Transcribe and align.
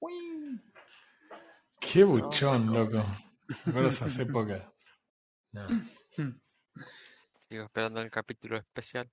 Uy. 0.00 0.60
Qué 1.80 2.04
buchón, 2.04 2.72
loco. 2.72 3.04
Recuerdo 3.64 3.88
esas 3.88 4.18
épocas. 4.18 4.62
No. 5.52 5.66
Sigo 7.48 7.64
esperando 7.64 8.00
el 8.00 8.10
capítulo 8.10 8.58
especial. 8.58 9.08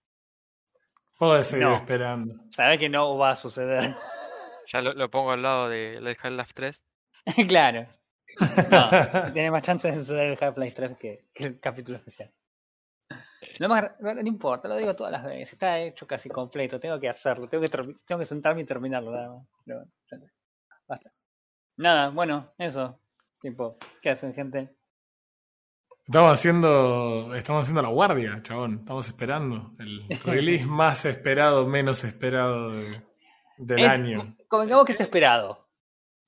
Puedo 1.18 1.44
seguir 1.44 1.68
No. 1.68 1.76
esperando. 1.78 2.36
Sabes 2.50 2.80
que 2.80 2.90
no 2.90 3.18
va 3.18 3.32
a 3.32 3.36
suceder. 3.36 3.96
Ya 4.72 4.80
lo, 4.82 4.94
lo 4.94 5.12
pongo 5.12 5.32
al 5.34 5.42
lado 5.42 5.68
de, 5.68 6.00
del 6.00 6.08
Half-Life 6.20 6.52
3. 6.56 6.84
claro. 7.50 7.86
No, 8.72 8.90
tiene 9.34 9.52
más 9.52 9.62
chances 9.62 9.94
de 9.94 10.00
suceder 10.00 10.32
el 10.32 10.38
Half-Life 10.42 10.72
3 10.74 10.98
que, 10.98 11.26
que 11.34 11.44
el 11.44 11.60
capítulo 11.60 11.98
especial. 11.98 12.34
Lo 13.60 13.68
más, 13.68 13.92
no, 14.00 14.14
no 14.14 14.22
importa, 14.22 14.70
lo 14.70 14.78
digo 14.78 14.96
todas 14.96 15.12
las 15.12 15.26
veces. 15.26 15.52
Está 15.54 15.80
hecho 15.80 16.08
casi 16.08 16.30
completo. 16.30 16.80
Tengo 16.80 16.98
que 16.98 17.10
hacerlo. 17.10 17.50
Tengo 17.50 17.66
que, 17.66 17.70
tengo 18.06 18.20
que 18.20 18.26
sentarme 18.26 18.62
y 18.62 18.66
terminarlo. 18.66 19.12
Nada 19.12 19.34
más. 19.36 19.48
Pero. 19.66 19.84
Basta. 20.94 21.12
Nada, 21.78 22.10
bueno, 22.10 22.54
eso. 22.58 23.00
Tipo, 23.42 23.78
¿qué 24.02 24.12
hacen, 24.12 24.34
gente? 24.34 24.76
Estamos 26.06 26.34
haciendo, 26.34 27.34
estamos 27.34 27.62
haciendo 27.64 27.82
la 27.82 27.90
guardia, 27.90 28.40
chabón. 28.44 28.80
Estamos 28.80 29.08
esperando. 29.08 29.72
El 29.80 30.06
release 30.26 30.66
más 30.66 31.06
esperado, 31.06 31.66
menos 31.68 32.04
esperado 32.04 32.72
de- 32.74 33.02
del 33.58 33.80
Es- 33.80 33.92
año. 33.92 34.36
Convengamos 34.48 34.86
que 34.86 34.92
es 34.94 35.02
esperado. 35.02 35.68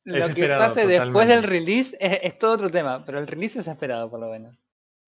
Lo 0.04 0.18
Es 0.18 0.26
que 0.28 0.32
esperado, 0.34 0.62
pase 0.62 0.86
después 0.88 1.28
del 1.28 1.44
release 1.44 1.98
es, 2.00 2.20
es 2.24 2.38
todo 2.40 2.52
otro 2.54 2.70
tema, 2.70 3.04
pero 3.06 3.20
el 3.20 3.28
release 3.28 3.60
es 3.60 3.68
esperado 3.68 4.10
por 4.10 4.20
lo 4.20 4.30
menos. 4.30 4.56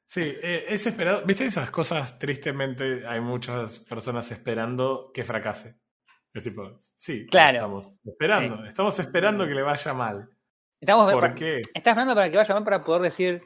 Sí, 0.05 0.21
eh, 0.23 0.65
es 0.69 0.85
esperado. 0.87 1.23
¿Viste 1.25 1.45
esas 1.45 1.69
cosas? 1.69 2.17
Tristemente, 2.19 3.05
hay 3.07 3.21
muchas 3.21 3.79
personas 3.79 4.29
esperando 4.31 5.11
que 5.13 5.23
fracase. 5.23 5.79
Es 6.37 6.43
tipo, 6.43 6.71
sí, 6.97 7.25
Claro. 7.27 7.57
estamos 7.57 7.99
esperando. 8.05 8.65
Estamos 8.65 8.99
esperando 8.99 9.45
que 9.47 9.53
le 9.53 9.61
vaya 9.61 9.93
mal. 9.93 10.29
Estamos 10.79 11.11
¿Por 11.11 11.21
para- 11.21 11.35
qué? 11.35 11.57
Estás 11.57 11.91
esperando 11.91 12.15
para 12.15 12.29
que 12.29 12.37
vaya 12.37 12.53
mal 12.53 12.63
para 12.63 12.83
poder 12.83 13.01
decir, 13.03 13.39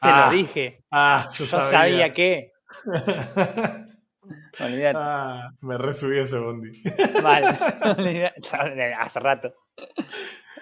te 0.00 0.08
Ah, 0.08 0.26
lo 0.26 0.32
dije. 0.36 0.84
Ah, 0.90 1.28
yo, 1.32 1.44
Yo 1.44 1.60
sabía, 1.60 2.12
que. 2.12 2.52
Olvidate. 4.60 4.98
ah, 5.00 5.50
me 5.60 5.78
resubí 5.78 6.18
ese 6.18 6.38
bondi. 6.38 6.82
Olvidate. 7.96 8.94
Hace 8.94 9.20
rato. 9.20 9.54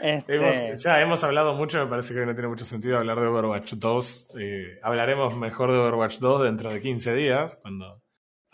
Este, 0.00 0.36
Hemos- 0.36 0.83
ya 0.83 1.00
hemos 1.00 1.24
hablado 1.24 1.55
mucho, 1.55 1.78
me 1.83 1.86
parece 1.90 2.12
que 2.14 2.20
hoy 2.20 2.27
no 2.27 2.34
tiene 2.34 2.48
mucho 2.48 2.64
sentido 2.66 2.98
hablar 2.98 3.18
de 3.20 3.27
Overwatch 3.27 3.72
2. 3.74 4.28
Eh, 4.38 4.78
hablaremos 4.83 5.36
mejor 5.36 5.72
de 5.72 5.78
Overwatch 5.78 6.18
2 6.18 6.42
dentro 6.44 6.70
de 6.72 6.80
15 6.83 7.14
días, 7.14 7.56
cuando 7.62 8.02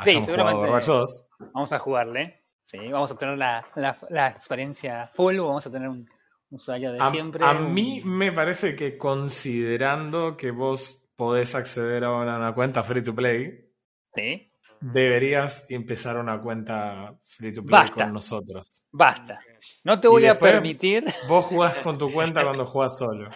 Sí, 0.05 0.11
hayamos 0.11 0.29
jugado. 0.31 0.59
Overwatch 0.61 0.86
2. 0.86 1.29
Vamos 1.53 1.73
a 1.73 1.79
jugarle. 1.81 2.42
Sí, 2.65 2.91
vamos 2.91 3.11
a 3.11 3.17
tener 3.19 3.37
la, 3.37 3.65
la, 3.77 3.97
la 4.09 4.29
experiencia 4.29 5.09
full. 5.09 5.37
Vamos 5.39 5.67
a 5.67 5.71
tener 5.71 5.89
un 5.89 6.09
usuario 6.51 6.93
de 6.93 7.01
A, 7.01 7.11
siempre. 7.11 7.45
a 7.45 7.53
un- 7.53 7.75
mí 7.75 8.01
me 8.05 8.33
parece 8.33 8.75
que 8.77 8.97
considerando 8.97 10.37
que 10.37 10.51
vos 10.51 11.07
podés 11.17 11.55
acceder 11.55 12.05
a 12.05 12.13
una, 12.13 12.55
cuenta 12.55 12.83
free 12.83 13.03
to 13.03 13.15
play, 13.15 13.69
Sí, 14.15 14.53
deberías 14.81 15.67
empezar 15.71 16.17
una 16.19 16.41
cuenta 16.41 17.15
free 17.23 17.53
to 17.53 17.63
play 17.65 17.81
Basta. 17.81 18.05
con 18.05 18.13
nosotros. 18.13 18.89
basta. 18.93 19.41
No 19.85 19.99
te 20.01 20.09
voy 20.09 20.27
a 20.27 20.39
permitir. 20.39 21.05
Vos 21.29 21.45
jugás 21.47 21.77
con 21.79 21.97
tu 21.99 22.13
cuenta 22.13 22.43
cuando 22.43 22.67
jugás 22.67 22.99
solo. 22.99 23.31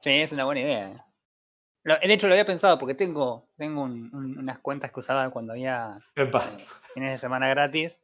Sí, 0.00 0.10
es 0.10 0.32
una 0.32 0.44
buena 0.44 0.60
idea. 0.62 1.06
De 1.82 2.12
hecho, 2.12 2.26
lo 2.28 2.34
había 2.34 2.44
pensado 2.44 2.78
porque 2.78 2.94
tengo, 2.94 3.48
tengo 3.56 3.82
un- 3.82 4.14
un- 4.14 4.38
unas 4.38 4.58
cuentas 4.58 4.92
que 4.92 5.00
usaba 5.00 5.30
cuando 5.30 5.52
había 5.52 5.98
eh, 6.14 6.30
fines 6.94 7.12
de 7.12 7.18
semana 7.18 7.48
gratis 7.48 8.02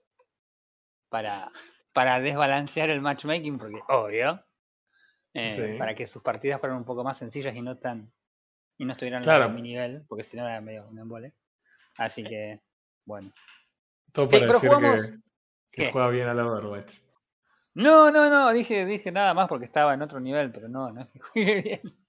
para, 1.09 1.51
para 1.93 2.19
desbalancear 2.21 2.91
el 2.91 3.01
matchmaking, 3.03 3.59
porque 3.59 3.81
obvio, 3.89 4.43
eh, 5.35 5.51
Sí. 5.53 5.79
para 5.79 5.95
que 5.95 6.07
sus 6.07 6.23
partidas 6.23 6.59
fueran 6.61 6.79
un 6.79 6.85
poco 6.85 7.05
más 7.05 7.19
sencillas 7.19 7.55
y 7.55 7.63
no 7.63 7.77
tan 7.77 8.13
y 8.79 8.85
no 8.85 8.93
estuvieran 8.93 9.23
Claro. 9.23 9.45
a 9.45 9.49
mi 9.49 9.63
nivel, 9.63 10.05
porque 10.09 10.23
si 10.25 10.37
no 10.37 10.47
era 10.47 10.61
medio 10.61 10.87
un 10.89 10.99
embole. 10.99 11.33
Así 11.97 12.23
que, 12.25 12.61
bueno. 13.07 13.33
Todo 14.13 14.27
Sí, 14.29 14.37
para 14.37 14.47
pero 14.47 14.53
decir 14.55 14.69
jugamos- 14.71 15.13
que, 15.71 15.93
juega 15.93 16.09
bien 16.09 16.29
al 16.29 16.41
Overwatch. 16.41 16.95
No, 17.75 18.11
no, 18.11 18.29
no, 18.31 18.51
dije, 18.53 18.85
dije 18.87 19.13
nada 19.13 19.35
más 19.35 19.49
porque 19.49 19.67
estaba 19.67 19.93
en 19.95 20.01
otro 20.03 20.19
nivel, 20.21 20.51
pero 20.51 20.69
no, 20.69 20.91
no 20.93 21.03
es 21.03 21.09
que 21.09 21.21
juegue 21.21 21.63
bien. 21.63 22.06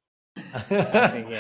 Así 0.69 1.23
que, 1.25 1.39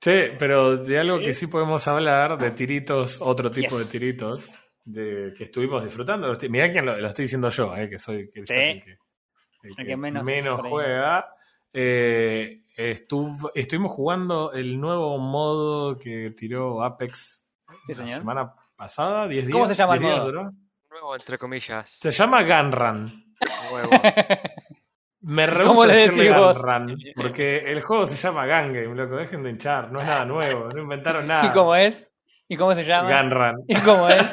Che, 0.00 0.30
pero 0.38 0.76
de 0.76 0.98
algo 0.98 1.18
que 1.18 1.32
sí 1.32 1.46
podemos 1.46 1.86
hablar, 1.88 2.36
de 2.38 2.50
tiritos, 2.50 3.20
otro 3.22 3.50
tipo 3.50 3.78
Yes. 3.78 3.86
de 3.86 3.98
tiritos, 3.98 4.58
de 4.84 5.32
que 5.36 5.44
estuvimos 5.44 5.82
disfrutando. 5.82 6.30
Mirá 6.50 6.70
quién 6.70 6.84
lo, 6.84 6.96
lo 6.96 7.08
estoy 7.08 7.24
diciendo 7.24 7.48
yo, 7.48 7.74
eh, 7.76 7.88
que 7.88 7.98
soy 7.98 8.30
que 8.30 8.44
Sí. 8.44 8.52
el 8.54 8.84
que, 8.84 8.96
el 9.78 9.86
que 9.86 9.96
menos 9.96 10.60
juega. 10.68 11.26
Eh, 11.72 12.64
estuv- 12.76 13.50
estuvimos 13.54 13.92
jugando 13.92 14.52
el 14.52 14.78
nuevo 14.78 15.16
modo 15.18 15.98
que 15.98 16.30
tiró 16.36 16.82
Apex 16.84 17.48
Sí, 17.86 17.94
la 17.94 18.06
semana 18.06 18.52
pasada, 18.76 19.26
10 19.26 19.46
días. 19.46 19.52
¿Cómo 19.54 19.66
se 19.66 19.74
llama 19.74 19.94
el 19.94 20.00
10 20.00 20.12
días 20.12 20.24
modo? 20.24 20.52
Nuevo, 20.90 21.14
entre 21.16 21.38
comillas. 21.38 21.98
Se 22.00 22.10
llama 22.10 22.42
Gunrun. 22.42 23.34
Nuevo. 23.70 23.90
Me 25.26 25.46
¿Cómo 25.46 25.58
rehuso 25.84 25.86
decirle 25.86 26.24
decís 26.24 26.36
vos? 26.36 26.58
Gunrun, 26.62 26.98
porque 27.16 27.58
el 27.70 27.80
juego 27.80 28.04
se 28.06 28.16
llama 28.16 28.42
Gun 28.46 28.72
Game, 28.74 28.94
loco, 28.94 29.16
dejen 29.16 29.42
de 29.42 29.50
hinchar, 29.50 29.90
no 29.90 30.00
es 30.00 30.06
nada 30.06 30.24
nuevo, 30.26 30.68
no 30.68 30.82
inventaron 30.82 31.26
nada. 31.28 31.46
¿Y 31.46 31.50
cómo 31.50 31.74
es? 31.74 32.10
¿Y 32.46 32.56
cómo 32.58 32.72
se 32.72 32.84
llama? 32.84 33.22
Gunrun. 33.22 33.64
¿Y 33.66 33.76
cómo 33.76 34.08
es? 34.08 34.26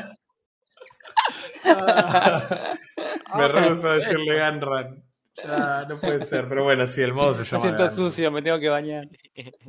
Me 3.38 3.48
rehuso 3.48 3.90
a 3.90 3.94
decirle 3.96 4.40
Gunrun. 4.52 5.04
Ah, 5.48 5.86
no 5.88 5.98
puede 6.00 6.26
ser, 6.26 6.48
pero 6.50 6.66
bueno, 6.66 6.86
sí, 6.86 7.02
el 7.02 7.14
modo 7.14 7.34
se 7.34 7.40
Me 7.40 7.46
llama 7.46 7.62
siento 7.62 7.84
Gunrun. 7.84 7.98
sucio, 8.10 8.32
me 8.32 8.42
tengo 8.42 8.60
que 8.60 8.68
bañar. 8.70 9.08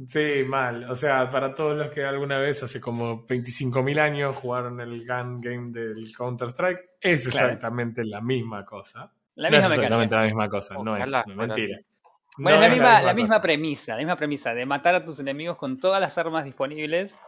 Sí, 0.09 0.43
mal. 0.47 0.91
O 0.91 0.97
sea, 0.97 1.31
para 1.31 1.55
todos 1.55 1.77
los 1.77 1.91
que 1.93 2.05
alguna 2.05 2.39
vez, 2.39 2.63
hace 2.65 2.81
como 2.81 3.25
25.000 3.27 3.99
años, 4.01 4.37
jugaron 4.37 4.81
el 4.81 5.07
Gun 5.07 5.41
Game 5.41 5.71
del 5.71 6.13
Counter-Strike, 6.17 6.81
es 7.01 7.29
Claro. 7.29 7.47
exactamente 7.47 8.05
la 8.05 8.21
misma 8.21 8.65
cosa. 8.65 9.13
La 9.35 9.51
no 9.51 9.57
es 9.57 9.63
misma 9.63 9.75
exactamente 9.75 10.15
mecánica. 10.15 10.17
la 10.17 10.25
misma 10.25 10.49
cosa, 10.49 10.75
no 10.83 10.97
es, 10.97 11.03
Ojalá 11.03 11.25
no, 11.27 11.35
mentira. 11.35 11.79
Bueno, 12.39 12.59
No 12.59 12.65
es 12.65 12.69
la 12.69 12.75
misma, 12.75 13.03
la 13.03 13.15
misma 13.15 13.43
premisa, 13.43 13.93
la 13.93 13.99
misma 13.99 14.17
premisa 14.17 14.55
de 14.55 14.67
matar 14.67 14.95
a 14.95 15.05
tus 15.05 15.19
enemigos 15.21 15.57
con 15.59 15.79
todas 15.79 16.01
las 16.01 16.17
armas 16.19 16.45
disponibles 16.45 17.19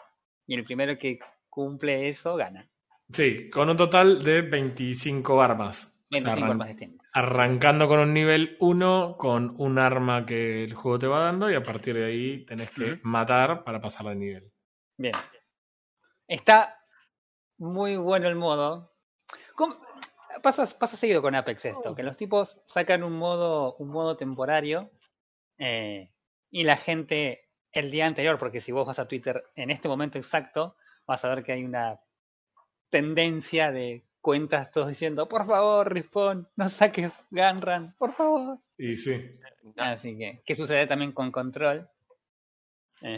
y 0.47 0.55
el 0.55 0.65
primero 0.65 0.97
que 0.99 1.19
cumple 1.51 2.09
eso 2.09 2.37
gana. 2.37 2.69
Sí, 3.13 3.51
con 3.51 3.69
un 3.69 3.77
total 3.77 4.23
de 4.25 4.43
25 4.43 5.43
armas. 5.43 5.87
O 6.11 6.17
sea, 6.17 6.31
25 6.31 6.31
arran- 6.41 6.51
armas 6.53 6.69
distintas. 6.69 7.11
arrancando 7.13 7.89
con 7.89 8.01
un 8.01 8.15
nivel 8.15 8.57
1 8.61 9.17
con 9.19 9.55
un 9.59 9.79
arma 9.79 10.25
que 10.25 10.65
el 10.65 10.75
juego 10.75 10.99
te 10.99 11.07
va 11.07 11.21
dando 11.21 11.51
y 11.51 11.55
a 11.55 11.63
partir 11.63 11.95
de 11.97 12.07
ahí 12.07 12.45
tenés 12.47 12.71
que 12.71 12.99
matar 13.03 13.63
para 13.65 13.81
pasar 13.81 14.07
de 14.07 14.15
nivel. 14.15 14.53
Bien. 14.97 15.13
Está 16.27 16.81
muy 17.59 17.97
bueno 17.97 18.29
el 18.29 18.37
modo. 18.37 18.95
¿Cómo- 19.55 19.77
Pasa, 20.43 20.67
pasa 20.79 20.97
seguido 20.97 21.23
con 21.23 21.35
Apex 21.35 21.65
esto, 21.67 21.95
que 21.95 22.03
los 22.03 22.17
tipos 22.17 22.61
sacan 22.67 23.03
un 23.03 23.15
modo, 23.15 23.77
un 23.77 23.89
modo 23.89 24.17
temporario 24.17 24.91
eh, 25.59 26.11
y 26.51 26.65
la 26.65 26.77
gente 26.77 27.49
el 27.73 27.91
día 27.91 28.07
anterior, 28.07 28.39
porque 28.39 28.61
si 28.61 28.73
vos 28.73 28.87
vas 28.87 28.99
a 28.99 29.09
Twitter 29.09 29.45
en 29.57 29.71
este 29.71 29.89
momento 29.89 30.19
exacto, 30.19 30.77
vas 31.07 31.25
a 31.25 31.35
ver 31.35 31.43
que 31.43 31.53
hay 31.53 31.65
una 31.65 32.01
tendencia 32.89 33.73
de 33.73 34.05
cuentas 34.21 34.71
todos 34.71 34.89
diciendo, 34.89 35.29
por 35.29 35.47
favor, 35.47 35.93
Respawn, 35.93 36.49
no 36.57 36.69
saques 36.69 37.13
Gunrun, 37.31 37.95
por 37.99 38.15
favor. 38.15 38.59
Y 38.79 38.97
sí. 38.97 39.39
Así 39.77 40.17
que, 40.17 40.43
¿qué 40.47 40.55
sucede 40.55 40.87
también 40.87 41.13
con 41.13 41.31
Control? 41.31 41.89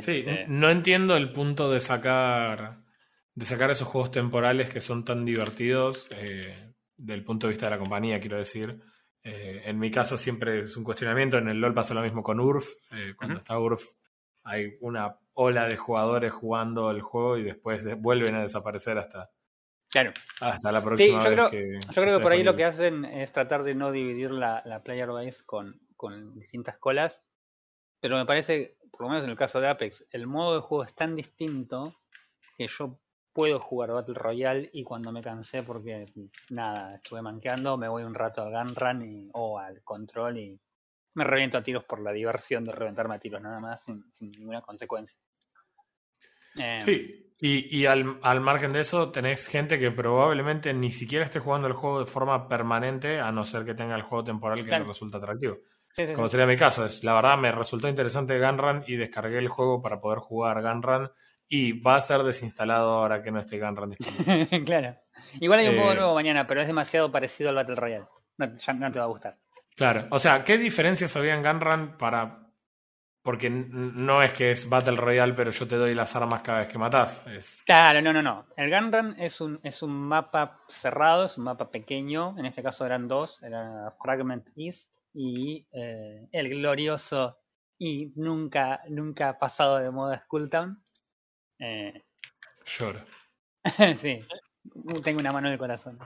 Sí, 0.00 0.24
Este, 0.26 0.46
no 0.48 0.70
entiendo 0.70 1.16
el 1.16 1.32
punto 1.32 1.70
de 1.70 1.80
sacar 1.80 2.78
de 3.36 3.44
sacar 3.44 3.70
esos 3.70 3.86
juegos 3.86 4.10
temporales 4.10 4.70
que 4.70 4.80
son 4.80 5.04
tan 5.04 5.24
divertidos 5.24 6.08
eh, 6.10 6.72
del 6.96 7.24
punto 7.24 7.46
de 7.46 7.52
vista 7.52 7.66
de 7.66 7.70
la 7.70 7.78
compañía, 7.78 8.20
quiero 8.20 8.36
decir. 8.38 8.80
Eh, 9.22 9.62
en 9.64 9.78
mi 9.78 9.90
caso 9.90 10.16
siempre 10.18 10.60
es 10.60 10.76
un 10.76 10.84
cuestionamiento. 10.84 11.38
En 11.38 11.48
el 11.48 11.60
LoL 11.60 11.74
pasa 11.74 11.94
lo 11.94 12.02
mismo 12.02 12.22
con 12.22 12.38
URF. 12.40 12.68
Eh, 12.92 13.14
cuando 13.16 13.38
está 13.38 13.58
URF 13.58 13.84
hay 14.44 14.76
una 14.80 15.18
ola 15.34 15.66
de 15.66 15.76
jugadores 15.76 16.32
jugando 16.32 16.90
el 16.92 17.00
juego 17.02 17.36
y 17.36 17.42
después 17.42 17.82
de- 17.84 17.94
vuelven 17.94 18.36
a 18.36 18.42
desaparecer 18.42 18.96
hasta, 18.98 19.30
claro. 19.90 20.12
hasta 20.40 20.70
la 20.70 20.82
próxima 20.82 21.22
yo 21.24 21.30
vez 21.30 21.50
que 21.50 21.80
Yo 21.92 22.02
creo 22.02 22.16
que 22.16 22.22
por 22.22 22.30
ahí 22.32 22.44
lo 22.44 22.54
que 22.54 22.64
hacen 22.64 23.04
es 23.04 23.32
tratar 23.32 23.64
de 23.64 23.74
no 23.74 23.90
dividir 23.90 24.30
la, 24.30 24.62
la 24.64 24.82
player 24.84 25.08
base 25.08 25.44
con, 25.44 25.80
con 25.96 26.38
distintas 26.38 26.78
colas. 26.78 27.20
Pero 28.00 28.16
me 28.16 28.24
parece, 28.26 28.78
por 28.92 29.02
lo 29.02 29.08
menos 29.08 29.24
en 29.24 29.30
el 29.30 29.36
caso 29.36 29.60
de 29.60 29.68
Apex, 29.68 30.06
el 30.12 30.26
modo 30.28 30.54
de 30.54 30.60
juego 30.60 30.84
es 30.84 30.94
tan 30.94 31.16
distinto 31.16 31.96
que 32.56 32.68
yo 32.68 33.00
puedo 33.36 33.60
jugar 33.60 33.92
Battle 33.92 34.14
Royale 34.14 34.70
y 34.72 34.82
cuando 34.82 35.12
me 35.12 35.22
cansé 35.22 35.62
porque 35.62 36.06
nada, 36.50 36.96
estuve 36.96 37.22
manqueando, 37.22 37.76
me 37.78 37.88
voy 37.88 38.02
un 38.04 38.14
rato 38.14 38.42
al 38.42 38.50
Gun 38.52 38.74
Run 38.74 39.02
y, 39.02 39.30
o 39.34 39.58
al 39.58 39.82
Control 39.84 40.38
y 40.38 40.60
me 41.14 41.24
reviento 41.24 41.58
a 41.58 41.62
tiros 41.62 41.84
por 41.84 42.00
la 42.00 42.12
diversión 42.12 42.64
de 42.64 42.72
reventarme 42.72 43.16
a 43.16 43.20
tiros 43.20 43.42
nada 43.42 43.60
más 43.60 43.82
sin, 43.84 44.04
sin 44.12 44.30
ninguna 44.32 44.62
consecuencia. 44.62 45.18
Eh, 46.58 46.84
Sí, 46.84 47.22
Y, 47.38 47.80
y 47.80 47.86
al, 47.86 48.18
al 48.22 48.40
margen 48.40 48.72
de 48.72 48.80
eso, 48.80 49.10
tenés 49.12 49.46
gente 49.48 49.78
que 49.78 49.90
probablemente 49.90 50.72
ni 50.72 50.90
siquiera 50.90 51.24
esté 51.24 51.38
jugando 51.38 51.66
el 51.68 51.74
juego 51.74 52.00
de 52.00 52.06
forma 52.06 52.48
permanente, 52.48 53.20
a 53.20 53.30
no 53.30 53.44
ser 53.44 53.64
que 53.66 53.74
tenga 53.74 53.94
el 53.94 54.02
juego 54.02 54.24
temporal 54.24 54.64
que 54.64 54.64
Claro. 54.68 54.84
le 54.84 54.84
resulta 54.84 55.18
atractivo. 55.18 55.58
Sí, 55.92 56.06
sí, 56.06 56.12
Como 56.12 56.28
sí. 56.28 56.30
sería 56.30 56.46
mi 56.46 56.56
caso, 56.56 56.86
es 56.86 57.04
la 57.04 57.14
verdad 57.14 57.36
me 57.38 57.52
resultó 57.52 57.88
interesante 57.88 58.38
Gunrun 58.38 58.84
y 58.86 58.96
descargué 58.96 59.38
el 59.38 59.48
juego 59.48 59.82
para 59.82 60.00
poder 60.00 60.18
jugar 60.20 60.62
Gunrun 60.62 61.10
y 61.48 61.72
va 61.80 61.96
a 61.96 62.00
ser 62.00 62.22
desinstalado 62.22 62.90
ahora 62.90 63.22
que 63.22 63.30
no 63.30 63.38
esté 63.38 63.58
Gunrun 63.58 63.90
disponible. 63.90 64.48
claro. 64.64 64.96
Igual 65.40 65.60
hay 65.60 65.68
un 65.68 65.76
modo 65.76 65.92
Eh, 65.92 65.96
nuevo 65.96 66.14
mañana, 66.14 66.46
pero 66.46 66.60
es 66.60 66.66
demasiado 66.66 67.10
parecido 67.10 67.50
al 67.50 67.56
Battle 67.56 67.76
Royale. 67.76 68.06
No, 68.38 68.54
ya 68.54 68.72
no 68.72 68.92
te 68.92 68.98
va 68.98 69.04
a 69.04 69.08
gustar. 69.08 69.38
Claro, 69.76 70.06
o 70.10 70.18
sea, 70.18 70.42
¿qué 70.44 70.58
diferencias 70.58 71.16
había 71.16 71.34
en 71.34 71.42
Gunrun 71.42 71.96
para... 71.98 72.42
Porque 73.22 73.50
no 73.50 74.22
es 74.22 74.32
que 74.32 74.52
es 74.52 74.68
Battle 74.68 74.94
Royale, 74.94 75.34
pero 75.34 75.50
yo 75.50 75.66
te 75.66 75.74
doy 75.74 75.96
las 75.96 76.14
armas 76.14 76.42
cada 76.42 76.60
vez 76.60 76.68
que 76.68 76.78
matás. 76.78 77.26
Es... 77.26 77.60
Claro, 77.66 78.00
no, 78.00 78.12
no, 78.12 78.22
no. 78.22 78.46
El 78.56 78.70
Gunrun 78.70 79.16
es 79.18 79.40
un, 79.40 79.58
es 79.64 79.82
un 79.82 79.92
mapa 79.92 80.60
cerrado, 80.68 81.24
es 81.24 81.36
un 81.36 81.44
mapa 81.44 81.68
pequeño. 81.70 82.38
En 82.38 82.46
este 82.46 82.62
caso 82.62 82.86
eran 82.86 83.08
dos, 83.08 83.42
era 83.42 83.92
Fragment 84.00 84.50
East 84.56 84.94
y 85.12 85.66
eh, 85.72 86.28
el 86.30 86.48
glorioso 86.50 87.38
y 87.78 88.12
nunca, 88.14 88.80
nunca 88.88 89.38
pasado 89.38 89.78
de 89.78 89.90
moda 89.90 90.18
Skulltown. 90.24 90.80
Eh, 91.58 92.02
Lloro. 92.64 93.00
sí, 93.96 94.20
tengo 95.02 95.20
una 95.20 95.32
mano 95.32 95.48
en 95.48 95.54
el 95.54 95.58
corazón. 95.58 95.98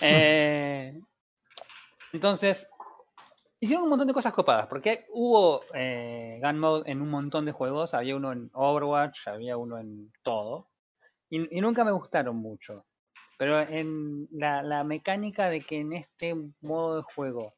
Eh, 0.00 0.98
entonces, 2.12 2.68
hicieron 3.60 3.84
un 3.84 3.90
montón 3.90 4.08
de 4.08 4.14
cosas 4.14 4.32
copadas, 4.32 4.66
porque 4.66 5.06
hubo 5.10 5.62
eh, 5.74 6.40
Gun 6.42 6.58
Mode 6.58 6.90
en 6.90 7.00
un 7.00 7.10
montón 7.10 7.44
de 7.44 7.52
juegos, 7.52 7.94
había 7.94 8.16
uno 8.16 8.32
en 8.32 8.50
Overwatch, 8.52 9.28
había 9.28 9.56
uno 9.56 9.78
en 9.78 10.12
todo, 10.22 10.70
y, 11.30 11.56
y 11.56 11.60
nunca 11.60 11.84
me 11.84 11.92
gustaron 11.92 12.36
mucho. 12.36 12.86
Pero 13.38 13.60
en 13.60 14.28
la, 14.30 14.62
la 14.62 14.84
mecánica 14.84 15.48
de 15.48 15.62
que 15.62 15.80
en 15.80 15.94
este 15.94 16.34
modo 16.60 16.98
de 16.98 17.02
juego 17.02 17.56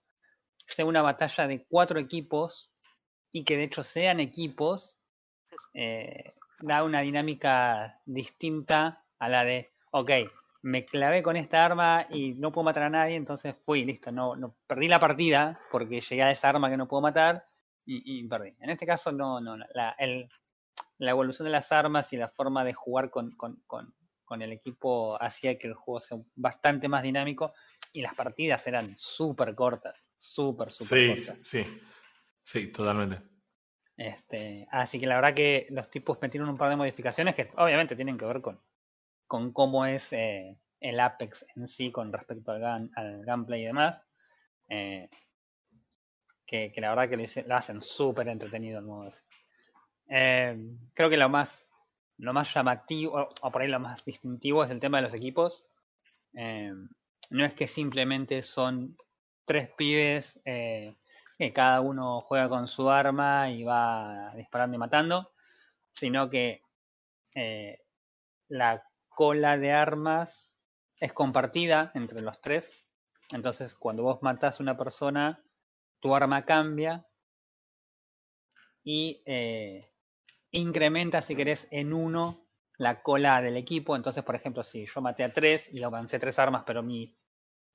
sea 0.67 0.87
una 0.87 1.03
batalla 1.03 1.47
de 1.47 1.65
cuatro 1.67 1.99
equipos 1.99 2.73
y 3.31 3.45
que 3.45 3.57
de 3.57 3.65
hecho 3.65 3.83
sean 3.83 4.21
equipos, 4.21 4.97
eh, 5.75 6.35
da 6.67 6.83
una 6.83 7.01
dinámica 7.01 8.01
distinta 8.07 9.05
a 9.19 9.29
la 9.29 9.45
de, 9.45 9.73
ok, 9.91 10.11
me 10.63 10.85
clavé 10.87 11.23
con 11.23 11.37
esta 11.37 11.65
arma 11.65 12.07
y 12.11 12.35
no 12.35 12.51
puedo 12.53 12.65
matar 12.65 12.85
a 12.85 12.91
nadie, 12.91 13.17
entonces 13.17 13.55
fui, 13.65 13.85
listo, 13.85 14.11
no, 14.11 14.35
no 14.35 14.57
perdí 14.67 14.89
la 14.89 14.99
partida 14.99 15.61
porque 15.71 16.01
llegué 16.01 16.23
a 16.23 16.31
esa 16.31 16.49
arma 16.49 16.71
que 16.71 16.77
no 16.77 16.89
puedo 16.89 17.03
matar 17.03 17.47
y, 17.85 18.03
y 18.21 18.27
perdí. 18.27 18.55
En 18.61 18.71
este 18.71 18.87
caso 18.87 19.13
no, 19.13 19.41
no, 19.41 19.57
no, 19.57 19.65
la, 19.75 19.95
el- 19.99 20.29
la 20.99 21.11
evolución 21.11 21.45
de 21.45 21.53
las 21.53 21.71
armas 21.73 22.13
y 22.13 22.17
la 22.17 22.29
forma 22.29 22.65
de 22.65 22.73
jugar 22.73 23.11
con, 23.11 23.33
con- 23.33 23.63
con- 23.67 23.95
con 24.25 24.41
el 24.43 24.53
equipo 24.53 25.21
hacía 25.23 25.59
que 25.59 25.67
el 25.67 25.75
juego 25.75 26.01
sea 26.01 26.19
bastante 26.35 26.89
más 26.89 27.03
dinámico 27.03 27.53
y 27.93 28.01
las 28.01 28.15
partidas 28.15 28.67
eran 28.67 28.95
súper 28.97 29.55
cortas, 29.55 29.95
súper, 30.17 30.71
súper 30.71 30.99
Sí, 30.99 31.07
cortas. 31.09 31.41
sí. 31.49 31.67
Sí, 32.43 32.67
totalmente. 32.73 33.21
Este, 33.97 34.67
así 34.73 34.99
que 34.99 35.07
la 35.07 35.17
verdad 35.17 35.35
que 35.35 35.67
los 35.71 35.89
tipos 35.89 36.19
metieron 36.21 36.49
un 36.49 36.59
par 36.59 36.69
de 36.69 36.77
modificaciones 36.77 37.35
que 37.35 37.49
obviamente 37.57 37.95
tienen 37.95 38.19
que 38.19 38.27
ver 38.27 38.41
con, 38.41 38.61
con 39.27 39.53
cómo 39.53 39.87
es 39.87 40.13
eh, 40.13 40.59
el 40.81 40.99
Apex 40.99 41.47
en 41.55 41.69
sí 41.69 41.93
con 41.93 42.13
respecto 42.13 42.53
al, 42.53 42.91
gameplay 43.25 43.63
y 43.63 43.67
demás. 43.67 44.03
eh, 44.69 45.09
que, 46.47 46.73
la 46.77 46.95
verdad 46.95 47.09
que 47.09 47.45
lo, 47.47 47.57
hacen 47.57 47.81
súper 47.81 48.29
entretenido 48.29 48.79
el 48.79 48.85
modo 48.85 49.09
ese. 49.09 49.23
Eh, 50.09 50.57
creo 50.93 51.09
que 51.09 51.17
lo 51.17 51.29
más, 51.29 51.73
lo 52.19 52.33
más 52.33 52.53
llamativo, 52.53 53.29
o, 53.43 53.51
por 53.51 53.63
ahí 53.63 53.69
lo 53.69 53.81
más 53.81 54.05
distintivo 54.05 54.63
es 54.63 54.71
el 54.71 54.79
tema 54.79 54.99
de 54.99 55.05
los 55.05 55.15
equipos. 55.15 55.67
No 56.33 57.45
es 57.45 57.55
que 57.55 57.67
simplemente 57.67 58.43
son 58.43 58.97
tres 59.47 59.71
pibes 59.71 60.39
que 61.39 61.53
cada 61.53 61.81
uno 61.81 62.21
juega 62.21 62.49
con 62.49 62.67
su 62.67 62.91
arma 62.91 63.51
y 63.51 63.65
va 63.65 64.33
disparando 64.37 64.77
y 64.77 64.79
matando, 64.79 65.33
sino 65.93 66.31
que 66.31 66.63
eh, 67.35 67.81
la 68.49 68.85
cola 69.09 69.57
de 69.59 69.73
armas 69.73 70.55
es 70.99 71.13
compartida 71.13 71.91
entre 71.95 72.21
los 72.21 72.41
tres. 72.41 72.71
Entonces, 73.31 73.75
cuando 73.75 74.03
vos 74.03 74.23
matás 74.23 74.61
a 74.61 74.63
una 74.63 74.77
persona, 74.77 75.43
tu 76.01 76.15
arma 76.15 76.45
cambia 76.45 77.07
y 78.83 79.23
eh, 79.25 79.93
incrementa, 80.51 81.23
si 81.23 81.35
querés, 81.35 81.67
en 81.71 81.93
uno 81.93 82.47
la 82.77 83.03
cola 83.03 83.41
del 83.41 83.57
equipo. 83.57 83.97
Entonces, 83.97 84.23
por 84.23 84.35
ejemplo, 84.35 84.63
si 84.63 84.87
yo 84.87 85.01
maté 85.01 85.25
a 85.25 85.33
tres 85.33 85.73
y 85.73 85.83
avancé 85.83 86.19
tres 86.19 86.39
armas, 86.39 86.65
pero 86.67 86.83
mi, 86.83 87.17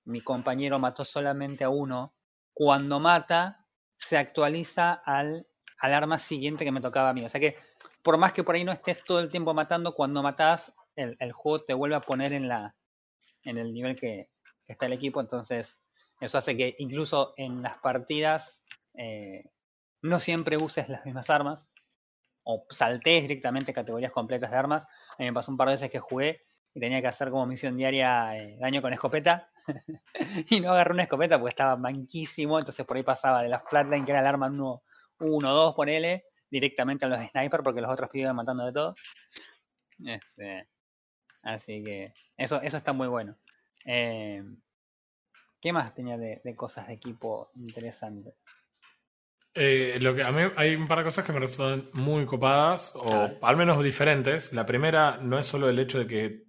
mi 0.06 0.22
compañero 0.22 0.80
mató 0.80 1.04
solamente 1.04 1.64
a 1.64 1.70
uno, 1.70 2.16
cuando 2.60 3.00
mata, 3.00 3.66
se 3.96 4.18
actualiza 4.18 4.92
al, 4.92 5.48
al 5.78 5.94
arma 5.94 6.20
siguiente 6.20 6.66
que 6.66 6.74
me 6.74 6.82
tocaba 6.82 7.12
a 7.12 7.14
mí. 7.14 7.24
O 7.24 7.30
sea 7.30 7.40
que, 7.40 7.56
por 8.04 8.18
más 8.18 8.34
que 8.34 8.44
por 8.44 8.54
ahí 8.54 8.66
no 8.66 8.74
estés 8.74 9.02
todo 9.06 9.22
el 9.22 9.32
tiempo 9.32 9.54
matando, 9.54 9.96
cuando 9.96 10.22
matás, 10.22 10.74
el, 10.98 11.16
el 11.22 11.32
juego 11.32 11.64
te 11.64 11.74
vuelve 11.74 11.96
a 11.96 12.02
poner 12.02 12.34
en, 12.34 12.50
la, 12.50 12.76
en 13.44 13.58
el 13.58 13.72
nivel 13.72 13.96
que, 13.96 14.30
que 14.68 14.74
está 14.74 14.88
el 14.88 14.92
equipo. 14.92 15.22
Entonces, 15.22 15.80
eso 16.20 16.38
hace 16.38 16.58
que 16.58 16.76
incluso 16.80 17.34
en 17.38 17.62
las 17.62 17.78
partidas 17.78 18.62
eh, 18.96 19.46
no 20.02 20.20
siempre 20.20 20.58
uses 20.58 20.90
las 20.90 21.06
mismas 21.06 21.30
armas 21.30 21.70
o 22.44 22.66
saltees 22.70 23.22
directamente 23.22 23.74
categorías 23.74 24.12
completas 24.12 24.52
de 24.52 24.58
armas. 24.58 24.84
A 24.84 25.16
mí 25.20 25.28
me 25.28 25.34
pasó 25.34 25.50
un 25.50 25.58
par 25.58 25.70
de 25.70 25.76
veces 25.76 25.90
que 25.90 26.00
jugué 26.00 26.42
y 26.74 26.80
tenía 26.80 27.02
que 27.02 27.08
hacer 27.08 27.30
como 27.30 27.46
misión 27.46 27.78
diaria 27.78 28.38
eh, 28.38 28.58
daño 28.60 28.82
con 28.82 28.94
escopeta. 28.94 29.50
y 30.50 30.60
no 30.60 30.72
agarré 30.72 30.94
una 30.94 31.04
escopeta 31.04 31.38
porque 31.38 31.50
estaba 31.50 31.76
manquísimo. 31.76 32.60
Entonces 32.60 32.86
por 32.86 32.98
ahí 32.98 33.04
pasaba 33.04 33.44
de 33.44 33.50
la 33.50 33.60
flatline, 33.60 34.06
que 34.06 34.12
era 34.12 34.22
el 34.22 34.28
arma 34.28 34.48
1, 34.48 34.84
1 35.20 35.54
2, 35.54 35.76
ponele, 35.76 36.26
directamente 36.50 37.06
a 37.06 37.10
los 37.10 37.20
sniper 37.30 37.62
porque 37.64 37.82
los 37.82 37.92
otros 37.92 38.10
iban 38.14 38.36
matando 38.36 38.66
de 38.66 38.74
todo. 38.74 38.96
Este, 40.06 40.68
así 41.44 41.84
que 41.84 42.14
eso, 42.38 42.62
eso 42.62 42.78
está 42.78 42.94
muy 42.94 43.08
bueno. 43.08 43.36
Eh, 43.86 44.44
¿Qué 45.62 45.74
más 45.74 45.94
tenía 45.94 46.18
de, 46.18 46.42
de 46.44 46.56
cosas 46.56 46.88
de 46.88 46.94
equipo 46.94 47.52
interesantes? 47.56 48.34
Eh, 49.54 49.98
lo 50.00 50.16
que 50.16 50.24
a 50.24 50.32
mí 50.32 50.42
hay 50.56 50.76
un 50.76 50.88
par 50.88 51.00
de 51.00 51.04
cosas 51.06 51.26
que 51.26 51.34
me 51.34 51.40
resultan 51.40 51.90
muy 51.94 52.26
copadas, 52.26 52.94
o 52.96 53.30
al 53.42 53.58
menos 53.58 53.84
diferentes. 53.84 54.54
La 54.54 54.66
primera 54.66 55.18
no 55.18 55.40
es 55.40 55.48
solo 55.48 55.70
el 55.70 55.80
hecho 55.80 56.00
de 56.00 56.08
que 56.08 56.49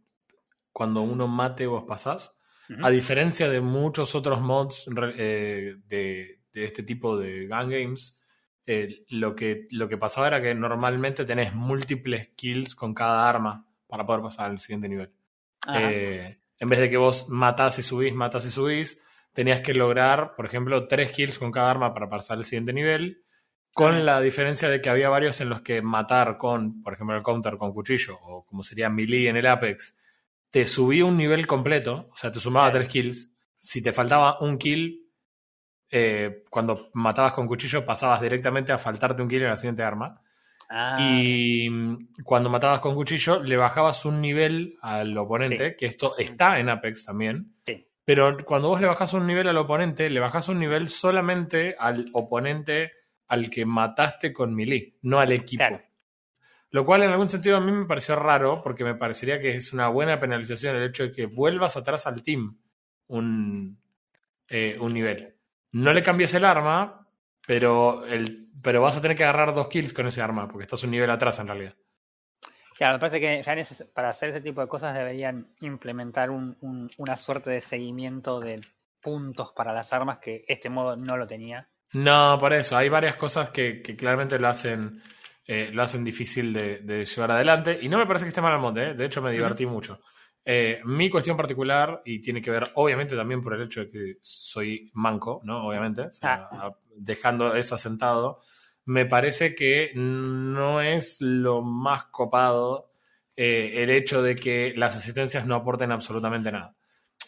cuando 0.72 1.02
uno 1.02 1.26
mate 1.28 1.66
vos 1.66 1.84
pasás, 1.86 2.36
Ujú. 2.68 2.84
a 2.84 2.90
diferencia 2.90 3.48
de 3.48 3.60
muchos 3.60 4.14
otros 4.14 4.40
mods 4.40 4.88
eh, 5.16 5.76
de, 5.86 6.40
de 6.52 6.64
este 6.64 6.82
tipo 6.82 7.16
de 7.16 7.46
gun 7.46 7.68
games, 7.68 8.24
eh, 8.66 9.04
lo, 9.08 9.34
que, 9.34 9.66
lo 9.70 9.88
que 9.88 9.98
pasaba 9.98 10.28
era 10.28 10.40
que 10.40 10.54
normalmente 10.54 11.24
tenés 11.24 11.52
múltiples 11.54 12.28
kills 12.36 12.74
con 12.74 12.94
cada 12.94 13.28
arma 13.28 13.66
para 13.88 14.06
poder 14.06 14.22
pasar 14.22 14.50
al 14.50 14.60
siguiente 14.60 14.88
nivel. 14.88 15.10
Eh, 15.74 16.38
en 16.58 16.68
vez 16.68 16.78
de 16.78 16.90
que 16.90 16.96
vos 16.96 17.28
matás 17.28 17.78
y 17.78 17.82
subís, 17.82 18.14
matás 18.14 18.46
y 18.46 18.50
subís, 18.50 19.02
tenías 19.32 19.60
que 19.60 19.74
lograr, 19.74 20.34
por 20.36 20.46
ejemplo, 20.46 20.86
tres 20.86 21.10
kills 21.12 21.38
con 21.38 21.50
cada 21.50 21.70
arma 21.70 21.92
para 21.92 22.08
pasar 22.08 22.38
al 22.38 22.44
siguiente 22.44 22.72
nivel, 22.72 23.24
con 23.72 24.04
la 24.04 24.20
diferencia 24.20 24.68
de 24.68 24.80
que 24.80 24.90
había 24.90 25.08
varios 25.08 25.40
en 25.40 25.48
los 25.48 25.62
que 25.62 25.80
matar 25.80 26.36
con, 26.36 26.82
por 26.82 26.92
ejemplo, 26.92 27.16
el 27.16 27.22
counter 27.22 27.56
con 27.56 27.72
cuchillo, 27.72 28.18
o 28.22 28.44
como 28.44 28.62
sería 28.62 28.90
melee 28.90 29.28
en 29.28 29.36
el 29.36 29.46
Apex, 29.46 29.96
te 30.50 30.66
subía 30.66 31.04
un 31.04 31.16
nivel 31.16 31.46
completo, 31.46 32.08
o 32.12 32.16
sea, 32.16 32.30
te 32.32 32.40
sumaba 32.40 32.70
tres 32.70 32.88
kills. 32.88 33.32
Si 33.60 33.82
te 33.82 33.92
faltaba 33.92 34.40
un 34.40 34.58
kill, 34.58 35.06
eh, 35.90 36.44
cuando 36.50 36.90
matabas 36.94 37.32
con 37.32 37.46
cuchillo 37.46 37.84
pasabas 37.84 38.20
directamente 38.20 38.72
a 38.72 38.78
faltarte 38.78 39.22
un 39.22 39.28
kill 39.28 39.42
en 39.42 39.48
la 39.50 39.56
siguiente 39.56 39.82
arma. 39.82 40.20
Ah, 40.68 40.96
Y 41.00 41.68
mm, 41.68 42.22
cuando 42.24 42.48
matabas 42.48 42.78
con 42.80 42.94
cuchillo, 42.94 43.42
le 43.42 43.56
bajabas 43.56 44.04
un 44.04 44.20
nivel 44.20 44.76
al 44.82 45.16
oponente, 45.18 45.70
Sí. 45.70 45.76
que 45.78 45.86
esto 45.86 46.16
está 46.16 46.58
en 46.60 46.68
Apex 46.68 47.04
también. 47.04 47.54
sí. 47.66 47.86
Pero 48.02 48.44
cuando 48.44 48.68
vos 48.68 48.80
le 48.80 48.88
bajás 48.88 49.12
un 49.12 49.24
nivel 49.24 49.46
al 49.46 49.56
oponente, 49.58 50.10
le 50.10 50.18
bajás 50.18 50.48
un 50.48 50.58
nivel 50.58 50.88
solamente 50.88 51.76
al 51.78 52.06
oponente 52.12 52.90
al 53.28 53.48
que 53.50 53.64
mataste 53.64 54.32
con 54.32 54.52
melee, 54.52 54.96
no 55.02 55.20
al 55.20 55.30
equipo. 55.30 55.60
Claro. 55.60 55.80
Lo 56.72 56.84
cual 56.86 57.02
en 57.02 57.10
algún 57.10 57.28
sentido 57.28 57.56
a 57.56 57.60
mí 57.60 57.72
me 57.72 57.86
pareció 57.86 58.14
raro, 58.16 58.62
porque 58.62 58.84
me 58.84 58.94
parecería 58.94 59.40
que 59.40 59.56
es 59.56 59.72
una 59.72 59.88
buena 59.88 60.20
penalización 60.20 60.76
el 60.76 60.84
hecho 60.84 61.02
de 61.04 61.12
que 61.12 61.26
vuelvas 61.26 61.76
atrás 61.76 62.06
al 62.06 62.22
team 62.22 62.56
un, 63.08 63.80
eh, 64.48 64.76
un 64.80 64.94
nivel. 64.94 65.36
No 65.72 65.92
le 65.92 66.02
cambies 66.02 66.32
el 66.34 66.44
arma, 66.44 67.08
pero, 67.46 68.06
el, 68.06 68.48
pero 68.62 68.82
vas 68.82 68.96
a 68.96 69.02
tener 69.02 69.16
que 69.16 69.24
agarrar 69.24 69.52
dos 69.54 69.68
kills 69.68 69.92
con 69.92 70.06
ese 70.06 70.22
arma, 70.22 70.46
porque 70.48 70.62
estás 70.64 70.82
un 70.84 70.92
nivel 70.92 71.10
atrás 71.10 71.38
en 71.40 71.48
realidad. 71.48 71.74
Claro, 72.76 72.94
me 72.94 73.00
parece 73.00 73.20
que 73.20 73.42
ya 73.42 73.52
en 73.52 73.58
ese- 73.58 73.84
para 73.86 74.08
hacer 74.08 74.30
ese 74.30 74.40
tipo 74.40 74.60
de 74.60 74.68
cosas 74.68 74.94
deberían 74.94 75.52
implementar 75.60 76.30
un- 76.30 76.56
un- 76.60 76.88
una 76.98 77.16
suerte 77.16 77.50
de 77.50 77.60
seguimiento 77.60 78.40
de 78.40 78.60
puntos 79.02 79.52
para 79.54 79.72
las 79.72 79.92
armas 79.92 80.18
que 80.18 80.44
este 80.46 80.70
modo 80.70 80.96
no 80.96 81.16
lo 81.16 81.26
tenía. 81.26 81.68
No, 81.92 82.36
por 82.38 82.52
eso. 82.52 82.76
Hay 82.76 82.88
varias 82.88 83.16
cosas 83.16 83.50
que, 83.50 83.82
que 83.82 83.96
claramente 83.96 84.38
lo 84.38 84.48
hacen 84.48 85.02
eh, 85.52 85.70
lo 85.72 85.82
hacen 85.82 86.04
difícil 86.04 86.52
de, 86.52 86.78
de 86.78 87.04
llevar 87.04 87.32
adelante. 87.32 87.76
Y 87.82 87.88
no 87.88 87.98
me 87.98 88.06
parece 88.06 88.24
que 88.24 88.28
esté 88.28 88.40
mal 88.40 88.52
al 88.52 88.60
monte, 88.60 88.90
¿eh? 88.90 88.94
de 88.94 89.04
hecho 89.04 89.20
me 89.20 89.32
divertí 89.32 89.66
mucho. 89.66 90.00
Eh, 90.44 90.80
mi 90.84 91.10
cuestión 91.10 91.36
particular, 91.36 92.02
y 92.04 92.20
tiene 92.20 92.40
que 92.40 92.50
ver 92.52 92.70
obviamente 92.74 93.16
también 93.16 93.42
por 93.42 93.54
el 93.54 93.62
hecho 93.62 93.80
de 93.80 93.88
que 93.88 94.14
soy 94.20 94.90
manco, 94.94 95.40
¿no? 95.44 95.66
Obviamente, 95.66 96.02
o 96.02 96.12
sea, 96.12 96.48
a- 96.52 96.76
dejando 96.96 97.54
eso 97.56 97.74
asentado, 97.74 98.40
me 98.84 99.06
parece 99.06 99.54
que 99.56 99.90
no 99.94 100.80
es 100.80 101.20
lo 101.20 101.62
más 101.62 102.04
copado 102.06 102.92
eh, 103.36 103.82
el 103.82 103.90
hecho 103.90 104.22
de 104.22 104.36
que 104.36 104.72
las 104.76 104.94
asistencias 104.96 105.46
no 105.46 105.56
aporten 105.56 105.90
absolutamente 105.92 106.52
nada. 106.52 106.76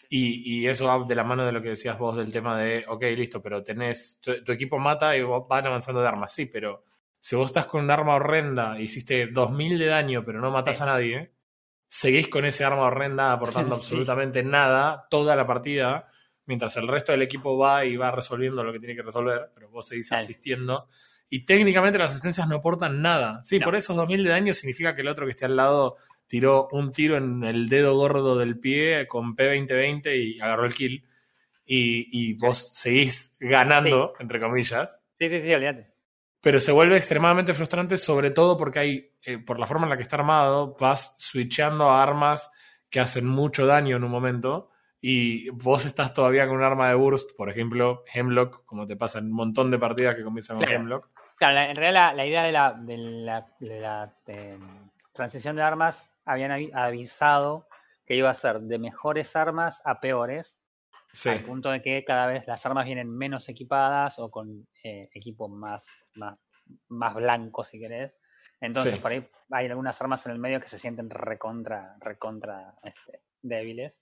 Y, 0.09 0.61
y 0.61 0.69
eso 0.69 0.87
va 0.87 1.05
de 1.07 1.15
la 1.15 1.25
mano 1.25 1.45
de 1.47 1.53
lo 1.53 1.63
que 1.63 1.71
decías 1.71 1.99
vos 1.99 2.17
del 2.17 2.31
tema 2.33 2.59
de, 2.59 2.85
ok, 2.87 3.03
listo, 3.17 3.43
pero 3.43 3.63
tenés, 3.63 4.21
tu, 4.23 4.43
tu 4.45 4.53
equipo 4.53 4.79
mata 4.79 5.17
y 5.17 5.23
vos 5.23 5.47
van 5.49 5.67
avanzando 5.67 6.01
de 6.03 6.09
armas, 6.09 6.35
sí, 6.35 6.47
pero 6.47 6.85
si 7.25 7.37
vos 7.37 7.47
estás 7.51 7.67
con 7.67 7.85
un 7.85 7.91
arma 7.93 8.17
horrenda, 8.17 8.81
hiciste 8.81 9.29
2000 9.29 9.79
de 9.79 9.87
daño, 9.87 10.25
pero 10.25 10.41
no 10.41 10.51
matás 10.51 10.79
Sí. 10.79 10.83
a 10.83 10.87
nadie, 10.87 11.31
seguís 11.89 12.27
con 12.29 12.45
ese 12.45 12.65
arma 12.65 12.83
horrenda 12.83 13.33
aportando 13.33 13.77
Sí. 13.77 13.83
absolutamente 13.83 14.43
nada 14.43 15.07
toda 15.09 15.37
la 15.37 15.47
partida, 15.47 16.09
mientras 16.47 16.77
el 16.79 16.89
resto 16.89 17.13
del 17.13 17.23
equipo 17.23 17.57
va 17.57 17.85
y 17.85 17.97
va 17.97 18.11
resolviendo 18.11 18.65
lo 18.65 18.73
que 18.73 18.81
tiene 18.81 18.97
que 18.97 19.03
resolver, 19.03 19.51
pero 19.55 19.71
vos 19.71 19.87
seguís 19.87 20.11
asistiendo. 20.13 20.89
Y 21.31 21.47
técnicamente 21.47 21.97
las 21.99 22.11
asistencias 22.11 22.49
no 22.49 22.57
aportan 22.57 23.01
nada. 23.01 23.41
Sí, 23.45 23.59
No. 23.61 23.67
por 23.67 23.77
esos 23.77 23.95
2000 23.97 24.25
de 24.25 24.31
daño 24.31 24.53
significa 24.53 24.95
que 24.97 25.03
el 25.03 25.09
otro 25.09 25.25
que 25.27 25.31
esté 25.31 25.45
al 25.45 25.55
lado 25.57 25.97
tiró 26.27 26.67
un 26.73 26.91
tiro 26.93 27.17
en 27.17 27.45
el 27.45 27.69
dedo 27.69 27.95
gordo 27.95 28.37
del 28.37 28.59
pie 28.59 29.07
con 29.07 29.37
P2020 29.37 30.15
y 30.17 30.41
agarró 30.41 30.67
el 30.67 30.75
kill. 30.75 31.05
Y, 31.65 32.09
y 32.11 32.35
vos 32.35 32.71
seguís 32.75 33.37
ganando, 33.39 34.13
entre 34.19 34.41
comillas. 34.41 35.01
Sí, 35.19 35.29
sí, 35.29 35.41
sí, 35.41 35.55
olvídate. 35.55 35.92
Pero 36.43 36.61
se 36.61 36.73
vuelve 36.73 36.97
extremadamente 36.97 37.55
frustrante, 37.55 37.97
sobre 37.97 38.31
todo 38.33 38.57
porque 38.59 38.79
hay, 38.81 39.11
eh, 39.25 39.39
por 39.39 39.59
la 39.59 39.67
forma 39.67 39.85
en 39.87 39.91
la 39.91 39.97
que 39.97 40.03
está 40.03 40.17
armado, 40.17 40.77
vas 40.79 41.15
switchando 41.19 41.89
a 41.89 42.03
armas 42.03 42.51
que 42.91 43.01
hacen 43.01 43.27
mucho 43.27 43.65
daño 43.65 43.97
en 43.97 44.05
un 44.05 44.11
momento. 44.11 44.69
Y 45.01 45.49
vos 45.51 45.87
estás 45.87 46.13
todavía 46.15 46.47
con 46.47 46.57
un 46.59 46.63
arma 46.63 46.89
de 46.89 46.95
burst, 46.95 47.31
por 47.37 47.49
ejemplo, 47.49 48.05
Hemlock, 48.13 48.65
como 48.67 48.87
te 48.87 48.97
pasa 48.97 49.19
en 49.21 49.27
un 49.27 49.33
montón 49.33 49.71
de 49.71 49.79
partidas 49.79 50.15
que 50.17 50.23
comienzan 50.25 50.57
con 50.57 50.67
Claro. 50.67 50.81
Hemlock. 50.81 51.09
Claro, 51.37 51.55
la- 51.55 51.71
en 51.71 51.77
realidad 51.77 52.11
la, 52.11 52.15
la 52.15 52.27
idea 52.27 52.43
de 52.45 52.53
la, 52.53 52.73
de 52.73 52.97
la, 52.99 53.47
de 53.59 53.81
la, 53.81 54.15
eh, 54.27 54.59
transición 55.13 55.57
de 55.57 55.63
armas 55.63 56.13
habían 56.25 56.51
avi- 56.53 56.71
avisado 56.75 57.67
que 58.07 58.15
iba 58.17 58.31
a 58.31 58.35
ser 58.35 58.61
de 58.61 58.79
mejores 58.79 59.35
armas 59.37 59.81
a 59.85 60.01
peores, 60.01 60.57
Sí, 61.13 61.29
al 61.29 61.45
punto 61.45 61.71
de 61.71 61.83
que 61.83 62.05
cada 62.05 62.27
vez 62.27 62.47
las 62.47 62.65
armas 62.65 62.87
vienen 62.87 63.11
menos 63.11 63.49
equipadas 63.49 64.19
o 64.19 64.31
con 64.31 64.67
eh, 64.83 65.09
equipo 65.13 65.49
más, 65.49 65.87
más, 66.15 66.39
más 66.89 67.15
blanco, 67.15 67.63
si 67.65 67.79
querés. 67.79 68.15
Entonces, 68.61 68.95
Sí. 68.95 68.99
por 69.01 69.11
ahí 69.13 69.29
hay 69.51 69.67
algunas 69.67 70.01
armas 70.01 70.25
en 70.27 70.33
el 70.33 70.39
medio 70.39 70.61
que 70.61 70.69
se 70.69 70.79
sienten 70.79 71.11
recontra, 71.11 71.97
recontra 72.01 72.75
este, 72.83 73.21
débiles. 73.43 73.99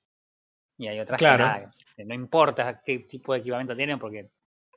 Y 0.79 0.88
hay 0.88 1.00
otras 1.00 1.19
Claro. 1.19 1.45
que, 1.45 1.50
nada, 1.61 1.71
que 1.97 2.05
no 2.05 2.14
importa 2.14 2.81
qué 2.85 3.00
tipo 3.00 3.33
de 3.33 3.40
equipamiento 3.40 3.75
tienen, 3.76 3.99
porque 3.99 4.31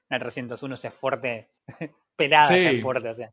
el 0.09 0.19
301 0.19 0.75
es 0.75 0.93
fuerte, 0.93 1.51
pelada 2.15 2.45
Sí. 2.45 2.55
es 2.57 2.81
fuerte, 2.81 3.09
o 3.09 3.13
sea. 3.13 3.31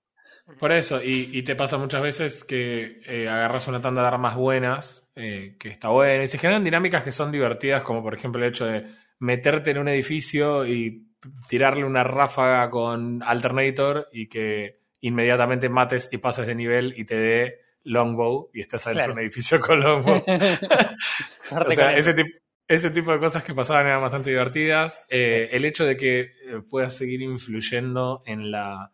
Por 0.59 0.73
eso, 0.73 1.03
y, 1.03 1.31
y 1.37 1.43
te 1.43 1.55
pasa 1.57 1.79
muchas 1.79 2.03
veces 2.03 2.45
que 2.45 3.01
eh, 3.07 3.29
agarras 3.29 3.67
una 3.69 3.81
tanda 3.81 4.03
de 4.03 4.09
armas 4.09 4.35
buenas, 4.37 5.10
eh, 5.21 5.57
que 5.59 5.69
está 5.69 5.89
buena, 5.89 6.25
y 6.25 6.29
se 6.29 6.39
generan 6.39 6.65
dinámicas 6.65 7.03
que 7.05 7.13
son 7.13 7.31
divertidas, 7.31 7.83
como 7.83 8.03
por 8.03 8.15
ejemplo 8.15 8.43
el 8.43 8.51
hecho 8.51 8.67
de 8.67 8.87
meterte 9.19 9.71
en 9.73 9.79
un 9.79 9.89
edificio 9.89 10.67
y 10.67 11.07
tirarle 11.49 11.85
una 11.85 12.03
ráfaga 12.05 12.71
con 12.71 13.23
Alternator 13.23 14.09
y 14.13 14.29
que 14.29 14.81
inmediatamente 15.03 15.69
mates 15.69 16.09
y 16.13 16.19
pases 16.19 16.47
de 16.47 16.55
nivel 16.55 16.95
y 16.97 17.05
te 17.05 17.17
dé 17.17 17.55
Longbow 17.85 18.51
y 18.55 18.61
estés 18.63 18.87
adentro 18.87 19.01
Claro. 19.07 19.15
de 19.15 19.21
un 19.21 19.27
edificio 19.27 19.61
con 19.61 19.81
Longbow. 19.81 20.23
Suerte 21.43 21.69
O 21.73 21.73
sea, 21.75 21.87
con 21.91 21.95
eso. 21.99 22.11
ese, 22.11 22.15
tip- 22.15 22.41
ese 22.69 22.91
tipo 22.91 23.13
de 23.13 23.19
cosas 23.19 23.43
que 23.45 23.55
pasaban 23.55 23.87
eran 23.87 24.01
bastante 24.01 24.31
divertidas. 24.31 25.05
Eh, 25.09 25.49
el 25.53 25.65
hecho 25.65 25.85
de 25.85 25.97
que 25.97 26.21
eh, 26.21 26.31
puedas 26.69 26.97
seguir 26.97 27.21
influyendo 27.23 28.23
en 28.27 28.51
la 28.51 28.93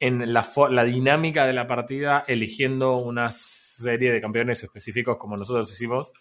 en 0.00 0.32
la, 0.32 0.48
la 0.70 0.84
dinámica 0.84 1.46
de 1.46 1.52
la 1.52 1.66
partida 1.66 2.24
eligiendo 2.28 2.98
una 2.98 3.30
serie 3.30 4.12
de 4.12 4.20
campeones 4.20 4.62
específicos 4.62 5.16
como 5.18 5.36
nosotros 5.36 5.70
hicimos, 5.72 6.12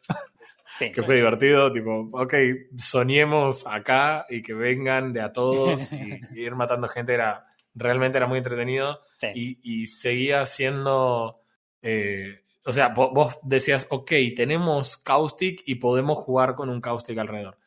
Sí. 0.80 0.92
que 0.92 1.02
fue 1.02 1.16
divertido, 1.16 1.72
tipo, 1.72 2.08
ok, 2.12 2.34
soñemos 2.78 3.66
acá 3.66 4.26
y 4.30 4.42
que 4.44 4.54
vengan 4.54 5.12
de 5.12 5.22
a 5.22 5.32
todos 5.34 5.92
y, 5.92 5.96
y 6.36 6.42
ir 6.46 6.56
matando 6.56 6.88
gente 6.88 7.14
era 7.14 7.46
realmente 7.74 8.18
era 8.18 8.28
muy 8.28 8.38
entretenido 8.40 9.02
sí. 9.16 9.28
y, 9.36 9.60
y 9.82 9.86
seguía 9.88 10.46
siendo. 10.46 11.42
eh, 11.82 12.42
o 12.66 12.72
sea, 12.72 12.94
vo- 12.94 13.12
vos 13.14 13.40
decías, 13.44 13.88
ok, 13.90 14.12
tenemos 14.36 14.98
Caustic 14.98 15.62
y 15.66 15.76
podemos 15.76 16.18
jugar 16.18 16.54
con 16.56 16.70
un 16.70 16.82
Caustic 16.82 17.18
alrededor. 17.18 17.58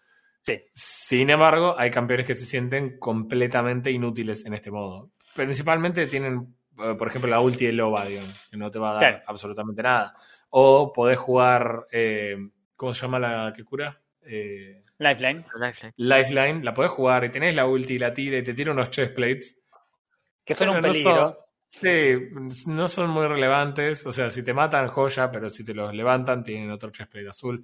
Sí. 0.42 0.60
Sin 0.72 1.30
embargo, 1.30 1.74
hay 1.78 1.90
campeones 1.90 2.26
que 2.26 2.34
se 2.34 2.44
sienten 2.44 2.98
completamente 2.98 3.90
inútiles 3.90 4.44
en 4.46 4.54
este 4.54 4.70
modo. 4.70 5.10
Principalmente 5.34 6.06
tienen, 6.06 6.54
eh, 6.78 6.94
por 6.98 7.08
ejemplo, 7.08 7.30
la 7.30 7.40
ulti 7.40 7.66
de 7.66 7.72
Lobadion, 7.72 8.24
que 8.50 8.56
no 8.56 8.70
te 8.70 8.78
va 8.78 8.90
a 8.90 8.94
dar 8.94 9.00
Claro. 9.12 9.24
absolutamente 9.26 9.82
nada. 9.82 10.14
O 10.50 10.92
podés 10.92 11.18
jugar, 11.18 11.86
eh, 11.92 12.36
¿cómo 12.76 12.92
se 12.94 13.02
llama 13.02 13.18
la 13.18 13.52
que 13.54 13.64
cura? 13.64 14.00
Eh, 14.22 14.82
Lifeline, 14.98 15.46
Lifeline. 15.54 15.94
Lifeline, 15.96 16.64
la 16.64 16.74
podés 16.74 16.90
jugar 16.90 17.24
y 17.24 17.30
tenés 17.30 17.54
la 17.54 17.66
ulti 17.66 17.94
y 17.94 17.98
la 17.98 18.12
tira 18.12 18.36
y 18.38 18.42
te 18.44 18.52
tira 18.54 18.72
unos 18.72 18.90
chest 18.90 19.14
plates. 19.14 19.56
que 20.44 20.54
son 20.54 20.70
un 20.70 20.76
no 20.76 20.82
peligro. 20.82 21.36
son- 21.68 21.80
sí, 22.52 22.70
no 22.70 22.88
son 22.88 23.10
muy 23.10 23.26
relevantes. 23.28 24.04
O 24.04 24.10
sea, 24.12 24.30
si 24.30 24.42
te 24.44 24.52
matan, 24.52 24.88
joya, 24.88 25.30
pero 25.30 25.48
si 25.48 25.64
te 25.64 25.72
los 25.74 25.94
levantan, 25.94 26.42
tienen 26.42 26.70
otro 26.72 26.90
chestplate 26.90 27.28
azul. 27.28 27.62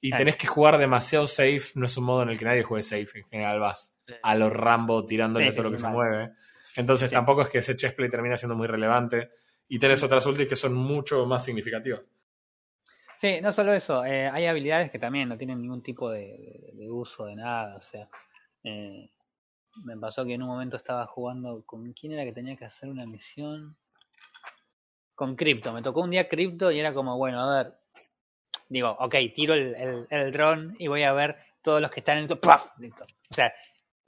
Y 0.00 0.12
tenés 0.12 0.36
que 0.36 0.46
jugar 0.46 0.78
demasiado 0.78 1.26
safe. 1.26 1.72
No 1.74 1.86
es 1.86 1.96
un 1.96 2.04
modo 2.04 2.22
en 2.22 2.28
el 2.28 2.38
que 2.38 2.44
nadie 2.44 2.62
juegue 2.62 2.84
safe. 2.84 3.18
En 3.18 3.24
general 3.28 3.58
vas 3.58 3.98
Sí. 4.06 4.14
a 4.22 4.34
los 4.36 4.52
Rambo 4.52 5.04
tirándole 5.04 5.46
Sí, 5.46 5.50
a 5.50 5.52
todo 5.52 5.62
sí, 5.62 5.66
lo 5.66 5.70
que 5.72 5.78
sí, 5.78 5.80
se 5.82 5.86
mal. 5.88 5.94
mueve. 5.96 6.32
Entonces 6.78 7.10
Sí. 7.10 7.14
tampoco 7.14 7.42
es 7.42 7.48
que 7.48 7.58
ese 7.58 7.76
chestplate 7.76 8.10
termina 8.10 8.36
siendo 8.36 8.56
muy 8.56 8.66
relevante. 8.66 9.30
Y 9.68 9.78
tenés 9.78 10.02
otras 10.02 10.24
ultis 10.24 10.48
que 10.48 10.56
son 10.56 10.72
mucho 10.74 11.26
más 11.26 11.44
significativas. 11.44 12.00
Sí, 13.18 13.40
no 13.42 13.50
solo 13.52 13.74
eso, 13.74 14.04
eh, 14.04 14.28
hay 14.28 14.46
habilidades 14.46 14.90
que 14.90 14.98
también 14.98 15.28
no 15.28 15.36
tienen 15.36 15.60
ningún 15.60 15.82
tipo 15.82 16.08
de, 16.10 16.20
de- 16.20 16.70
de 16.74 16.88
uso 16.90 17.26
de 17.26 17.34
nada, 17.34 17.76
o 17.76 17.80
sea, 17.80 18.08
eh, 18.62 19.10
me 19.84 19.96
pasó 19.98 20.24
que 20.24 20.34
en 20.34 20.42
un 20.42 20.48
momento 20.48 20.76
estaba 20.76 21.04
jugando 21.06 21.64
con 21.66 21.92
quién 21.92 22.12
era 22.12 22.24
que 22.24 22.32
tenía 22.32 22.56
que 22.56 22.64
hacer 22.64 22.88
una 22.88 23.06
misión 23.06 23.76
con 25.16 25.34
Crypto, 25.34 25.72
me 25.72 25.82
tocó 25.82 26.00
un 26.02 26.10
día 26.10 26.28
Crypto 26.28 26.70
y 26.70 26.78
era 26.78 26.94
como, 26.94 27.16
bueno, 27.18 27.40
a 27.42 27.62
ver, 27.64 27.74
digo, 28.68 28.90
ok, 29.00 29.16
tiro 29.34 29.54
el, 29.54 29.74
el, 29.74 30.06
el 30.10 30.30
dron 30.32 30.76
y 30.78 30.86
voy 30.86 31.02
a 31.02 31.12
ver 31.12 31.36
todos 31.60 31.82
los 31.82 31.90
que 31.90 32.00
están 32.00 32.18
en 32.18 32.30
el 32.30 32.38
¡paf! 32.38 32.70
Listo. 32.78 33.04
O 33.30 33.34
sea, 33.34 33.52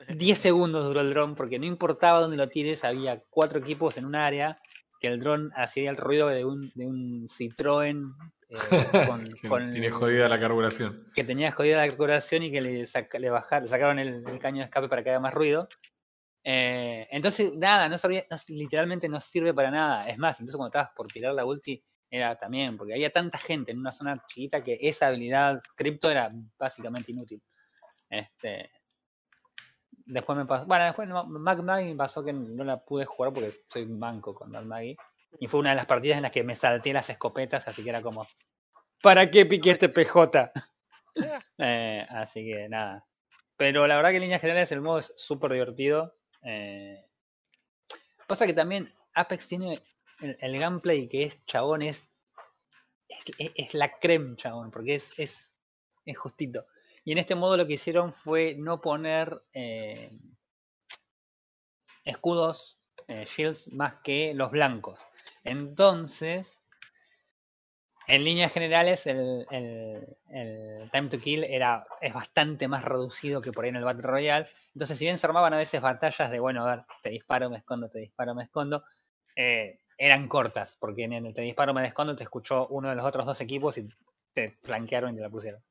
10 0.08 0.38
segundos 0.38 0.84
duró 0.86 1.00
el 1.00 1.10
dron 1.10 1.34
porque 1.34 1.58
no 1.58 1.66
importaba 1.66 2.20
dónde 2.20 2.36
lo 2.36 2.48
tires, 2.48 2.84
había 2.84 3.22
cuatro 3.30 3.58
equipos 3.58 3.96
en 3.96 4.04
un 4.04 4.14
área 4.14 4.58
que 5.00 5.08
el 5.08 5.20
dron 5.20 5.50
hacía 5.54 5.90
el 5.90 5.96
ruido 5.96 6.28
de 6.28 6.44
un, 6.44 6.70
de 6.74 6.86
un 6.86 7.26
Citroën 7.28 8.12
eh, 8.48 8.56
con, 9.06 9.24
Que 9.40 9.48
con- 9.48 9.70
Tiene 9.70 9.90
jodida 9.90 10.28
la 10.28 10.38
carburación. 10.40 11.06
que 11.14 11.24
tenía 11.24 11.52
jodida 11.52 11.76
la 11.78 11.82
decoración 11.84 12.42
y 12.42 12.50
que 12.50 12.60
le, 12.60 12.86
saca- 12.86 13.18
le, 13.18 13.30
bajar- 13.30 13.62
le 13.62 13.68
sacaron 13.68 13.98
el, 13.98 14.24
el 14.28 14.38
caño 14.38 14.58
de 14.58 14.64
escape 14.64 14.88
para 14.88 15.02
que 15.02 15.10
haga 15.10 15.20
más 15.20 15.32
ruido. 15.34 15.68
Eh, 16.42 17.06
entonces, 17.10 17.52
nada, 17.54 17.88
no 17.88 17.98
servía, 17.98 18.24
no- 18.30 18.36
literalmente 18.48 19.08
no 19.08 19.20
sirve 19.20 19.54
para 19.54 19.70
nada. 19.70 20.08
Es 20.08 20.18
más, 20.18 20.40
incluso 20.40 20.58
cuando 20.58 20.70
estabas 20.70 20.90
por 20.96 21.06
tirar 21.08 21.34
la 21.34 21.44
ulti, 21.44 21.82
era 22.10 22.36
también, 22.36 22.76
porque 22.76 22.92
había 22.94 23.10
tanta 23.10 23.38
gente 23.38 23.70
en 23.72 23.78
una 23.78 23.92
zona 23.92 24.22
chiquita 24.26 24.64
que 24.64 24.76
esa 24.80 25.06
habilidad 25.08 25.60
cripto 25.76 26.10
era 26.10 26.32
básicamente 26.58 27.12
inútil. 27.12 27.40
Este, 28.08 28.70
después 30.12 30.36
me 30.38 30.46
pasó, 30.46 30.66
bueno, 30.66 30.84
después 30.84 31.08
Mac 31.08 31.58
Maggie 31.62 31.90
me 31.90 31.96
pasó 31.96 32.22
que 32.24 32.32
no 32.32 32.64
la 32.64 32.78
pude 32.78 33.04
jugar 33.06 33.32
porque 33.32 33.52
soy 33.68 33.86
manco 33.86 34.34
con 34.34 34.50
Mac 34.50 34.64
Maggie. 34.64 34.96
Y 35.38 35.46
fue 35.46 35.60
una 35.60 35.70
de 35.70 35.76
las 35.76 35.86
partidas 35.86 36.16
en 36.16 36.22
las 36.24 36.32
que 36.32 36.42
me 36.42 36.54
salté 36.56 36.92
las 36.92 37.08
escopetas, 37.08 37.66
así 37.66 37.82
que 37.84 37.90
era 37.90 38.02
como, 38.02 38.26
¿para 39.02 39.30
qué 39.30 39.46
piqué 39.46 39.70
este 39.72 39.88
PJ? 39.88 40.52
Eh, 41.58 42.06
así 42.08 42.44
que 42.46 42.68
nada. 42.68 43.04
Pero 43.56 43.86
la 43.86 43.96
verdad 43.96 44.10
que 44.10 44.16
en 44.16 44.22
líneas 44.22 44.40
generales 44.40 44.70
el 44.72 44.80
modo 44.80 44.98
es 44.98 45.12
súper 45.16 45.52
divertido. 45.52 46.14
Eh, 46.42 47.04
pasa 48.26 48.46
que 48.46 48.54
también 48.54 48.92
Apex 49.14 49.48
tiene 49.48 49.82
el, 50.20 50.36
el 50.40 50.58
gameplay 50.58 51.08
que 51.08 51.24
es 51.24 51.44
chabón, 51.46 51.82
es, 51.82 52.08
es, 53.08 53.24
es- 53.38 53.52
es 53.56 53.74
la 53.74 53.98
creme, 53.98 54.36
chabón, 54.36 54.70
porque 54.70 54.94
es, 54.94 55.12
es, 55.18 55.50
es 56.06 56.16
justito. 56.18 56.64
Y 57.04 57.12
en 57.12 57.18
este 57.18 57.34
modo 57.34 57.56
lo 57.56 57.66
que 57.66 57.74
hicieron 57.74 58.12
fue 58.12 58.54
no 58.56 58.80
poner 58.80 59.42
eh, 59.52 60.10
escudos, 62.04 62.78
eh, 63.08 63.24
shields, 63.24 63.72
más 63.72 63.94
que 64.02 64.34
los 64.34 64.50
blancos. 64.50 65.06
Entonces, 65.44 66.58
en 68.06 68.24
líneas 68.24 68.52
generales, 68.52 69.06
el, 69.06 69.46
el- 69.50 70.90
time 70.92 71.08
to 71.08 71.18
kill 71.18 71.44
era, 71.44 71.86
es 72.00 72.12
bastante 72.12 72.66
más 72.66 72.84
reducido 72.84 73.40
que 73.40 73.52
por 73.52 73.64
ahí 73.64 73.70
en 73.70 73.76
el 73.76 73.84
Battle 73.84 74.02
Royale. 74.02 74.48
Entonces, 74.74 74.98
si 74.98 75.04
bien 75.04 75.18
se 75.18 75.26
armaban 75.26 75.54
a 75.54 75.58
veces 75.58 75.80
batallas 75.80 76.30
de, 76.30 76.40
bueno, 76.40 76.64
a 76.66 76.76
ver, 76.76 76.84
te 77.02 77.10
disparo, 77.10 77.48
me 77.50 77.58
escondo, 77.58 77.88
te 77.88 78.00
disparo, 78.00 78.34
me 78.34 78.42
escondo, 78.44 78.84
eh, 79.36 79.78
eran 79.98 80.26
cortas, 80.28 80.76
porque 80.80 81.04
en 81.04 81.12
el 81.12 81.34
te 81.34 81.42
disparo 81.42 81.74
me 81.74 81.82
descondo 81.82 82.16
te 82.16 82.24
escuchó 82.24 82.66
uno 82.68 82.88
de 82.88 82.96
los 82.96 83.04
otros 83.04 83.26
dos 83.26 83.40
equipos 83.40 83.76
y 83.78 83.88
te 84.32 84.50
flanquearon 84.62 85.12
y 85.12 85.16
te 85.16 85.22
la 85.22 85.30
pusieron. 85.30 85.62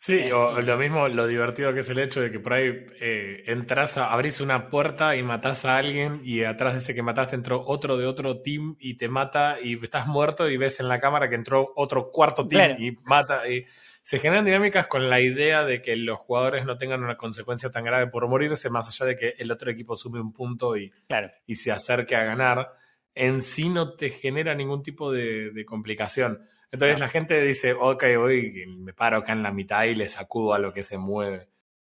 Sí, 0.00 0.14
Eh, 0.14 0.32
o 0.32 0.60
lo 0.60 0.76
mismo, 0.76 1.08
lo 1.08 1.26
divertido 1.26 1.72
que 1.74 1.80
es 1.80 1.90
el 1.90 1.98
hecho 1.98 2.20
de 2.20 2.30
que 2.30 2.38
por 2.40 2.54
ahí 2.54 2.86
eh, 3.00 3.42
entras, 3.46 3.96
a, 3.98 4.12
abrís 4.12 4.40
una 4.40 4.68
puerta 4.70 5.16
y 5.16 5.22
matás 5.22 5.64
a 5.64 5.76
alguien 5.76 6.20
y 6.24 6.44
atrás 6.44 6.72
de 6.74 6.78
ese 6.78 6.94
que 6.94 7.02
mataste 7.02 7.36
entró 7.36 7.62
otro 7.66 7.96
de 7.96 8.06
otro 8.06 8.40
team 8.40 8.76
y 8.78 8.96
te 8.96 9.08
mata 9.08 9.58
y 9.62 9.82
estás 9.82 10.06
muerto 10.06 10.48
y 10.48 10.56
ves 10.56 10.80
en 10.80 10.88
la 10.88 11.00
cámara 11.00 11.28
que 11.28 11.34
entró 11.34 11.72
otro 11.76 12.10
cuarto 12.10 12.46
team 12.46 12.76
Claro. 12.76 12.82
y 12.84 12.96
mata. 13.04 13.48
Y 13.48 13.64
se 14.02 14.18
generan 14.18 14.44
dinámicas 14.44 14.86
con 14.86 15.10
la 15.10 15.20
idea 15.20 15.64
de 15.64 15.82
que 15.82 15.94
los 15.96 16.18
jugadores 16.18 16.64
no 16.64 16.76
tengan 16.78 17.02
una 17.04 17.16
consecuencia 17.16 17.70
tan 17.70 17.84
grave 17.84 18.06
por 18.06 18.26
morirse, 18.28 18.70
más 18.70 18.88
allá 18.88 19.06
de 19.10 19.16
que 19.16 19.34
el 19.38 19.50
otro 19.50 19.70
equipo 19.70 19.96
sume 19.96 20.20
un 20.20 20.32
punto 20.32 20.76
y, 20.76 20.90
Claro. 21.08 21.30
y 21.46 21.56
se 21.56 21.72
acerque 21.72 22.16
a 22.16 22.24
ganar, 22.24 22.72
en 23.14 23.42
sí 23.42 23.68
no 23.68 23.94
te 23.94 24.10
genera 24.10 24.54
ningún 24.54 24.82
tipo 24.82 25.12
de, 25.12 25.50
de 25.50 25.64
complicación. 25.66 26.40
Entonces 26.70 27.00
la 27.00 27.08
gente 27.08 27.40
dice, 27.42 27.72
ok, 27.72 28.04
voy, 28.18 28.64
me 28.78 28.92
paro 28.92 29.18
acá 29.18 29.32
en 29.32 29.42
la 29.42 29.52
mitad 29.52 29.84
y 29.84 29.94
le 29.94 30.08
sacudo 30.08 30.52
a 30.54 30.58
lo 30.58 30.72
que 30.72 30.84
se 30.84 30.98
mueve. 30.98 31.48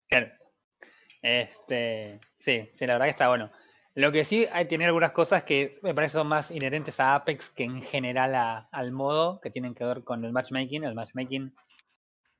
Claro. 0.07 0.31
Este, 1.21 2.19
sí, 2.37 2.69
sí, 2.73 2.85
la 2.87 2.93
verdad 2.93 3.05
que 3.05 3.11
está 3.11 3.29
bueno. 3.29 3.51
Lo 3.95 4.11
que 4.11 4.23
sí 4.23 4.47
hay 4.51 4.65
tiene 4.65 4.85
algunas 4.85 5.11
cosas 5.11 5.43
que 5.43 5.79
me 5.83 5.93
parece 5.93 6.13
son 6.13 6.27
más 6.27 6.49
inherentes 6.49 6.99
a 6.99 7.13
Apex 7.15 7.51
que 7.51 7.63
en 7.63 7.81
general 7.81 8.33
a- 8.33 8.67
al 8.71 8.91
modo, 8.91 9.39
que 9.39 9.51
tienen 9.51 9.75
que 9.75 9.85
ver 9.85 10.03
con 10.03 10.25
el 10.25 10.31
matchmaking. 10.33 10.83
El 10.83 10.95
matchmaking 10.95 11.53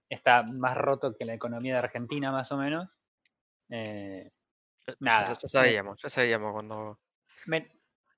está 0.09 0.41
más 0.43 0.75
roto 0.75 1.15
que 1.15 1.25
la 1.25 1.35
economía 1.35 1.73
de 1.73 1.79
Argentina, 1.79 2.31
más 2.31 2.51
o 2.51 2.57
menos. 2.57 2.89
Eh, 3.69 4.29
Ya- 4.85 4.95
Nada. 4.99 5.27
Ya, 5.33 5.39
ya 5.39 5.47
sabíamos, 5.47 6.01
ya 6.01 6.09
sabíamos 6.09 6.51
cuando. 6.53 6.99
me- 7.45 7.71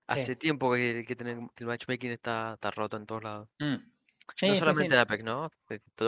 Hace 0.07 0.35
tiempo 0.35 0.73
que, 0.73 0.99
el 1.57 1.65
matchmaking 1.67 2.11
está, 2.11 2.53
está 2.53 2.71
roto 2.71 2.95
en 2.97 3.05
todos 3.05 3.23
lados. 3.23 3.49
mm. 3.59 3.75
Sí, 4.33 4.47
no 4.47 4.53
sí, 4.53 4.59
solamente 4.59 4.83
sí. 4.89 4.95
en 4.95 4.99
Apex, 5.01 5.23
¿no? 5.23 5.51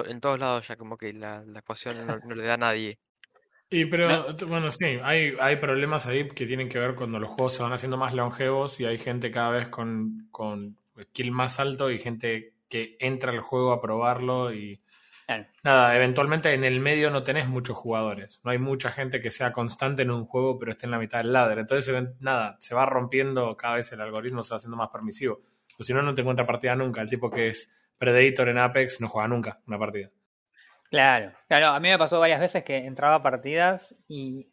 En 0.05 0.19
todos 0.21 0.39
lados 0.39 0.67
ya 0.67 0.75
como 0.75 0.97
que 0.97 1.13
la, 1.13 1.43
la 1.45 1.59
ecuación 1.59 2.05
no, 2.05 2.17
no 2.19 2.35
le 2.35 2.45
da 2.45 2.55
a 2.55 2.57
nadie. 2.57 2.99
Y 3.69 3.85
pero, 3.85 4.07
No. 4.07 4.33
bueno, 4.47 4.71
sí, 4.71 4.97
hay, 5.03 5.35
hay 5.39 5.57
problemas 5.57 6.05
ahí 6.05 6.29
que 6.29 6.45
tienen 6.45 6.69
que 6.69 6.79
ver 6.79 6.95
cuando 6.95 7.19
los 7.19 7.29
juegos 7.29 7.53
se 7.55 7.63
van 7.63 7.73
haciendo 7.73 7.97
más 7.97 8.13
longevos 8.13 8.79
y 8.79 8.85
hay 8.85 8.97
gente 8.97 9.29
cada 9.29 9.49
vez 9.51 9.67
con, 9.67 10.27
con 10.31 10.77
skill 11.01 11.31
más 11.31 11.59
alto 11.59 11.91
y 11.91 11.97
gente 11.99 12.53
que 12.69 12.95
entra 12.99 13.31
al 13.31 13.41
juego 13.41 13.73
a 13.73 13.81
probarlo 13.81 14.53
y 14.53 14.79
Claro. 15.25 15.45
nada, 15.63 15.95
eventualmente 15.95 16.53
en 16.53 16.63
el 16.63 16.79
medio 16.79 17.11
no 17.11 17.23
tenés 17.23 17.47
muchos 17.49 17.77
jugadores, 17.77 18.39
no 18.43 18.51
hay 18.51 18.59
mucha 18.59 18.91
gente 18.91 19.21
que 19.21 19.31
sea 19.31 19.51
constante 19.53 20.03
en 20.03 20.11
un 20.11 20.25
juego 20.25 20.57
pero 20.59 20.71
esté 20.71 20.85
en 20.85 20.91
la 20.91 20.99
mitad 20.99 21.19
del 21.19 21.33
ladder, 21.33 21.59
entonces 21.59 21.95
nada, 22.19 22.57
se 22.61 22.75
va 22.75 22.85
rompiendo 22.85 23.55
cada 23.57 23.75
vez 23.75 23.91
el 23.91 24.01
algoritmo, 24.01 24.43
se 24.43 24.51
va 24.51 24.57
haciendo 24.57 24.77
más 24.77 24.89
permisivo, 24.89 25.41
o 25.77 25.83
si 25.83 25.93
no, 25.93 26.01
no 26.01 26.13
te 26.13 26.21
encuentra 26.21 26.45
partida 26.45 26.75
nunca, 26.75 27.01
el 27.01 27.09
tipo 27.09 27.29
que 27.29 27.49
es 27.49 27.75
Predator 27.97 28.49
en 28.49 28.57
Apex 28.57 29.01
no 29.01 29.09
juega 29.09 29.27
nunca 29.27 29.59
una 29.67 29.79
partida. 29.79 30.09
Claro, 30.89 31.33
claro, 31.47 31.67
a 31.67 31.79
mí 31.79 31.89
me 31.89 31.97
pasó 31.97 32.19
varias 32.19 32.39
veces 32.39 32.63
que 32.63 32.77
entraba 32.77 33.15
a 33.15 33.23
partidas 33.23 33.95
y 34.07 34.51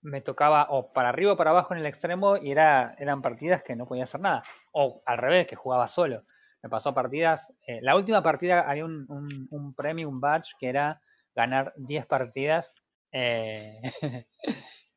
me 0.00 0.20
tocaba 0.20 0.68
o 0.70 0.92
para 0.92 1.08
arriba 1.10 1.32
o 1.32 1.36
para 1.36 1.50
abajo 1.50 1.74
en 1.74 1.80
el 1.80 1.86
extremo 1.86 2.36
y 2.36 2.52
era, 2.52 2.94
eran 2.98 3.22
partidas 3.22 3.62
que 3.62 3.76
no 3.76 3.86
podía 3.86 4.04
hacer 4.04 4.20
nada. 4.20 4.44
O 4.72 5.02
al 5.04 5.18
revés, 5.18 5.46
que 5.46 5.56
jugaba 5.56 5.88
solo. 5.88 6.22
Me 6.62 6.70
pasó 6.70 6.94
partidas. 6.94 7.52
eh, 7.66 7.80
la 7.82 7.96
última 7.96 8.22
partida 8.22 8.60
había 8.60 8.84
un, 8.84 9.06
un, 9.50 9.74
premio, 9.74 10.08
un 10.08 10.20
badge, 10.20 10.54
que 10.58 10.68
era 10.68 11.00
ganar 11.34 11.72
10 11.76 12.06
partidas. 12.06 12.74
eh, 13.12 13.80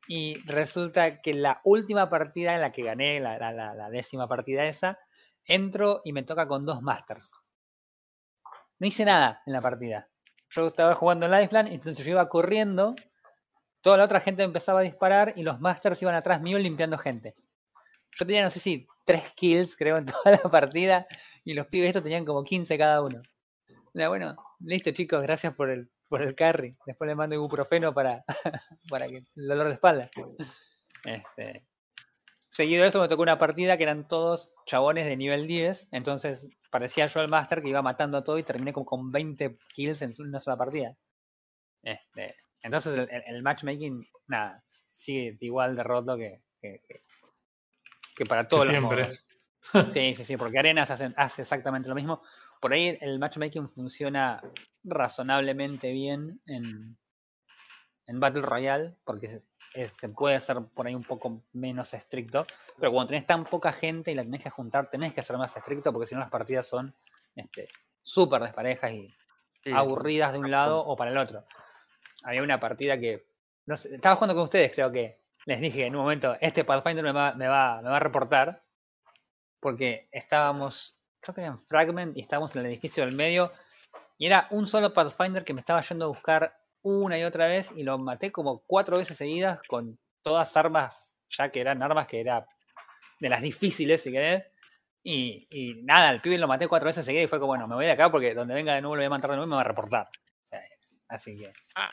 y 0.08 0.40
resulta 0.46 1.20
que 1.20 1.34
la 1.34 1.60
última 1.64 2.08
partida 2.08 2.54
en 2.54 2.62
la 2.62 2.72
que 2.72 2.82
gané, 2.82 3.20
la, 3.20 3.38
la, 3.38 3.52
la 3.52 3.90
décima 3.90 4.26
partida 4.26 4.64
esa, 4.64 4.98
entro 5.50 6.00
y 6.04 6.12
me 6.12 6.22
toca 6.22 6.46
con 6.46 6.64
dos 6.64 6.80
masters. 6.80 7.30
No 8.78 8.86
hice 8.86 9.04
nada 9.04 9.42
en 9.44 9.52
la 9.52 9.60
partida. 9.60 10.08
Yo 10.48 10.68
estaba 10.68 10.94
jugando 10.94 11.26
en 11.26 11.32
Lifeline, 11.32 11.74
entonces 11.74 12.04
yo 12.04 12.12
iba 12.12 12.28
corriendo, 12.28 12.94
toda 13.82 13.98
la 13.98 14.04
otra 14.04 14.20
gente 14.20 14.42
empezaba 14.42 14.80
a 14.80 14.84
disparar 14.84 15.34
y 15.36 15.42
los 15.42 15.60
masters 15.60 16.00
iban 16.02 16.14
atrás 16.14 16.40
mío 16.40 16.58
limpiando 16.58 16.98
gente. 16.98 17.34
Yo 18.16 18.26
tenía, 18.26 18.42
no 18.42 18.50
sé 18.50 18.58
si, 18.58 18.86
tres 19.04 19.32
kills, 19.34 19.76
creo, 19.76 19.98
en 19.98 20.06
toda 20.06 20.32
la 20.32 20.50
partida, 20.50 21.06
y 21.44 21.54
los 21.54 21.66
pibes 21.66 21.88
estos 21.88 22.02
tenían 22.02 22.24
como 22.24 22.42
15 22.42 22.78
cada 22.78 23.02
uno. 23.02 23.22
Bueno, 23.92 24.36
listo 24.60 24.92
chicos, 24.92 25.22
gracias 25.22 25.54
por 25.54 25.70
el, 25.70 25.90
por 26.08 26.22
el 26.22 26.34
carry. 26.34 26.76
Después 26.86 27.08
le 27.08 27.14
mando 27.14 27.34
ibuprofeno 27.34 27.92
para, 27.92 28.24
para 28.88 29.08
que 29.08 29.24
el 29.36 29.48
dolor 29.48 29.68
de 29.68 29.74
espalda. 29.74 30.10
Este, 31.04 31.64
seguido 32.50 32.82
de 32.82 32.88
eso 32.88 33.00
me 33.00 33.08
tocó 33.08 33.22
una 33.22 33.38
partida 33.38 33.76
que 33.76 33.84
eran 33.84 34.06
todos 34.06 34.52
chabones 34.66 35.06
de 35.06 35.16
nivel 35.16 35.46
10, 35.46 35.88
entonces 35.92 36.46
parecía 36.70 37.06
yo 37.06 37.20
el 37.20 37.28
master 37.28 37.62
que 37.62 37.68
iba 37.70 37.80
matando 37.82 38.18
a 38.18 38.24
todo 38.24 38.38
y 38.38 38.42
terminé 38.42 38.72
como 38.72 38.84
con 38.86 39.10
20 39.10 39.54
kills 39.74 40.02
en 40.02 40.12
una 40.18 40.38
sola 40.40 40.56
partida. 40.56 40.96
Este, 41.82 42.34
entonces 42.62 43.08
el, 43.26 43.42
matchmaking, 43.42 44.06
nada, 44.26 44.62
sigue 44.66 45.38
igual 45.40 45.74
de 45.76 45.82
roto 45.82 46.16
que, 46.16 46.42
que, 46.60 46.82
que- 46.86 47.02
que 48.16 48.26
para 48.26 48.46
todos 48.46 48.66
los 48.66 48.76
siempre. 48.76 49.02
modos. 49.04 49.26
Sí, 49.92 50.14
sí, 50.14 50.24
sí, 50.24 50.36
porque 50.36 50.58
Arenas 50.58 50.90
hace, 50.90 51.12
hace 51.16 51.42
exactamente 51.42 51.88
lo 51.88 51.94
mismo. 51.94 52.22
Por 52.60 52.72
ahí 52.72 52.98
el 53.00 53.18
matchmaking 53.18 53.70
funciona 53.70 54.42
razonablemente 54.84 55.92
bien 55.92 56.40
en, 56.46 56.96
en 58.06 58.20
Battle 58.20 58.42
Royale, 58.42 58.94
porque 59.04 59.42
es- 59.74 59.92
se 59.92 60.08
puede 60.08 60.36
hacer 60.36 60.58
por 60.74 60.86
ahí 60.86 60.94
un 60.94 61.04
poco 61.04 61.42
menos 61.52 61.94
estricto, 61.94 62.46
pero 62.78 62.92
cuando 62.92 63.08
tenés 63.08 63.26
tan 63.26 63.44
poca 63.44 63.72
gente 63.72 64.10
y 64.10 64.14
la 64.14 64.22
tenés 64.22 64.42
que 64.42 64.50
juntar, 64.50 64.90
tenés 64.90 65.14
que 65.14 65.22
ser 65.22 65.36
más 65.38 65.56
estricto, 65.56 65.92
porque 65.92 66.06
si 66.06 66.14
no 66.14 66.20
las 66.20 66.30
partidas 66.30 66.66
son 66.66 66.94
este, 67.36 67.68
súper 68.02 68.42
desparejas 68.42 68.92
y 68.92 69.14
Sí, 69.62 69.72
aburridas 69.72 70.32
de 70.32 70.38
un 70.38 70.50
lado 70.50 70.80
o 70.80 70.96
para 70.96 71.10
el 71.10 71.18
otro. 71.18 71.44
Había 72.22 72.42
una 72.42 72.58
partida 72.58 72.98
que, 72.98 73.26
no 73.66 73.76
sé, 73.76 73.94
estaba 73.94 74.16
jugando 74.16 74.34
con 74.34 74.44
ustedes, 74.44 74.74
creo 74.74 74.90
que 74.90 75.20
les 75.44 75.60
dije 75.60 75.84
en 75.84 75.94
un 75.94 76.02
momento, 76.02 76.34
este 76.40 76.64
Pathfinder 76.64 77.04
me 77.04 77.12
va, 77.12 77.34
me 77.34 77.46
va, 77.46 77.82
me 77.82 77.90
va 77.90 77.96
a 77.96 78.00
reportar, 78.00 78.62
porque 79.60 80.08
estábamos, 80.12 80.98
creo 81.20 81.34
que 81.34 81.40
era 81.42 81.50
en 81.50 81.60
Fragment 81.66 82.16
y 82.16 82.22
estábamos 82.22 82.54
en 82.56 82.60
el 82.60 82.66
edificio 82.68 83.04
del 83.04 83.14
medio, 83.14 83.52
y 84.16 84.26
era 84.26 84.46
un 84.50 84.66
solo 84.66 84.92
Pathfinder 84.94 85.44
que 85.44 85.54
me 85.54 85.60
estaba 85.60 85.82
yendo 85.82 86.06
a 86.06 86.08
buscar 86.08 86.59
una 86.82 87.18
y 87.18 87.24
otra 87.24 87.46
vez 87.46 87.72
y 87.76 87.82
lo 87.82 87.98
maté 87.98 88.32
como 88.32 88.62
cuatro 88.66 88.98
veces 88.98 89.16
seguidas 89.16 89.60
con 89.68 89.98
todas 90.22 90.56
armas, 90.56 91.14
ya 91.30 91.50
que 91.50 91.60
eran 91.60 91.82
armas 91.82 92.06
que 92.06 92.20
era 92.20 92.46
de 93.20 93.28
las 93.28 93.42
difíciles, 93.42 94.02
si 94.02 94.12
querés. 94.12 94.44
Y, 95.02 95.46
y 95.50 95.82
nada, 95.82 96.10
el 96.10 96.20
pibe 96.20 96.36
lo 96.38 96.48
maté 96.48 96.68
cuatro 96.68 96.86
veces 96.86 97.04
seguidas 97.04 97.24
y 97.24 97.28
fue 97.28 97.38
como, 97.38 97.48
bueno, 97.48 97.66
me 97.66 97.74
voy 97.74 97.86
de 97.86 97.92
acá 97.92 98.10
porque 98.10 98.34
donde 98.34 98.54
venga 98.54 98.74
de 98.74 98.82
nuevo 98.82 98.96
lo 98.96 99.00
voy 99.00 99.06
a 99.06 99.10
matar 99.10 99.30
de 99.30 99.36
nuevo 99.36 99.48
y 99.48 99.50
me 99.50 99.56
va 99.56 99.62
a 99.62 99.64
reportar. 99.64 100.08
O 100.08 100.48
sea, 100.48 100.60
así 101.08 101.38
que. 101.38 101.52
Ah. 101.74 101.90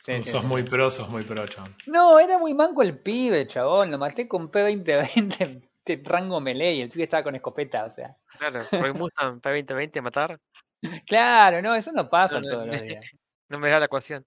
Sí, 0.00 0.22
sí, 0.22 0.30
sos 0.30 0.42
sí. 0.42 0.46
muy 0.46 0.62
pro, 0.62 0.90
sos 0.90 1.08
muy 1.08 1.22
pro, 1.22 1.46
chabón. 1.46 1.74
No, 1.86 2.20
era 2.20 2.38
muy 2.38 2.54
manco 2.54 2.82
el 2.82 2.98
pibe, 2.98 3.46
chabón. 3.46 3.90
Lo 3.90 3.98
maté 3.98 4.28
con 4.28 4.52
P2020 4.52 5.68
de 5.84 6.02
rango 6.04 6.40
melee 6.40 6.74
y 6.74 6.80
el 6.82 6.90
pibe 6.90 7.04
estaba 7.04 7.22
con 7.24 7.34
escopeta, 7.34 7.84
o 7.84 7.90
sea. 7.90 8.16
Claro, 8.38 8.58
Roy 8.72 8.92
Mustang 8.92 9.40
P2020 9.40 10.02
matar, 10.02 10.40
Claro, 11.06 11.62
no, 11.62 11.74
eso 11.74 11.92
no 11.92 12.08
pasa 12.08 12.40
No, 12.40 12.42
no, 12.42 12.50
todos 12.50 12.66
los 12.66 12.82
días. 12.82 13.04
No 13.48 13.58
me 13.58 13.70
da 13.70 13.78
la 13.78 13.86
ecuación. 13.86 14.26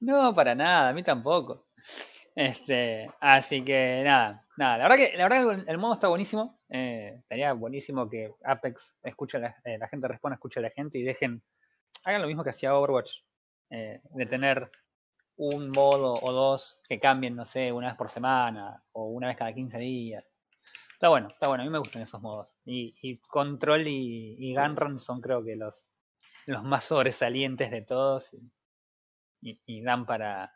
No, 0.00 0.34
para 0.34 0.54
nada, 0.54 0.90
a 0.90 0.92
mí 0.92 1.02
tampoco. 1.02 1.66
Este, 2.34 3.10
así 3.20 3.64
que 3.64 4.02
nada, 4.04 4.46
nada. 4.56 4.78
La 4.78 4.88
verdad 4.88 4.96
que, 4.96 5.16
la 5.16 5.28
verdad 5.28 5.64
que 5.64 5.70
el, 5.70 5.78
modo 5.78 5.94
está 5.94 6.08
buenísimo. 6.08 6.60
Eh, 6.68 7.16
estaría 7.18 7.52
buenísimo 7.52 8.08
que 8.08 8.34
Apex 8.44 8.96
escuche 9.02 9.38
a 9.38 9.40
la, 9.40 9.56
eh, 9.64 9.78
la 9.78 9.88
gente 9.88 10.08
responda, 10.08 10.34
escuche 10.34 10.60
a 10.60 10.62
la 10.62 10.70
gente 10.70 10.98
y 10.98 11.02
dejen, 11.02 11.42
hagan 12.04 12.22
lo 12.22 12.28
mismo 12.28 12.44
que 12.44 12.50
hacía 12.50 12.74
Overwatch, 12.74 13.18
eh, 13.70 14.00
de 14.10 14.26
tener 14.26 14.70
un 15.36 15.70
modo 15.70 16.14
o 16.14 16.32
dos 16.32 16.80
que 16.88 17.00
cambien, 17.00 17.34
no 17.34 17.44
sé, 17.44 17.72
una 17.72 17.88
vez 17.88 17.96
por 17.96 18.08
semana 18.08 18.82
o 18.92 19.08
una 19.08 19.28
vez 19.28 19.36
cada 19.36 19.52
15 19.52 19.78
días. 19.78 20.24
Está 20.92 21.08
bueno, 21.08 21.28
está 21.28 21.48
bueno, 21.48 21.62
a 21.62 21.66
mí 21.66 21.72
me 21.72 21.78
gustan 21.78 22.02
esos 22.02 22.20
modos. 22.20 22.58
Y, 22.64 22.94
y 23.00 23.18
Control 23.20 23.86
y, 23.86 24.54
Gunrun 24.54 25.00
son 25.00 25.22
creo 25.22 25.42
que 25.42 25.56
los, 25.56 25.90
los 26.46 26.62
más 26.62 26.84
sobresalientes 26.84 27.70
de 27.70 27.80
todos 27.80 28.30
y- 29.40 29.58
y 29.66 29.82
dan 29.82 30.06
para 30.06 30.52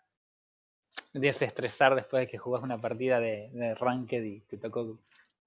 desestresar 1.12 1.94
después 1.94 2.23
de 2.23 2.27
que 2.31 2.38
jugás 2.38 2.62
una 2.62 2.81
partida 2.81 3.20
de, 3.20 3.51
de 3.53 3.75
Ranked 3.75 4.23
y 4.23 4.40
te 4.40 4.59
tocó 4.59 4.99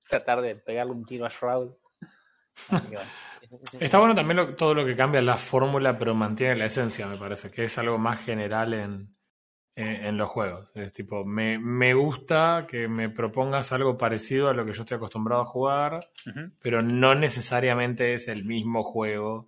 tratar 0.09 0.41
de 0.41 0.55
pegarle 0.55 0.93
un 0.93 1.05
tiro 1.05 1.25
a 1.25 1.29
Shroud. 1.29 1.71
Bueno. 2.89 2.99
Está 3.79 3.99
bueno 3.99 4.15
también 4.15 4.35
lo- 4.37 4.55
todo 4.55 4.73
lo 4.73 4.83
que 4.85 4.95
cambia 4.95 5.21
la 5.21 5.37
fórmula, 5.37 5.97
pero 5.97 6.15
mantiene 6.15 6.55
la 6.55 6.65
esencia, 6.65 7.05
me 7.07 7.15
parece, 7.17 7.51
que 7.51 7.63
es 7.65 7.77
algo 7.77 7.97
más 7.99 8.19
general 8.25 8.73
en, 8.73 9.15
en, 9.75 9.87
en 10.05 10.17
los 10.17 10.27
juegos. 10.29 10.71
Es 10.75 10.91
tipo, 10.91 11.23
me, 11.23 11.59
me 11.59 11.93
gusta 11.93 12.65
que 12.67 12.87
me 12.87 13.09
propongas 13.09 13.71
algo 13.73 13.95
parecido 13.97 14.49
a 14.49 14.53
lo 14.53 14.65
que 14.65 14.73
yo 14.73 14.81
estoy 14.81 14.97
acostumbrado 14.97 15.43
a 15.43 15.45
jugar, 15.45 15.99
pero 16.59 16.81
no 16.81 17.13
necesariamente 17.15 18.13
es 18.13 18.27
el 18.27 18.43
mismo 18.43 18.83
juego 18.83 19.47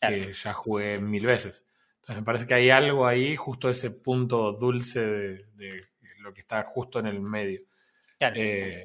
Claro. 0.00 0.16
que 0.16 0.32
ya 0.32 0.52
jugué 0.52 0.98
mil 0.98 1.24
veces. 1.24 1.64
Me 2.14 2.22
parece 2.22 2.46
que 2.46 2.54
hay 2.54 2.70
algo 2.70 3.06
ahí, 3.06 3.36
justo 3.36 3.68
ese 3.68 3.90
punto 3.90 4.52
dulce 4.52 5.00
de, 5.00 5.46
de 5.54 5.84
lo 6.20 6.32
que 6.34 6.40
está 6.40 6.62
justo 6.64 6.98
en 6.98 7.06
el 7.06 7.20
medio. 7.20 7.60
Claro. 8.18 8.34
Eh, 8.38 8.84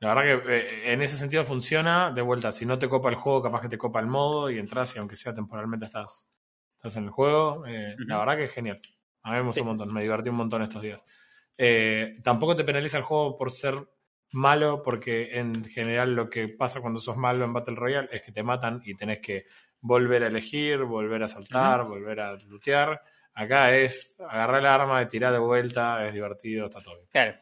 La 0.00 0.14
verdad 0.14 0.42
que 0.42 0.56
eh, 0.56 0.92
en 0.92 1.00
ese 1.02 1.16
sentido 1.16 1.44
funciona. 1.44 2.10
De 2.12 2.20
vuelta, 2.22 2.52
si 2.52 2.66
no 2.66 2.78
te 2.78 2.88
copa 2.88 3.08
el 3.08 3.14
juego, 3.14 3.42
capaz 3.42 3.60
que 3.62 3.68
te 3.68 3.78
copa 3.78 4.00
el 4.00 4.06
modo 4.06 4.50
y 4.50 4.58
entras 4.58 4.94
y 4.96 4.98
aunque 4.98 5.16
sea 5.16 5.32
temporalmente 5.32 5.86
estás, 5.86 6.28
estás 6.76 6.96
en 6.96 7.04
el 7.04 7.10
juego. 7.10 7.64
Eh, 7.66 7.94
La 8.06 8.18
verdad 8.18 8.36
que 8.36 8.44
es 8.44 8.52
genial. 8.52 8.78
A 9.22 9.30
mí 9.30 9.36
me 9.38 9.42
gustó 9.44 9.54
Sí. 9.54 9.60
un 9.62 9.68
montón, 9.68 9.92
me 9.94 10.02
divertí 10.02 10.28
un 10.28 10.36
montón 10.36 10.60
estos 10.62 10.82
días. 10.82 11.04
Tampoco 12.22 12.56
te 12.56 12.64
penaliza 12.64 12.98
el 12.98 13.04
juego 13.04 13.36
por 13.38 13.50
ser 13.50 13.76
malo, 14.32 14.82
porque 14.82 15.38
en 15.38 15.64
general 15.64 16.14
lo 16.14 16.28
que 16.28 16.48
pasa 16.48 16.80
cuando 16.80 16.98
sos 16.98 17.16
malo 17.16 17.44
en 17.44 17.52
Battle 17.52 17.76
Royale 17.76 18.08
es 18.10 18.22
que 18.22 18.32
te 18.32 18.42
matan 18.42 18.82
y 18.84 18.94
tenés 18.96 19.20
que 19.20 19.44
volver 19.84 20.24
a 20.24 20.28
elegir, 20.28 20.82
volver 20.82 21.22
a 21.22 21.28
saltar, 21.28 21.84
volver 21.84 22.18
a 22.18 22.36
lootear. 22.36 23.02
Acá 23.34 23.76
es 23.76 24.16
agarrar 24.18 24.60
el 24.60 24.66
arma 24.66 25.02
y 25.02 25.08
tirar 25.08 25.32
de 25.32 25.38
vuelta, 25.38 26.06
es 26.06 26.14
divertido, 26.14 26.66
está 26.66 26.80
todo 26.80 26.96
bien. 26.96 27.08
Claro. 27.10 27.34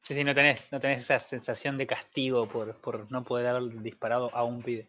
Sí, 0.00 0.14
sí, 0.14 0.24
no 0.24 0.34
tenés, 0.34 0.72
no 0.72 0.80
tenés 0.80 1.02
esa 1.02 1.18
sensación 1.18 1.76
de 1.76 1.86
castigo 1.86 2.48
por, 2.48 2.80
por 2.80 3.12
no 3.12 3.22
poder 3.22 3.48
haber 3.48 3.82
disparado 3.82 4.34
a 4.34 4.42
un 4.42 4.62
pibe. 4.62 4.88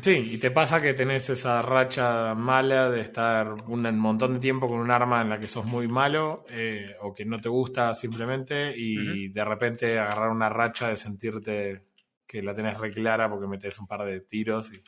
Sí, 0.00 0.12
y 0.12 0.38
te 0.38 0.52
pasa 0.52 0.80
que 0.80 0.94
tenés 0.94 1.28
esa 1.30 1.60
racha 1.62 2.34
mala 2.34 2.90
de 2.90 3.00
estar 3.00 3.52
un 3.66 3.98
montón 3.98 4.34
de 4.34 4.40
tiempo 4.40 4.68
con 4.68 4.78
un 4.78 4.90
arma 4.90 5.20
en 5.22 5.30
la 5.30 5.40
que 5.40 5.48
sos 5.48 5.64
muy 5.64 5.88
malo 5.88 6.44
eh, 6.48 6.94
o 7.00 7.12
que 7.12 7.24
no 7.24 7.40
te 7.40 7.48
gusta 7.48 7.94
simplemente 7.94 8.72
y 8.76 9.28
de 9.28 9.44
repente 9.44 9.98
agarrar 9.98 10.30
una 10.30 10.48
racha 10.48 10.88
de 10.88 10.96
sentirte 10.96 11.82
que 12.26 12.42
la 12.42 12.54
tenés 12.54 12.78
re 12.78 12.90
clara 12.90 13.28
porque 13.28 13.46
metes 13.46 13.78
un 13.78 13.86
par 13.86 14.04
de 14.04 14.20
tiros 14.20 14.72
y 14.72 14.82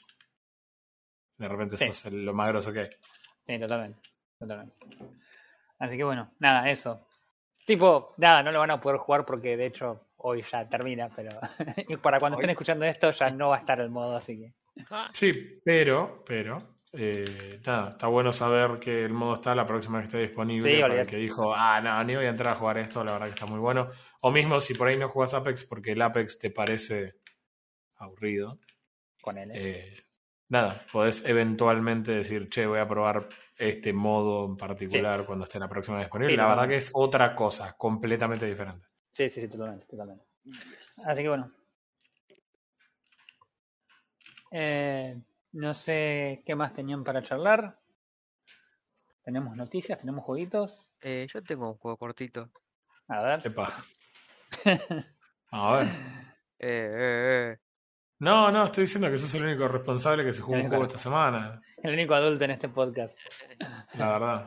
de 1.39 1.49
repente 1.49 1.77
Sí. 1.77 1.87
sos 1.89 2.07
el- 2.07 2.25
lo 2.25 2.33
más 2.35 2.49
grosso 2.49 2.73
que 2.73 2.81
hay. 2.81 2.89
Sí, 3.47 3.59
totalmente. 3.59 4.01
Totalmente. 4.39 4.75
Así 5.79 5.97
que 5.97 6.05
bueno, 6.05 6.33
nada, 6.39 6.69
eso. 6.71 7.07
Tipo, 7.67 8.13
nada, 8.19 8.43
no 8.43 8.53
lo 8.53 8.61
van 8.61 8.71
a 8.71 8.81
poder 8.81 8.99
jugar 8.99 9.25
porque 9.27 9.57
de 9.57 9.67
hecho 9.67 10.09
hoy 10.19 10.43
ya 10.51 10.69
termina, 10.69 11.09
pero 11.15 11.31
y 11.89 11.97
para 11.97 12.19
cuando 12.21 12.39
estén 12.39 12.51
escuchando 12.51 12.85
esto 12.85 13.11
ya 13.11 13.31
no 13.31 13.49
va 13.51 13.57
a 13.57 13.59
estar 13.61 13.81
el 13.81 13.91
modo, 13.91 14.17
así 14.17 14.39
que. 14.39 14.55
Sí, 15.13 15.61
pero, 15.65 16.23
pero, 16.27 16.59
eh, 16.93 17.61
nada, 17.67 17.91
está 17.91 18.07
bueno 18.09 18.33
saber 18.33 18.79
que 18.79 19.05
el 19.05 19.13
modo 19.13 19.35
está 19.35 19.55
la 19.55 19.67
próxima 19.67 19.99
que 20.01 20.07
esté 20.07 20.19
disponible. 20.19 20.77
Sí, 20.77 20.81
para 20.81 21.01
el 21.01 21.07
que 21.07 21.17
dijo, 21.17 21.55
ah, 21.55 21.81
no, 21.81 22.03
ni 22.05 22.15
voy 22.15 22.27
a 22.27 22.31
entrar 22.31 22.55
a 22.55 22.59
jugar 22.59 22.79
esto, 22.79 23.03
la 23.05 23.13
verdad 23.13 23.27
que 23.27 23.33
está 23.35 23.47
muy 23.47 23.59
bueno. 23.59 23.89
O 24.21 24.31
mismo 24.31 24.61
si 24.61 24.75
por 24.75 24.89
ahí 24.89 24.97
no 24.97 25.09
juegas 25.09 25.35
Apex 25.35 25.65
porque 25.65 25.93
el 25.93 26.03
Apex 26.03 26.39
te 26.39 26.51
parece 26.51 27.15
aburrido, 27.97 28.59
Con 29.23 29.39
él. 29.39 29.51
¿eh? 29.55 30.03
Nada, 30.49 30.85
podés 30.93 31.25
eventualmente 31.25 32.13
decir, 32.13 32.49
che, 32.49 32.67
voy 32.67 32.79
a 32.79 32.89
probar 32.89 33.29
este 33.57 33.93
modo 33.93 34.47
en 34.47 34.57
particular 34.57 35.25
cuando 35.25 35.45
esté 35.45 35.59
la 35.59 35.69
próxima 35.69 35.99
disponible. 35.99 36.33
Sí, 36.33 36.37
la 36.37 36.49
verdad 36.49 36.69
que 36.69 36.77
es 36.77 36.91
otra 36.95 37.35
cosa, 37.35 37.75
completamente 37.77 38.47
diferente. 38.47 38.87
Sí, 39.11 39.31
sí, 39.31 39.41
sí, 39.41 39.49
totalmente, 39.49 39.87
totalmente. 39.87 40.25
Así 41.07 41.23
que 41.23 41.29
bueno. 41.29 41.51
Eh, 44.51 45.21
no 45.53 45.75
sé 45.75 46.43
qué 46.45 46.55
más 46.55 46.73
tenían 46.73 47.03
para 47.03 47.23
charlar. 47.23 47.79
Tenemos 49.25 49.57
noticias, 49.57 49.99
tenemos 49.99 50.25
jueguitos. 50.25 50.91
Eh, 51.01 51.27
yo 51.33 51.43
tengo 51.43 51.71
un 51.71 51.79
juego 51.79 51.97
cortito. 51.97 52.51
A 53.09 53.23
ver. 53.23 53.41
Epa. 53.45 53.85
A 55.51 55.77
ver. 55.77 55.87
Eh, 56.59 56.69
eh, 56.69 57.53
eh. 57.53 57.66
No, 58.19 58.51
no, 58.51 58.65
estoy 58.65 58.83
diciendo 58.85 59.11
que 59.11 59.19
sos 59.19 59.35
el 59.35 59.45
único 59.45 59.69
responsable 59.69 60.25
que 60.25 60.33
se 60.33 60.41
jugó 60.41 60.57
un 60.59 60.69
juego 60.69 60.85
esta 60.87 60.99
semana, 60.99 61.61
El 61.83 61.93
único 61.95 62.15
adulto 62.15 62.45
en 62.45 62.51
este 62.53 62.69
podcast. 62.69 63.17
la 63.95 64.09
verdad. 64.19 64.47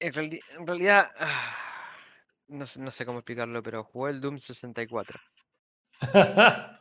En, 0.00 0.12
reali- 0.14 0.40
en 0.58 0.66
realidad, 0.66 1.10
ah, 1.18 1.54
no, 2.48 2.66
sé- 2.66 2.80
no 2.80 2.90
sé 2.90 3.04
cómo 3.06 3.18
explicarlo, 3.18 3.62
pero 3.62 3.84
jugué 3.84 4.12
el 4.12 4.20
Doom 4.20 4.38
64. 4.38 5.20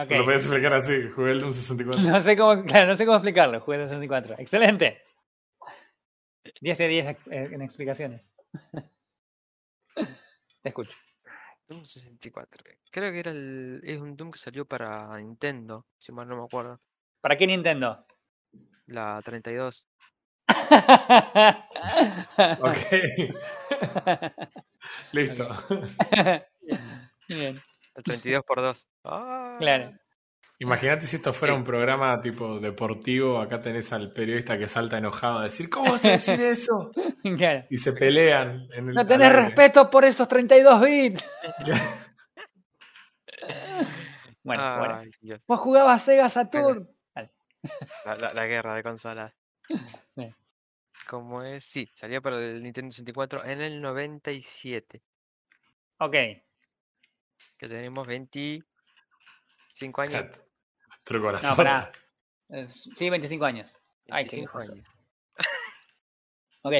Ok. 0.00 0.08
Te 0.08 0.18
lo 0.18 0.24
podías 0.24 0.40
explicar 0.42 0.72
así, 0.74 1.08
jugué 1.14 1.30
el 1.32 1.40
Doom 1.40 1.52
64. 1.52 2.10
No 2.10 2.20
sé 2.20 2.36
cómo, 2.36 2.64
claro, 2.64 2.86
no 2.88 2.94
sé 2.96 3.04
cómo 3.06 3.18
explicarlo. 3.18 3.60
Jugué 3.60 3.78
de 3.78 3.84
64. 3.84 4.34
Excelente. 4.38 5.02
10 6.60 6.78
de 6.78 6.88
10 6.88 7.06
ex- 7.08 7.26
eh, 7.28 7.48
en 7.52 7.62
explicaciones. 7.62 8.28
Te 9.94 10.68
escucho. 10.70 10.90
Doom 11.68 11.84
64. 11.84 12.64
Creo 12.90 13.12
que 13.12 13.18
era 13.18 13.30
el, 13.30 13.80
es 13.84 13.98
un 14.00 14.16
Doom 14.16 14.30
que 14.30 14.38
salió 14.38 14.64
para 14.64 15.16
Nintendo, 15.18 15.86
si 15.98 16.12
mal 16.12 16.28
no 16.28 16.36
me 16.36 16.44
acuerdo. 16.44 16.80
¿Para 17.20 17.36
qué 17.36 17.46
Nintendo? 17.46 18.06
La 18.86 19.20
32. 19.24 19.86
Ok. 22.60 22.76
Listo. 25.12 25.48
Bien, 27.28 27.60
El 27.94 28.04
32 28.04 28.44
por 28.44 28.60
2. 28.60 28.86
Ah, 29.04 29.56
claro. 29.58 29.92
Imagínate 30.58 31.06
si 31.06 31.16
esto 31.16 31.34
fuera 31.34 31.54
un 31.54 31.64
programa 31.64 32.18
tipo 32.20 32.58
deportivo, 32.58 33.38
acá 33.40 33.60
tenés 33.60 33.92
al 33.92 34.10
periodista 34.12 34.56
que 34.58 34.68
salta 34.68 34.96
enojado 34.96 35.40
a 35.40 35.44
decir, 35.44 35.68
¿cómo 35.68 35.92
vas 35.92 36.04
a 36.06 36.12
decir 36.12 36.40
eso? 36.40 36.90
claro. 37.36 37.66
Y 37.68 37.76
se 37.78 37.92
pelean 37.92 38.66
en 38.72 38.88
el 38.88 38.94
No 38.94 39.04
tenés 39.06 39.28
aire. 39.28 39.42
respeto 39.42 39.90
por 39.90 40.04
esos 40.06 40.26
32 40.26 40.80
bits. 40.82 41.24
Bueno, 44.42 44.78
bueno. 44.78 44.98
ay, 45.02 45.10
Dios. 45.20 45.40
Vos 45.46 45.60
jugabas 45.60 46.02
Sega 46.02 46.28
Saturn. 46.28 46.88
Vale. 47.14 47.30
La, 48.04 48.14
la- 48.14 48.32
la 48.34 48.46
guerra 48.46 48.74
de 48.74 48.82
consolas. 48.82 49.32
Sí. 50.16 50.34
¿Cómo 51.08 51.42
es? 51.42 51.64
Sí, 51.64 51.88
salió 51.94 52.22
para 52.22 52.38
el 52.38 52.62
Nintendo 52.62 52.90
64 52.90 53.44
en 53.44 53.60
el 53.60 53.80
97. 53.82 55.02
Ok. 55.98 56.12
Que 57.58 57.68
tenemos 57.68 58.06
25 58.06 60.00
años. 60.00 60.24
Corazón. 61.06 61.50
No, 61.50 61.56
pará. 61.56 61.92
Sí, 62.70 63.08
25 63.10 63.44
años. 63.44 63.76
Ay, 64.10 64.26
qué 64.26 64.36
25 64.36 64.58
años. 64.58 64.86
Ok. 66.62 66.74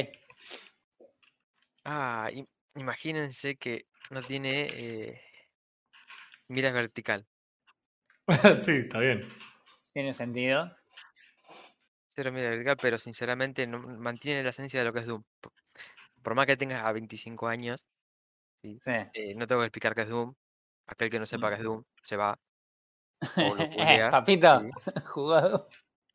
Ah, 1.85 2.29
im- 2.33 2.47
imagínense 2.75 3.55
que 3.55 3.85
no 4.09 4.21
tiene 4.21 4.67
eh, 4.69 5.21
mira 6.49 6.71
vertical. 6.73 7.25
sí, 8.61 8.71
está 8.71 8.99
bien. 8.99 9.29
Tiene 9.93 10.13
sentido. 10.13 10.75
Cero 12.09 12.33
mira 12.33 12.49
vertical, 12.49 12.75
pero 12.81 12.97
sinceramente 12.97 13.65
no 13.65 13.79
mantiene 13.79 14.43
la 14.43 14.49
esencia 14.49 14.79
de 14.79 14.85
lo 14.85 14.91
que 14.91 14.99
es 14.99 15.05
Doom. 15.05 15.23
Por, 15.39 15.53
por 16.21 16.35
más 16.35 16.45
que 16.47 16.57
tengas 16.57 16.83
a 16.83 16.91
25 16.91 17.47
años, 17.47 17.87
Sí. 18.61 18.77
eh, 18.85 19.35
no 19.35 19.47
tengo 19.47 19.61
que 19.61 19.67
explicar 19.67 19.95
qué 19.95 20.01
es 20.01 20.09
Doom. 20.09 20.33
Aquel 20.87 21.09
que 21.09 21.19
no 21.19 21.25
sepa 21.25 21.47
qué 21.49 21.55
es 21.55 21.63
Doom 21.63 21.83
se 22.03 22.17
va. 22.17 22.31
O 22.31 22.35
lo 22.35 22.37
Eh, 22.37 22.37
googlea. 22.37 23.06
papito, 24.11 24.59
sí. 24.61 24.69
jugado. 25.05 25.67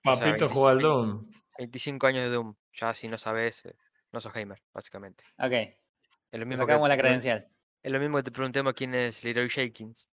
Papito 0.03 0.49
25 0.49 0.55
juega 0.55 0.71
al 0.71 0.79
Doom. 0.81 1.31
25 1.59 2.07
años 2.07 2.23
de 2.25 2.31
Doom. 2.31 2.55
Ya 2.75 2.95
si 2.95 3.09
no 3.09 3.19
sabes, 3.19 3.65
eh, 3.67 3.75
no 4.13 4.21
sos 4.21 4.33
gamer, 4.33 4.61
básicamente. 4.73 5.25
Ok. 5.39 5.53
Es 5.53 6.41
lo 6.41 6.41
Te 6.41 6.45
mismo 6.47 6.67
que, 6.67 6.73
sacamos 6.73 6.89
la 6.89 6.97
credencial. 6.97 7.47
es 7.83 7.93
lo 7.93 8.01
mismo 8.01 8.17
que 8.19 8.23
te 8.25 8.31
preguntemos 8.33 8.73
quién 8.75 8.95
es 8.95 9.23
Leroy 9.23 9.49
Jenkins. 9.51 10.09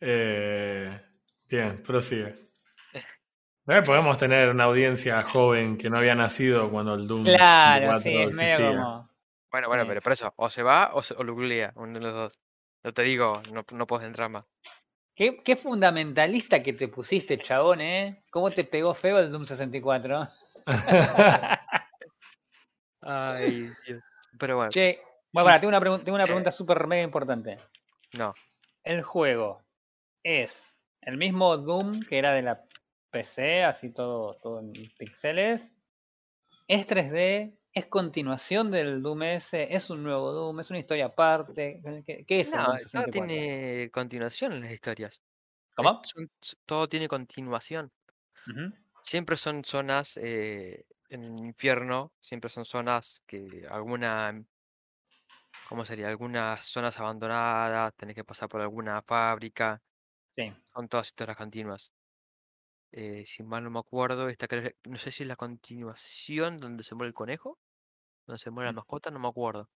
Eh, 0.00 1.00
bien, 1.48 1.82
prosigue. 1.82 2.42
Eh, 3.66 3.82
podemos 3.82 4.18
tener 4.18 4.50
una 4.50 4.64
audiencia 4.64 5.22
joven 5.22 5.78
que 5.78 5.88
no 5.88 5.96
había 5.98 6.14
nacido 6.14 6.70
cuando 6.70 6.94
el 6.94 7.06
Doom 7.06 7.24
Claro, 7.24 7.98
64 7.98 8.00
sí, 8.02 8.16
es 8.30 8.36
medio 8.36 8.56
como. 8.72 9.10
Bueno, 9.50 9.68
bueno, 9.68 9.82
Sí. 9.84 9.88
pero 9.88 10.02
por 10.02 10.12
eso, 10.12 10.34
o 10.36 10.50
se 10.50 10.62
va 10.62 10.90
o, 10.94 11.02
se, 11.02 11.14
o 11.14 11.22
lo 11.24 11.32
googlea, 11.34 11.72
uno 11.76 11.94
de 11.98 12.00
los 12.04 12.12
dos. 12.12 12.38
No 12.82 12.92
te 12.92 13.02
digo, 13.02 13.40
no, 13.52 13.64
no 13.72 13.86
puedes 13.86 14.06
entrar 14.06 14.28
más. 14.28 14.44
¿Qué, 15.14 15.42
qué 15.44 15.56
fundamentalista 15.56 16.62
que 16.62 16.72
te 16.72 16.88
pusiste, 16.88 17.38
chabón, 17.38 17.80
¿eh? 17.80 18.24
¿Cómo 18.30 18.50
te 18.50 18.64
pegó 18.64 18.94
feo 18.94 19.18
el 19.18 19.30
Doom 19.30 19.44
64? 19.44 20.28
Ay, 23.02 23.68
Dios. 23.86 24.02
Pero 24.38 24.56
bueno, 24.56 24.70
Che, 24.70 25.00
bueno, 25.32 25.52
sí. 25.54 25.60
tengo 25.60 25.68
una, 25.68 25.80
pregun- 25.80 26.02
tengo 26.04 26.14
una 26.16 26.24
Eh. 26.24 26.26
pregunta 26.26 26.50
súper 26.50 26.86
mega 26.86 27.02
importante. 27.02 27.58
no. 28.14 28.34
¿El 28.82 29.02
juego 29.02 29.62
es 30.22 30.76
el 31.00 31.16
mismo 31.16 31.56
Doom 31.56 32.02
que 32.04 32.18
era 32.18 32.34
de 32.34 32.42
la 32.42 32.64
PC, 33.10 33.64
así 33.64 33.90
todo, 33.94 34.34
todo 34.42 34.60
en 34.60 34.72
píxeles? 34.98 35.70
¿Es 36.68 36.86
3D? 36.86 37.56
¿Es 37.74 37.86
continuación 37.86 38.70
del 38.70 39.02
Doom 39.02 39.22
S? 39.24 39.74
¿Es 39.74 39.90
un 39.90 40.02
nuevo 40.04 40.32
Doom? 40.32 40.60
¿Es 40.60 40.70
una 40.70 40.78
historia 40.78 41.06
aparte? 41.06 41.80
¿Qué, 42.06 42.24
qué 42.26 42.40
es 42.40 42.54
el 42.54 42.62
No, 42.62 42.76
todo 42.92 43.08
64? 43.08 43.10
tiene 43.10 43.90
continuación 43.92 44.52
en 44.52 44.60
las 44.62 44.72
historias. 44.72 45.20
¿Cómo? 45.76 45.92
Son- 46.02 46.30
todo 46.66 46.88
tiene 46.88 47.08
continuación. 47.08 47.92
Siempre 49.02 49.36
son 49.36 49.64
zonas 49.64 50.16
eh, 50.16 50.84
en 51.08 51.22
el 51.24 51.38
infierno, 51.46 52.12
siempre 52.20 52.50
son 52.50 52.64
zonas 52.64 53.22
que 53.26 53.66
alguna, 53.70 54.44
¿cómo 55.68 55.84
sería? 55.84 56.08
Algunas 56.08 56.66
zonas 56.66 56.98
abandonadas, 56.98 57.94
tenés 57.96 58.14
que 58.14 58.24
pasar 58.24 58.48
por 58.48 58.60
alguna 58.60 59.02
fábrica, 59.02 59.82
Sí. 60.36 60.54
son 60.74 60.88
todas 60.88 61.08
historias 61.08 61.36
continuas. 61.38 61.92
Eh, 62.92 63.24
si 63.26 63.42
mal 63.42 63.64
no 63.64 63.70
me 63.70 63.80
acuerdo, 63.80 64.28
esta 64.28 64.46
no 64.84 64.98
sé 64.98 65.10
si 65.10 65.24
es 65.24 65.28
la 65.28 65.36
continuación 65.36 66.58
donde 66.58 66.84
se 66.84 66.94
muere 66.94 67.08
el 67.08 67.14
conejo, 67.14 67.58
donde 68.26 68.38
se 68.38 68.50
muere 68.50 68.68
la 68.68 68.72
Mm. 68.72 68.76
mascota, 68.76 69.10
no 69.10 69.18
me 69.18 69.28
acuerdo. 69.28 69.68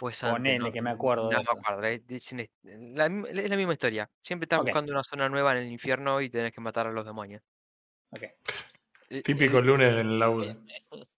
O 0.00 0.08
es 0.10 0.24
antes, 0.24 0.38
Ponele 0.38 0.58
no, 0.58 0.72
que 0.72 0.82
me 0.82 0.90
acuerdo 0.90 1.28
de 1.28 1.36
no 1.36 1.42
me 1.42 1.50
acuerdo. 1.60 1.84
Es, 1.84 2.04
dicen- 2.06 2.50
la, 2.62 3.08
mi- 3.08 3.28
es 3.28 3.48
la 3.48 3.56
misma 3.56 3.74
historia. 3.74 4.10
Siempre 4.22 4.44
estás 4.46 4.58
Ok. 4.60 4.66
buscando 4.66 4.92
una 4.92 5.04
zona 5.04 5.28
nueva 5.28 5.52
en 5.52 5.58
el 5.58 5.72
infierno 5.72 6.20
y 6.20 6.30
tenés 6.30 6.52
que 6.52 6.60
matar 6.60 6.86
a 6.88 6.92
los 6.92 7.06
demonios. 7.06 7.42
Ok. 8.10 8.22
Eh, 9.10 9.22
Típico 9.22 9.58
eh, 9.58 9.62
lunes 9.62 9.94
en 9.96 10.18
la 10.18 10.26
laburo. 10.26 10.46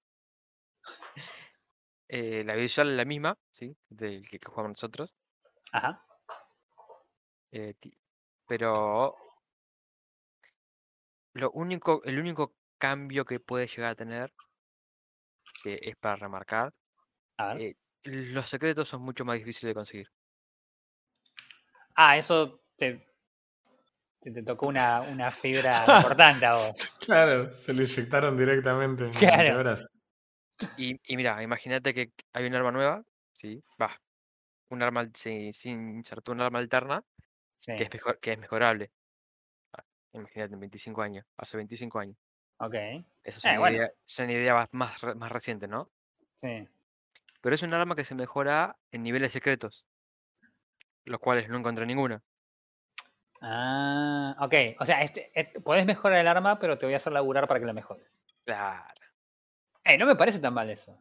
eh, 2.09 2.45
la 2.45 2.55
visual 2.55 2.91
es 2.91 2.97
la 2.97 3.05
misma, 3.05 3.39
¿sí? 3.51 3.77
Del 3.89 4.29
que, 4.29 4.39
que 4.39 4.49
jugamos 4.49 4.73
nosotros. 4.73 5.15
Ajá. 5.73 6.05
eh, 7.51 7.75
pero 8.47 9.17
lo 11.33 11.51
único, 11.53 12.03
el 12.05 12.19
único 12.19 12.55
cambio 12.79 13.25
que 13.25 13.41
puede 13.41 13.67
llegar 13.67 13.93
a 13.93 13.95
tener, 13.97 14.33
que 15.67 15.81
es 15.83 15.97
para 15.97 16.15
remarcar, 16.15 16.73
A 17.39 17.55
ver. 17.55 17.63
eh, 17.63 17.75
los 18.05 18.49
secretos 18.49 18.89
son 18.89 19.03
mucho 19.03 19.25
más 19.25 19.37
difíciles 19.37 19.71
de 19.71 19.75
conseguir. 19.75 20.09
Ah, 21.97 22.17
eso 22.17 22.61
te, 22.77 23.05
te, 24.21 24.31
te 24.31 24.43
tocó 24.45 24.69
una, 24.69 25.03
una 25.03 25.29
fibra 25.33 25.85
importante 25.97 26.47
a 26.47 26.55
vos. 26.55 26.95
Claro, 27.05 27.51
se 27.51 27.75
lo 27.75 27.83
inyectaron 27.83 28.37
directamente. 28.37 29.07
en 29.07 29.11
Claro. 29.11 29.75
Y, 30.77 31.01
y 31.05 31.17
mira, 31.17 31.43
imagínate 31.43 31.93
que 31.93 32.13
hay 32.33 32.47
un 32.47 32.55
arma 32.55 32.71
nueva, 32.71 33.03
¿sí? 33.33 33.61
Va, 33.81 34.01
un 34.71 34.83
arma, 34.83 35.09
se, 35.15 35.53
se 35.53 35.71
insertó 35.71 36.31
un 36.31 36.43
arma 36.43 36.61
alterna 36.61 37.03
Sí. 37.57 37.73
que 37.77 37.85
es, 37.85 37.93
mejor, 37.93 38.21
que 38.21 38.33
es 38.35 38.39
mejorable. 38.39 38.93
Ah, 39.73 39.83
Imagínate, 40.13 40.55
en 40.55 40.61
25 40.61 41.03
años, 41.03 41.27
hace 41.37 41.57
25 41.57 41.99
años. 41.99 42.17
Ok. 42.59 42.75
Esas 43.25 43.45
Eh, 43.45 43.49
son, 43.51 43.59
bueno. 43.59 43.77
idea- 43.77 43.92
son 44.05 44.31
ideas 44.31 44.69
más, 44.73 45.01
re- 45.01 45.14
más 45.14 45.31
recientes, 45.33 45.69
¿no? 45.69 45.90
Sí. 46.37 46.69
Pero 47.40 47.55
es 47.55 47.62
un 47.62 47.75
arma 47.75 47.95
que 47.97 48.05
se 48.05 48.14
mejora 48.14 48.77
en 48.90 49.03
niveles 49.03 49.33
secretos, 49.33 49.87
los 51.05 51.21
cuales 51.21 51.49
no 51.49 51.59
encontré 51.59 51.87
ninguna. 51.87 52.23
Ah, 53.40 54.35
ok. 54.40 54.55
O 54.81 54.85
sea, 54.85 55.03
este, 55.03 55.31
et- 55.38 55.62
podés 55.62 55.87
mejorar 55.87 56.19
el 56.21 56.29
arma, 56.29 56.59
pero 56.59 56.79
te 56.79 56.87
voy 56.87 56.95
a 56.95 56.97
hacer 56.99 57.12
laburar 57.12 57.47
para 57.47 57.61
que 57.61 57.66
la 57.66 57.73
mejores. 57.73 58.07
Claro. 58.45 58.95
Eh, 59.85 59.99
no 59.99 60.07
me 60.07 60.16
parece 60.16 60.38
tan 60.40 60.55
mal 60.55 60.71
eso. 60.71 61.01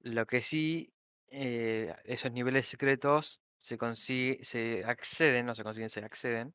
Lo 0.00 0.26
que 0.26 0.42
sí, 0.42 0.92
eh, 1.28 1.94
esos 2.04 2.30
niveles 2.30 2.68
secretos 2.68 3.40
se 3.56 3.78
consigue, 3.78 4.44
se 4.44 4.84
acceden, 4.84 5.46
no 5.46 5.54
se 5.54 5.64
consiguen, 5.64 5.88
se 5.90 6.04
acceden 6.04 6.54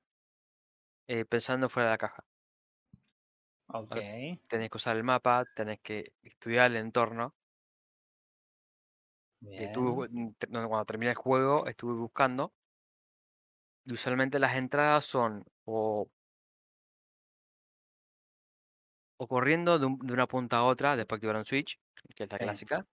eh, 1.08 1.25
pensando 1.25 1.67
fuera 1.69 1.89
de 1.89 1.93
la 1.93 1.97
caja. 1.97 2.23
Ok. 3.71 3.95
Tenés 4.47 4.69
que 4.69 4.77
usar 4.77 4.97
el 4.97 5.03
mapa, 5.03 5.45
tenés 5.55 5.79
que 5.82 6.13
estudiar 6.23 6.71
el 6.71 6.77
entorno. 6.77 7.36
Bien. 9.41 9.63
Estuve, 9.63 10.08
cuando 10.47 10.86
terminé 10.86 11.12
el 11.12 11.17
juego, 11.17 11.67
estuve 11.67 11.93
buscando. 11.93 12.53
Y 13.86 13.93
usualmente 13.93 14.39
las 14.39 14.55
entradas 14.55 15.05
son 15.05 15.45
o, 15.65 16.10
o 19.17 19.27
corriendo 19.27 19.79
de, 19.79 19.86
un- 19.86 19.99
de 19.99 20.13
una 20.13 20.27
punta 20.27 20.58
a 20.58 20.63
otra, 20.63 20.95
después 20.95 21.17
activar 21.17 21.38
un 21.38 21.45
switch, 21.45 21.79
que 22.15 22.23
es 22.23 22.32
la 22.32 22.38
Sí. 22.38 22.43
clásica. 22.43 22.86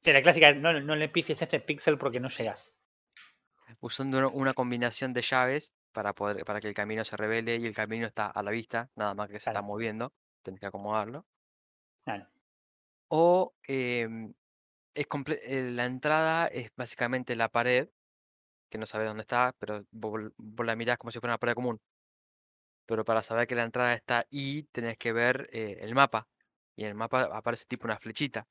Sí, 0.00 0.12
la 0.12 0.22
clásica, 0.22 0.54
no, 0.54 0.80
no 0.80 0.94
le 0.94 1.08
pifies 1.08 1.42
este 1.42 1.60
pixel 1.60 1.98
porque 1.98 2.20
no 2.20 2.28
llegas. 2.28 2.72
usando 3.80 4.30
una 4.30 4.54
combinación 4.54 5.12
de 5.12 5.22
llaves 5.22 5.72
para 5.96 6.12
poder 6.18 6.44
para 6.44 6.60
que 6.60 6.68
el 6.68 6.74
camino 6.80 7.04
se 7.04 7.16
revele 7.16 7.56
y 7.56 7.66
el 7.66 7.74
camino 7.74 8.06
está 8.06 8.26
a 8.30 8.42
la 8.42 8.50
vista, 8.50 8.90
nada 8.96 9.14
más 9.14 9.28
que 9.30 9.40
se 9.40 9.46
está 9.46 9.60
Claro. 9.60 9.68
moviendo, 9.70 10.12
tenés 10.42 10.60
que 10.60 10.66
acomodarlo. 10.66 11.26
Claro. 12.04 12.26
O 13.08 13.54
em, 13.68 14.34
es 14.94 15.06
eh, 15.42 15.70
la 15.72 15.86
entrada 15.86 16.46
es 16.48 16.70
básicamente 16.76 17.36
la 17.36 17.48
pared, 17.50 17.90
que 18.70 18.78
no 18.78 18.86
sabes 18.86 19.08
dónde 19.08 19.22
está, 19.22 19.54
pero 19.58 19.84
vos, 19.92 20.32
vos 20.38 20.66
la 20.66 20.76
mirás 20.76 20.98
como 20.98 21.10
si 21.12 21.20
fuera 21.20 21.34
una 21.34 21.38
pared 21.38 21.54
común. 21.54 21.80
Pero 22.88 23.04
para 23.04 23.22
saber 23.22 23.46
que 23.46 23.54
la 23.54 23.62
entrada 23.64 23.94
está 23.94 24.26
ahí, 24.30 24.64
tenés 24.72 24.98
que 24.98 25.12
ver 25.12 25.48
eh, 25.52 25.78
el 25.80 25.94
mapa. 25.94 26.28
Y 26.76 26.82
en 26.82 26.88
el 26.90 26.94
mapa 26.94 27.22
aparece 27.32 27.64
tipo 27.66 27.86
una 27.86 27.98
flechita. 27.98 28.48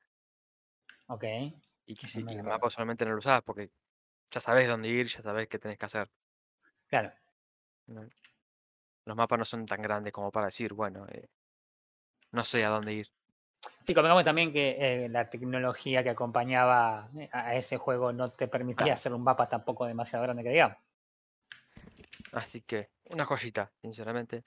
Ok. 1.08 1.24
Y 1.88 1.96
que 1.96 2.08
si 2.08 2.20
el 2.20 2.44
mapa 2.44 2.70
solamente 2.70 3.06
no 3.06 3.14
lo 3.14 3.18
usás 3.18 3.42
porque 3.44 3.72
ya 4.32 4.42
sabes 4.42 4.68
dónde 4.68 4.90
ir, 4.90 5.08
ya 5.08 5.22
sabes 5.24 5.48
qué 5.50 5.60
tenés 5.60 5.78
que 5.80 5.86
hacer. 5.88 6.12
Claro. 6.88 7.14
¿No? 7.88 8.08
Los 9.06 9.16
mapas 9.16 9.40
no 9.40 9.46
son 9.46 9.66
tan 9.66 9.82
grandes 9.82 10.14
como 10.14 10.32
para 10.32 10.48
decir, 10.48 10.74
bueno, 10.74 11.06
eh, 11.10 11.28
no 12.32 12.44
sé 12.44 12.64
a 12.66 12.70
dónde 12.70 12.94
ir. 12.94 13.08
Sí, 13.84 13.94
convengamos 13.94 14.24
también 14.24 14.52
que 14.52 15.06
eh, 15.06 15.10
la 15.10 15.30
tecnología 15.30 16.04
que 16.04 16.10
acompañaba 16.10 17.10
eh, 17.18 17.30
a 17.32 17.56
ese 17.56 17.78
juego 17.78 18.12
no 18.14 18.28
te 18.30 18.48
permitía 18.48 18.94
hacer 18.94 19.14
un 19.14 19.24
mapa 19.24 19.48
tampoco 19.48 19.86
demasiado 19.86 20.24
grande 20.24 20.44
que 20.44 20.50
digamos. 20.50 20.78
Así 22.32 22.62
que, 22.62 22.90
una 23.06 23.26
joyita, 23.26 23.72
sinceramente. 23.82 24.44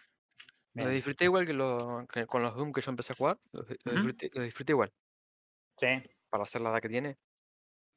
Lo 0.74 0.84
Bien. 0.84 0.92
disfruté 0.94 1.24
igual 1.24 1.46
que, 1.46 1.52
lo, 1.54 2.06
que 2.12 2.26
con 2.26 2.42
los 2.42 2.54
Doom 2.54 2.72
que 2.72 2.80
yo 2.80 2.90
empecé 2.90 3.12
a 3.12 3.16
jugar. 3.16 3.38
Lo, 3.52 3.62
lo 3.84 3.92
disfruté, 3.92 4.30
lo 4.34 4.42
disfruté 4.42 4.72
igual, 4.72 4.92
Sí. 5.78 5.88
para 6.30 6.44
hacer 6.44 6.60
la 6.60 6.70
edad 6.70 6.80
que 6.82 6.88
tiene. 6.88 7.16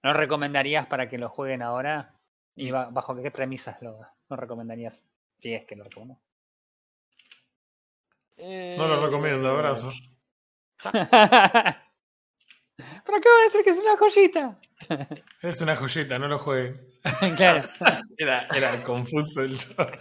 ¿No 0.04 0.14
recomendarías 0.14 0.88
para 0.88 1.10
que 1.10 1.18
lo 1.18 1.30
jueguen 1.30 1.62
ahora? 1.62 2.14
Mm. 2.56 2.62
¿Y 2.62 2.72
ba- 2.72 2.90
bajo 2.92 3.16
qué 3.16 3.32
premisas 3.32 3.82
lo, 3.82 4.00
lo 4.30 4.36
recomendarías? 4.36 5.06
Si 5.42 5.52
es 5.56 5.66
que 5.66 5.76
lo 5.76 5.84
recomiendas. 5.86 6.20
No 8.38 8.88
lo 8.88 9.04
recomiendo, 9.04 9.50
Eh, 9.50 9.52
abrazo. 9.52 9.92
Pero 13.06 13.18
acabo 13.18 13.38
de 13.38 13.44
decir 13.46 13.64
que 13.64 13.72
es 13.72 13.80
una 13.80 13.98
joyita. 13.98 14.60
Es 15.42 15.62
una 15.62 15.76
joyita, 15.76 16.20
no 16.20 16.28
lo 16.28 16.38
juegue. 16.38 16.74
claro. 17.38 17.68
Era, 18.18 18.48
era 18.54 18.84
confuso 18.84 19.42
el 19.42 19.58
chorro. 19.58 19.98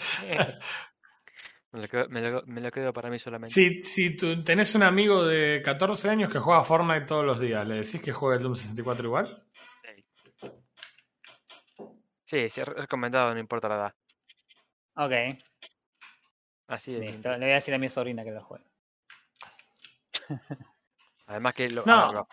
Me 1.72 1.80
lo, 1.80 1.88
quedo, 1.88 2.08
me, 2.10 2.20
lo, 2.20 2.42
me 2.46 2.60
lo 2.60 2.70
quedo 2.70 2.92
para 2.92 3.08
mí 3.08 3.18
solamente. 3.18 3.54
Si, 3.54 3.82
si 3.82 4.16
tú 4.16 4.44
tenés 4.44 4.74
un 4.74 4.82
amigo 4.82 5.24
de 5.24 5.62
14 5.64 6.10
años 6.10 6.30
que 6.30 6.38
juega 6.38 6.64
Fortnite 6.64 7.06
todos 7.06 7.24
los 7.24 7.40
días, 7.40 7.66
¿le 7.66 7.76
decís 7.76 8.02
que 8.02 8.12
juegue 8.12 8.36
el 8.36 8.42
Doom 8.42 8.56
64 8.56 9.06
igual? 9.06 9.46
Sí, 12.26 12.48
sí, 12.48 12.60
es 12.60 12.68
recomendado, 12.68 13.32
no 13.32 13.40
importa 13.40 13.68
la 13.68 13.74
edad. 13.76 13.94
Ok. 14.96 15.12
Así 16.68 16.94
de 16.94 17.00
Listo. 17.00 17.28
Le 17.32 17.38
voy 17.38 17.50
a 17.50 17.54
decir 17.56 17.74
a 17.74 17.78
mi 17.78 17.88
sobrina 17.90 18.24
que 18.24 18.30
lo 18.30 18.42
juegue. 18.42 18.64
Además 21.26 21.54
que 21.54 21.70
lo, 21.70 21.86
No. 21.86 21.96
ver, 22.06 22.10
lo- 22.12 22.28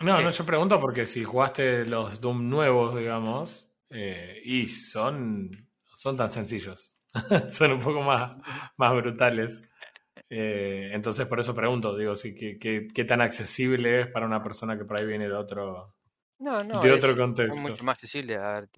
No, 0.00 0.20
¿Qué? 0.20 0.24
no, 0.24 0.30
yo 0.30 0.44
pregunto 0.44 0.78
porque 0.80 1.06
si 1.06 1.24
jugaste 1.24 1.86
los 1.86 2.20
Doom 2.20 2.48
nuevos, 2.50 2.94
digamos, 2.96 3.66
eh, 3.90 4.40
y 4.44 4.66
son, 4.66 5.50
son 5.84 6.16
tan 6.16 6.30
sencillos, 6.30 6.94
son 7.48 7.72
un 7.72 7.80
poco 7.80 8.02
más, 8.02 8.36
más 8.76 8.94
brutales. 8.94 9.68
Eh, 10.30 10.90
entonces 10.92 11.26
por 11.26 11.40
eso 11.40 11.54
pregunto, 11.54 11.96
digo, 11.96 12.16
si, 12.16 12.34
¿qué, 12.34 12.58
qué, 12.58 12.88
qué 12.94 13.04
tan 13.04 13.20
accesible 13.22 14.02
es 14.02 14.06
para 14.08 14.26
una 14.26 14.42
persona 14.42 14.76
que 14.78 14.84
por 14.84 14.98
ahí 15.00 15.06
viene 15.06 15.28
de 15.28 15.34
otro, 15.36 15.94
No, 16.38 16.62
no, 16.64 16.80
de 16.82 16.92
es- 16.94 16.98
otro 16.98 17.12
es 17.12 17.18
contexto? 17.18 17.56
mucho 17.56 17.84
más 17.84 17.94
accesible. 17.94 18.36
A 18.36 18.52
ver, 18.60 18.68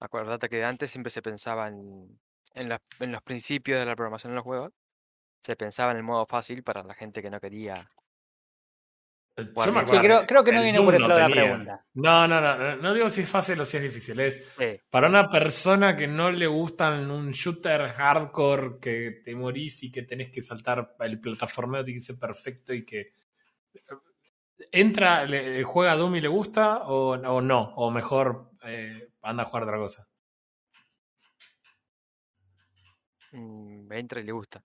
acuérdate 0.00 0.48
que 0.48 0.64
antes 0.64 0.90
siempre 0.90 1.10
se 1.10 1.22
pensaba 1.22 1.68
en, 1.68 2.18
en, 2.54 2.72
en 3.00 3.12
los 3.12 3.22
principios 3.22 3.78
de 3.78 3.86
la 3.86 3.94
programación 3.94 4.32
de 4.32 4.36
los 4.36 4.44
juegos. 4.44 4.72
Se 5.42 5.56
pensaba 5.56 5.92
en 5.92 5.98
el 5.98 6.02
modo 6.02 6.26
fácil 6.26 6.62
para 6.62 6.82
la 6.82 6.94
gente 6.94 7.22
que 7.22 7.30
no 7.30 7.40
quería. 7.40 7.74
Yo 9.36 9.44
Sí, 9.62 9.70
me 9.70 9.86
Sí, 9.86 9.98
creo, 9.98 10.26
creo 10.26 10.44
que 10.44 10.52
no 10.52 10.62
viene 10.62 10.80
por 10.82 11.00
lado 11.00 11.18
la 11.18 11.28
pregunta. 11.28 11.86
No, 11.94 12.28
no, 12.28 12.40
no, 12.40 12.56
no, 12.56 12.76
no 12.76 12.94
digo 12.94 13.08
si 13.08 13.22
es 13.22 13.28
fácil 13.28 13.60
o 13.60 13.64
si 13.64 13.76
es 13.78 13.82
difícil, 13.82 14.20
es 14.20 14.54
Eh, 14.58 14.82
para 14.90 15.08
una 15.08 15.28
persona 15.28 15.96
que 15.96 16.06
no 16.06 16.30
le 16.30 16.46
gustan 16.46 17.10
un 17.10 17.30
shooter 17.30 17.92
hardcore 17.92 18.78
que 18.80 19.22
te 19.24 19.34
morís 19.34 19.82
y 19.82 19.90
que 19.90 20.02
tenés 20.02 20.30
que 20.30 20.42
saltar 20.42 20.94
el 21.00 21.20
plataformeo 21.20 21.84
tiene 21.84 21.98
que 21.98 22.04
ser 22.04 22.18
perfecto 22.18 22.74
y 22.74 22.84
que 22.84 23.14
entra, 24.72 25.24
le, 25.24 25.62
juega 25.64 25.96
Doom 25.96 26.16
y 26.16 26.20
le 26.20 26.28
gusta 26.28 26.78
o, 26.84 27.12
o 27.12 27.40
no, 27.40 27.72
o 27.76 27.90
mejor 27.90 28.50
eh, 28.64 29.09
anda 29.22 29.42
a 29.42 29.46
jugar 29.46 29.64
otra 29.64 29.78
cosa. 29.78 30.06
mm, 33.32 33.92
entra 33.92 34.20
y 34.20 34.24
le 34.24 34.32
gusta. 34.32 34.62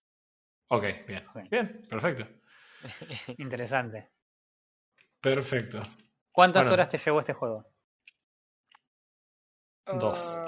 Ok, 0.69 0.83
bien, 1.07 1.23
bien, 1.49 1.85
perfecto, 1.89 2.27
Interesante. 3.37 4.09
perfecto. 5.21 5.81
¿Cuántas 6.31 6.63
Bueno. 6.63 6.73
horas 6.73 6.89
te 6.89 6.97
llevó 6.97 7.19
este 7.19 7.33
juego? 7.33 7.65
Dos. 9.93 10.39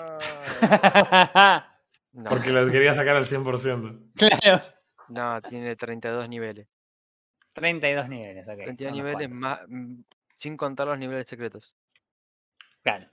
No, 2.13 2.31
Porque 2.31 2.49
lo 2.51 2.65
quería 2.71 2.95
sacar 2.95 3.15
al 3.15 3.25
100%. 3.27 4.09
claro. 4.15 4.63
no, 5.09 5.39
tiene 5.43 5.75
32 5.75 6.27
niveles. 6.27 6.67
32 7.53 8.09
niveles, 8.09 8.47
ok. 8.47 8.55
32 8.57 8.77
son 8.77 8.87
unos 8.87 8.97
niveles 8.97 9.29
más, 9.29 9.59
mm, 9.67 10.01
sin 10.35 10.57
contar 10.57 10.87
los 10.87 10.97
niveles 10.97 11.27
secretos. 11.27 11.75
Claro. 12.81 13.07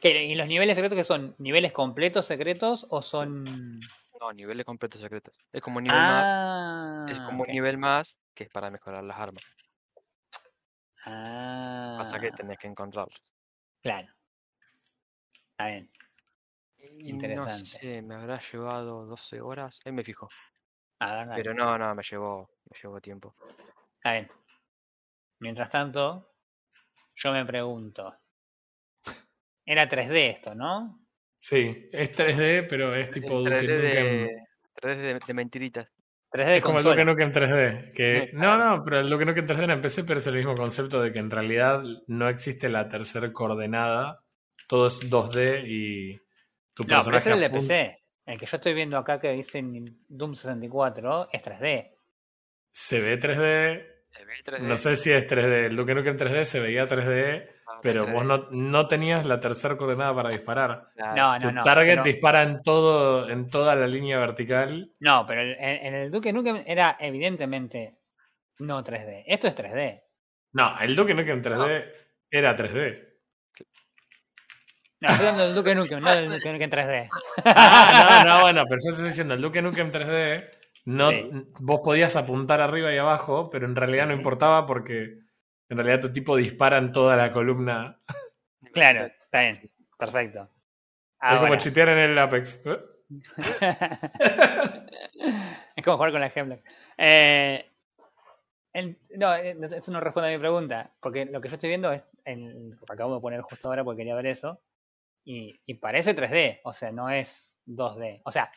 ¿Qué, 0.00 0.24
¿Y 0.24 0.34
los 0.34 0.48
niveles 0.48 0.74
secretos 0.76 0.96
que 0.96 1.04
son? 1.04 1.34
¿Niveles 1.38 1.72
completos 1.72 2.26
secretos 2.26 2.86
o 2.90 3.02
son...? 3.02 3.80
No, 4.20 4.32
niveles 4.32 4.64
completos 4.64 5.00
secretos. 5.00 5.34
Es 5.52 5.60
como 5.62 5.78
un 5.78 5.84
nivel 5.84 6.06
más. 6.06 6.30
Ah, 6.30 7.06
Es 7.06 7.18
como 7.20 7.40
ok. 7.40 7.48
un 7.48 7.52
nivel 7.52 7.78
más 7.78 8.16
que 8.34 8.44
es 8.44 8.50
para 8.50 8.70
mejorar 8.70 9.04
las 9.04 9.18
armas. 9.18 9.42
Ah, 11.04 11.98
Pasa 11.98 12.18
que 12.20 12.32
tenés 12.32 12.58
que 12.58 12.66
encontrarlos. 12.68 13.22
claro. 13.82 14.08
Está 15.52 15.66
bien. 15.68 15.90
Y 16.78 17.12
no 17.12 17.48
Interesante. 17.48 17.78
sé, 17.78 18.02
me 18.02 18.14
habrá 18.14 18.40
llevado 18.52 19.06
12 19.06 19.40
horas. 19.40 19.78
Ahí 19.84 19.92
me 19.92 20.04
fijo. 20.04 20.28
A 21.00 21.14
ver, 21.14 21.26
dale. 21.28 21.42
Pero 21.42 21.54
no, 21.54 21.78
no, 21.78 21.94
me 21.94 22.02
llevó, 22.02 22.48
me 22.70 22.78
llevó 22.80 23.00
tiempo. 23.00 23.34
Está 23.96 24.12
bien. 24.12 24.30
Mientras 25.40 25.68
tanto, 25.68 26.26
yo 27.16 27.32
me 27.32 27.44
pregunto. 27.46 28.21
Era 29.64 29.88
3D 29.88 30.30
esto, 30.36 30.54
¿no? 30.54 30.98
Sí, 31.38 31.88
es 31.92 32.12
3D, 32.12 32.66
pero 32.68 32.94
es 32.94 33.10
tipo 33.10 33.40
Duke 33.40 33.66
3D 33.66 33.78
Nukem. 33.78 34.26
de, 34.26 34.36
3D 34.80 34.96
de, 34.96 35.20
de 35.26 35.34
mentiritas. 35.34 35.88
3D 36.32 36.46
de 36.46 36.56
Es 36.56 36.62
como 36.62 36.78
el. 36.78 36.84
Duke 36.84 37.04
Nukem 37.04 37.32
3D. 37.32 37.92
Que, 37.92 38.30
no, 38.34 38.56
no, 38.56 38.82
pero 38.84 39.00
el 39.00 39.08
Duke 39.10 39.24
Nukem 39.24 39.46
3D 39.46 39.62
era 39.64 39.74
en 39.74 39.80
PC, 39.80 40.04
pero 40.04 40.18
es 40.18 40.26
el 40.26 40.34
mismo 40.36 40.54
concepto 40.54 41.02
de 41.02 41.12
que 41.12 41.18
en 41.18 41.30
realidad 41.30 41.82
no 42.06 42.28
existe 42.28 42.68
la 42.68 42.88
tercera 42.88 43.32
coordenada. 43.32 44.20
Todo 44.68 44.86
es 44.86 45.00
2D 45.10 45.64
y 45.66 46.16
tu 46.74 46.84
No, 46.84 47.02
pero 47.04 47.12
personaje. 47.12 47.18
ese 47.18 47.30
es 47.30 47.34
el 47.36 47.40
de 47.40 47.50
PC. 47.50 47.98
El 48.24 48.38
que 48.38 48.46
yo 48.46 48.56
estoy 48.56 48.74
viendo 48.74 48.96
acá 48.96 49.20
que 49.20 49.32
dice 49.32 49.60
Doom 50.08 50.34
64 50.34 51.28
es 51.32 51.42
3D. 51.42 51.90
Se 52.70 53.00
ve 53.00 53.18
3D. 53.18 53.86
Se 54.10 54.24
ve 54.24 54.32
3D. 54.44 54.60
No 54.60 54.76
sé 54.76 54.96
si 54.96 55.10
es 55.10 55.26
3D. 55.26 55.66
El 55.66 55.76
Duke 55.76 55.94
Nukem 55.94 56.16
3D 56.16 56.44
se 56.44 56.60
veía 56.60 56.86
3D, 56.86 57.46
ah, 57.61 57.61
pero 57.82 58.06
3D. 58.06 58.12
vos 58.12 58.24
no, 58.24 58.46
no 58.50 58.86
tenías 58.88 59.26
la 59.26 59.40
tercera 59.40 59.76
coordenada 59.76 60.14
para 60.14 60.28
disparar. 60.30 60.88
No, 61.16 61.38
tu 61.38 61.46
no, 61.46 61.52
no. 61.52 61.62
target 61.62 61.90
pero- 61.94 62.02
dispara 62.04 62.42
en 62.42 62.62
todo, 62.62 63.28
en 63.28 63.48
toda 63.50 63.74
la 63.74 63.86
línea 63.86 64.18
vertical. 64.18 64.92
No, 65.00 65.26
pero 65.26 65.42
el- 65.42 65.56
en, 65.58 65.86
en 65.86 65.94
el 65.94 66.10
Duke 66.10 66.32
Nukem 66.32 66.62
era 66.66 66.96
evidentemente 67.00 67.98
no 68.60 68.82
3D. 68.82 69.24
Esto 69.26 69.48
es 69.48 69.54
3D. 69.56 70.02
No, 70.52 70.78
el 70.80 70.94
Duke 70.94 71.14
Nukem 71.14 71.42
3D 71.42 71.84
era 72.30 72.56
3D. 72.56 73.08
No, 75.00 75.08
estoy 75.08 75.26
hablando 75.26 75.46
del 75.46 75.54
Duke 75.56 75.74
Nukem, 75.74 76.00
no 76.00 76.10
del 76.14 76.30
Duke 76.30 76.52
Nukem 76.52 76.70
3D. 76.70 77.08
Ah, 77.44 78.22
no, 78.24 78.34
no, 78.36 78.40
bueno, 78.42 78.62
pero 78.68 78.76
yo 78.78 78.84
te 78.84 78.90
estoy 78.90 79.06
diciendo, 79.08 79.34
el 79.34 79.40
Duke 79.42 79.60
Nukem 79.62 79.90
3D, 79.90 80.48
no, 80.84 81.10
Sí. 81.10 81.30
vos 81.60 81.80
podías 81.82 82.14
apuntar 82.14 82.60
arriba 82.60 82.92
y 82.94 82.98
abajo, 82.98 83.50
pero 83.50 83.66
en 83.66 83.74
realidad 83.74 84.06
no 84.06 84.14
importaba 84.14 84.64
porque 84.66 85.18
en 85.72 85.78
realidad 85.78 86.00
tu 86.00 86.12
tipo 86.12 86.36
dispara 86.36 86.78
en 86.78 86.92
toda 86.92 87.16
la 87.16 87.32
columna. 87.32 87.98
Claro, 88.72 89.06
está 89.06 89.40
bien. 89.40 89.70
Perfecto. 89.98 90.42
Es 91.20 91.28
como 91.36 91.46
Ahora, 91.46 91.58
chitear 91.58 91.88
en 91.90 91.98
el 91.98 92.18
Apex. 92.18 92.62
¿Eh? 92.66 92.78
es 95.76 95.84
como 95.84 95.96
jugar 95.96 96.12
con 96.12 96.20
la 96.20 96.32
Hemlock. 96.34 96.60
Eh, 96.98 97.70
el- 98.72 98.98
no, 99.16 99.34
eh, 99.36 99.56
eso 99.76 99.92
no 99.92 100.00
responde 100.00 100.30
a 100.30 100.32
mi 100.32 100.38
pregunta. 100.38 100.90
Porque 101.00 101.26
lo 101.26 101.40
que 101.40 101.48
yo 101.48 101.54
estoy 101.54 101.68
viendo 101.68 101.92
es. 101.92 102.02
El, 102.24 102.78
acabo 102.88 103.16
de 103.16 103.20
poner 103.20 103.40
justo 103.40 103.68
ahora 103.68 103.82
porque 103.84 103.98
quería 103.98 104.14
ver 104.14 104.26
eso. 104.26 104.60
Y, 105.24 105.60
y 105.64 105.74
parece 105.74 106.14
3D. 106.16 106.60
O 106.64 106.72
sea, 106.72 106.92
no 106.92 107.10
es 107.10 107.58
2D. 107.66 108.22
O 108.24 108.32
sea, 108.32 108.50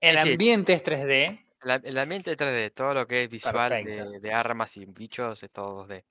el 0.00 0.16
Sí, 0.18 0.24
sí. 0.24 0.32
ambiente 0.32 0.72
es 0.72 0.84
3D. 0.84 1.44
El, 1.62 1.70
el 1.84 1.98
ambiente 1.98 2.32
es 2.32 2.38
3D, 2.38 2.72
todo 2.72 2.94
lo 2.94 3.06
que 3.06 3.24
es 3.24 3.28
visual 3.30 3.84
de, 3.84 4.20
de 4.20 4.32
armas 4.32 4.76
y 4.76 4.84
bichos 4.84 5.42
es 5.42 5.50
todo 5.50 5.84
2D. 5.84 6.04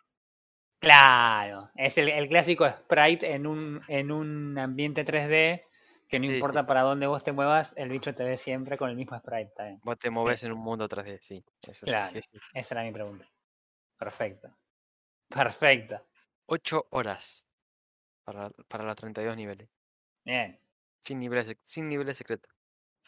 Claro. 0.79 1.71
Es 1.75 1.97
el, 1.97 2.09
el 2.09 2.27
clásico 2.27 2.67
sprite 2.69 3.31
en 3.33 3.47
un, 3.47 3.81
en 3.87 4.11
un 4.11 4.57
ambiente 4.57 5.03
3D. 5.05 5.63
Que 6.09 6.19
no 6.19 6.25
Sí, 6.27 6.35
importa 6.35 6.65
para 6.65 6.83
dónde 6.83 7.05
vos 7.05 7.21
te 7.21 7.33
muevas, 7.33 7.73
el 7.75 7.89
bicho 7.89 8.15
te 8.15 8.23
ve 8.23 8.37
siempre 8.37 8.77
con 8.77 8.89
el 8.89 8.95
mismo 8.95 9.17
sprite. 9.19 9.51
Bien. 9.61 9.79
Vos 9.83 9.99
te 9.99 10.09
movés 10.09 10.41
en 10.43 10.53
un 10.53 10.59
mundo 10.59 10.87
3D, 10.87 11.19
sí. 11.19 11.43
Eso 11.67 11.85
Claro. 11.85 12.11
sí, 12.11 12.21
sí. 12.21 12.37
Esa 12.53 12.75
era 12.75 12.83
mi 12.85 12.93
pregunta. 12.93 13.27
Perfecto. 13.97 14.49
Perfecto. 15.27 16.07
8 16.45 16.87
horas 16.91 17.43
para, 18.23 18.49
para 18.69 18.85
los 18.85 18.95
32 18.95 19.35
niveles. 19.35 19.69
Bien. 20.23 20.57
Sin 21.01 21.19
niveles, 21.19 21.57
sin 21.63 21.89
niveles 21.89 22.15
secretos. 22.15 22.53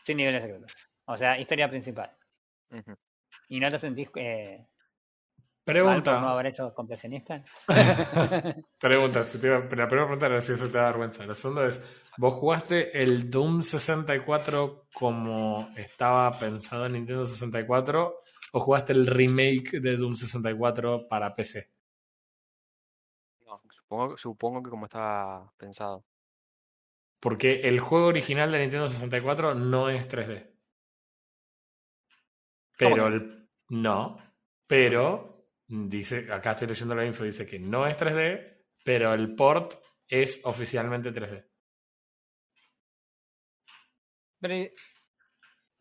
Sin 0.03 0.17
niveles 0.17 0.43
secretos. 0.43 0.73
O 1.05 1.15
sea, 1.15 1.39
historia 1.39 1.69
principal. 1.69 2.17
¿Y 3.47 3.59
no 3.61 3.71
te 3.71 3.79
sentís 3.79 4.11
eh, 4.15 4.67
mal 5.77 6.03
por 6.03 6.17
Pregunta. 6.17 6.19
no 6.19 6.29
haber 6.29 6.47
hecho 6.47 6.73
completionista? 6.73 7.43
Pregunta, 8.79 9.23
si 9.23 9.37
te 9.39 9.47
iba- 9.47 9.59
la 9.59 9.67
primera 9.69 9.87
pregunta 9.87 10.25
era 10.25 10.41
si 10.41 10.53
eso 10.53 10.67
te 10.69 10.77
da 10.77 10.85
vergüenza. 10.87 11.25
La 11.25 11.35
segunda 11.35 11.67
es, 11.67 11.83
¿vos 12.17 12.33
jugaste 12.35 12.97
el 13.01 13.29
Doom 13.29 13.61
64 13.61 14.87
como 14.93 15.69
estaba 15.75 16.31
pensado 16.39 16.85
en 16.85 16.93
Nintendo 16.93 17.25
64 17.25 18.23
o 18.53 18.59
jugaste 18.59 18.93
el 18.93 19.05
remake 19.07 19.79
de 19.81 19.95
Doom 19.97 20.15
64 20.15 21.07
para 21.09 21.33
PC? 21.33 21.69
No, 23.45 23.61
supongo, 23.69 24.17
supongo 24.17 24.63
que 24.63 24.69
como 24.69 24.85
estaba 24.85 25.51
pensado. 25.57 26.05
Porque 27.21 27.61
el 27.61 27.79
juego 27.79 28.07
original 28.07 28.51
de 28.51 28.59
Nintendo 28.59 28.89
64 28.89 29.55
no 29.55 29.87
es 29.89 30.05
3D. 30.09 30.53
¿Cómo 32.81 32.95
Pero 32.97 33.07
el, 33.07 33.47
no, 33.69 34.17
pero 34.67 35.38
dice, 35.69 36.27
acá 36.31 36.51
estoy 36.51 36.67
leyendo 36.67 36.95
la 36.95 37.05
info, 37.05 37.23
dice 37.23 37.45
que 37.45 37.59
no 37.59 37.85
es 37.87 37.95
3D, 37.97 38.65
pero 38.83 39.13
el 39.13 39.35
port 39.35 39.75
es 40.07 40.41
oficialmente 40.43 41.11
3D. 41.13 41.45
Pero, 44.41 44.55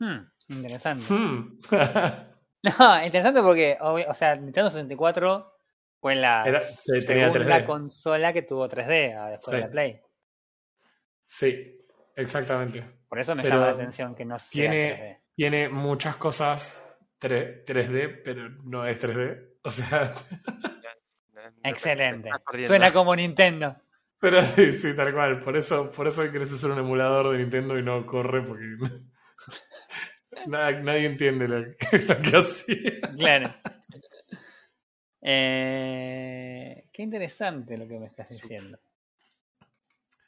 hmm, 0.01 0.19
interesante. 0.55 1.05
Hmm. 1.13 1.59
No, 2.61 3.05
interesante 3.05 3.41
porque, 3.41 3.79
o 3.81 4.15
sea, 4.15 4.35
Nintendo 4.35 4.69
64 4.69 5.53
fue 6.01 6.17
la 6.17 6.43
Era- 6.45 6.59
sí, 6.59 7.07
tenía 7.07 7.31
segunda 7.33 7.59
3D. 7.61 7.67
consola 7.67 8.33
que 8.33 8.43
tuvo 8.43 8.69
3D 8.69 9.15
ah, 9.17 9.31
después 9.31 9.55
de 9.55 9.61
la 9.61 9.71
Play. 9.71 10.01
sí, 11.25 11.79
exactamente. 12.17 12.85
Por 13.09 13.21
eso 13.21 13.37
me 13.37 13.43
Pero 13.45 13.55
llama 13.55 13.67
la 13.69 13.73
atención 13.75 14.13
que 14.15 14.25
no 14.25 14.39
sea 14.41 14.51
Tiene, 14.51 14.93
3D. 14.97 15.19
tiene 15.37 15.69
muchas 15.69 16.17
cosas 16.17 16.85
3, 17.19 17.65
3D, 17.65 18.23
pero 18.25 18.49
no 18.65 18.87
es 18.87 18.99
3D. 19.01 19.47
O 19.63 19.71
sea, 19.71 20.15
Excelente. 21.63 22.31
Suena 22.65 22.93
como 22.93 23.15
Nintendo. 23.15 23.77
pero 24.21 24.43
sí, 24.43 24.73
sí, 24.73 24.95
tal 24.95 25.13
cual. 25.13 25.41
Por 25.41 25.57
eso, 25.57 25.91
por 25.91 26.07
eso 26.07 26.31
querés 26.31 26.53
hacer 26.53 26.71
un 26.71 26.79
emulador 26.79 27.33
de 27.33 27.39
Nintendo 27.39 27.79
y 27.79 27.83
no 27.83 28.05
corre 28.07 28.43
porque 28.43 28.65
nadie 30.47 31.07
entiende 31.07 31.49
lo 31.49 31.77
que, 31.77 31.99
lo 31.99 32.21
que 32.21 32.37
hacía. 32.37 33.01
Claro. 33.17 33.55
Eh, 35.21 36.85
qué 36.93 37.03
interesante 37.03 37.77
lo 37.77 37.89
que 37.89 37.99
me 37.99 38.07
estás 38.07 38.29
diciendo. 38.29 38.79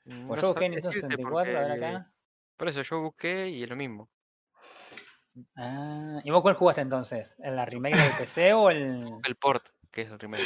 No 0.04 0.28
Pues 0.28 0.40
yo 0.40 0.48
busqué 0.48 0.64
sabría 0.64 0.68
Nintendo 0.68 0.88
decirte 0.90 1.16
64, 1.16 1.58
a 1.58 1.60
ver 1.60 1.72
acá. 1.72 2.12
Por 2.56 2.68
eso 2.68 2.82
yo 2.82 3.00
busqué 3.00 3.48
y 3.48 3.62
es 3.62 3.68
lo 3.68 3.76
mismo. 3.76 4.08
Ah, 5.56 6.20
¿y 6.24 6.30
vos 6.30 6.42
cuál 6.42 6.54
jugaste 6.54 6.80
entonces? 6.80 7.36
¿En 7.38 7.56
la 7.56 7.64
remake 7.64 7.96
del 7.96 8.12
PC 8.18 8.52
o 8.54 8.70
el...? 8.70 9.04
El 9.24 9.36
port, 9.36 9.66
que 9.90 10.02
es 10.02 10.10
el 10.10 10.18
remake. 10.18 10.42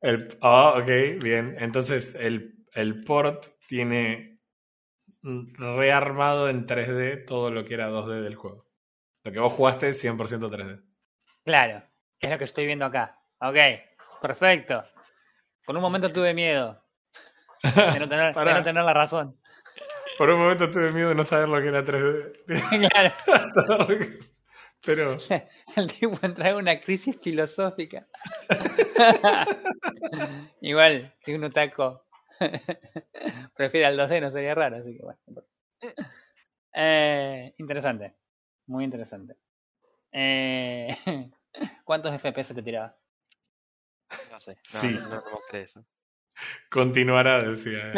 El, 0.00 0.38
ah, 0.40 0.74
ok, 0.78 1.22
bien. 1.22 1.56
Entonces, 1.58 2.14
el, 2.14 2.64
el 2.72 3.02
port 3.04 3.46
tiene 3.68 4.40
rearmado 5.22 6.48
en 6.48 6.66
3D 6.66 7.26
todo 7.26 7.50
lo 7.50 7.64
que 7.64 7.74
era 7.74 7.90
2D 7.90 8.22
del 8.22 8.36
juego. 8.36 8.66
Lo 9.24 9.32
que 9.32 9.38
vos 9.38 9.52
jugaste 9.52 9.90
es 9.90 10.02
100% 10.02 10.16
3D. 10.16 10.82
Claro, 11.44 11.82
que 12.18 12.26
es 12.26 12.32
lo 12.32 12.38
que 12.38 12.44
estoy 12.44 12.66
viendo 12.66 12.86
acá. 12.86 13.20
Ok, 13.40 13.56
perfecto. 14.22 14.84
Por 15.66 15.76
un 15.76 15.82
momento 15.82 16.12
tuve 16.12 16.32
miedo 16.32 16.82
de 17.62 17.98
no 18.00 18.08
tener, 18.08 18.34
de 18.34 18.54
no 18.54 18.62
tener 18.62 18.84
la 18.84 18.94
razón. 18.94 19.38
Por 20.20 20.28
un 20.28 20.38
momento 20.38 20.70
tuve 20.70 20.92
miedo 20.92 21.08
de 21.08 21.14
no 21.14 21.24
saber 21.24 21.48
lo 21.48 21.62
que 21.62 21.68
era 21.68 21.82
3D. 21.82 22.32
claro, 22.90 23.86
Pero 24.84 25.16
el 25.76 25.86
tipo 25.86 26.18
entra 26.20 26.50
en 26.50 26.56
una 26.56 26.78
crisis 26.78 27.18
filosófica. 27.22 28.06
Igual, 30.60 31.14
si 31.24 31.32
un 31.32 31.50
taco 31.50 32.04
prefiere 33.56 33.86
al 33.86 33.96
2D, 33.98 34.20
no 34.20 34.30
sería 34.30 34.54
raro, 34.54 34.76
así 34.76 34.94
que 34.94 35.02
bueno. 35.02 35.18
no 35.26 35.30
importa. 35.30 35.50
Eh, 36.74 37.54
interesante, 37.56 38.14
muy 38.66 38.84
interesante. 38.84 39.36
Eh, 40.12 40.98
¿Cuántos 41.82 42.12
FPS 42.20 42.54
te 42.54 42.62
tiraba? 42.62 42.94
No 44.30 44.38
sé. 44.38 44.52
No, 44.74 44.80
Sí. 44.80 44.98
no, 45.00 45.08
no, 45.08 45.14
no 45.22 45.30
mostré 45.30 45.62
eso. 45.62 45.82
continuará, 46.70 47.42
decía 47.42 47.90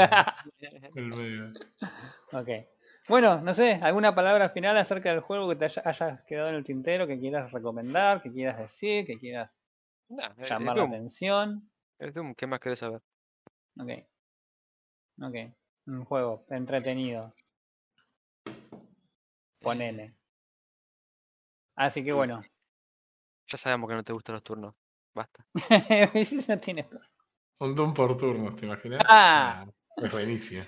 el 0.94 1.07
medio. 1.09 1.53
Ok. 2.33 2.49
Bueno, 3.09 3.41
no 3.41 3.53
sé, 3.53 3.80
¿alguna 3.83 4.14
palabra 4.14 4.49
final 4.51 4.76
acerca 4.76 5.11
del 5.11 5.20
juego 5.20 5.49
que 5.49 5.57
te 5.57 5.64
haya, 5.64 5.83
hayas 5.85 6.22
quedado 6.22 6.49
en 6.51 6.55
el 6.55 6.64
tintero, 6.64 7.07
que 7.07 7.18
quieras 7.18 7.51
recomendar, 7.51 8.22
que 8.22 8.33
quieras 8.33 8.59
decir, 8.59 9.05
que 9.07 9.18
quieras 9.18 9.51
Nah, 10.09 10.33
llamar 10.45 10.76
la 10.76 10.85
atención? 10.85 11.70
el 11.99 12.12
Doom, 12.12 12.35
¿qué 12.35 12.47
más 12.47 12.61
querés 12.61 12.78
saber? 12.78 13.01
Ok. 13.78 13.91
Ok. 15.20 15.35
Un 15.87 16.05
juego 16.05 16.45
entretenido. 16.51 17.35
Ponele. 19.61 20.14
Así 21.76 22.05
que 22.05 22.12
bueno. 22.12 22.43
Ya 23.49 23.59
sabemos 23.59 23.89
que 23.89 23.95
no 23.97 24.05
te 24.05 24.12
gustan 24.12 24.35
los 24.35 24.43
turnos. 24.43 24.74
Basta. 25.14 25.45
Sí, 26.24 26.45
no 26.49 26.57
tiene- 26.57 26.89
Un 27.59 27.74
Doom 27.74 27.95
por 27.95 28.16
turnos, 28.16 28.57
¿te 28.57 28.66
imaginas? 28.66 29.03
Ah. 29.09 29.66
es 29.97 30.12
buenísimo. 30.12 30.64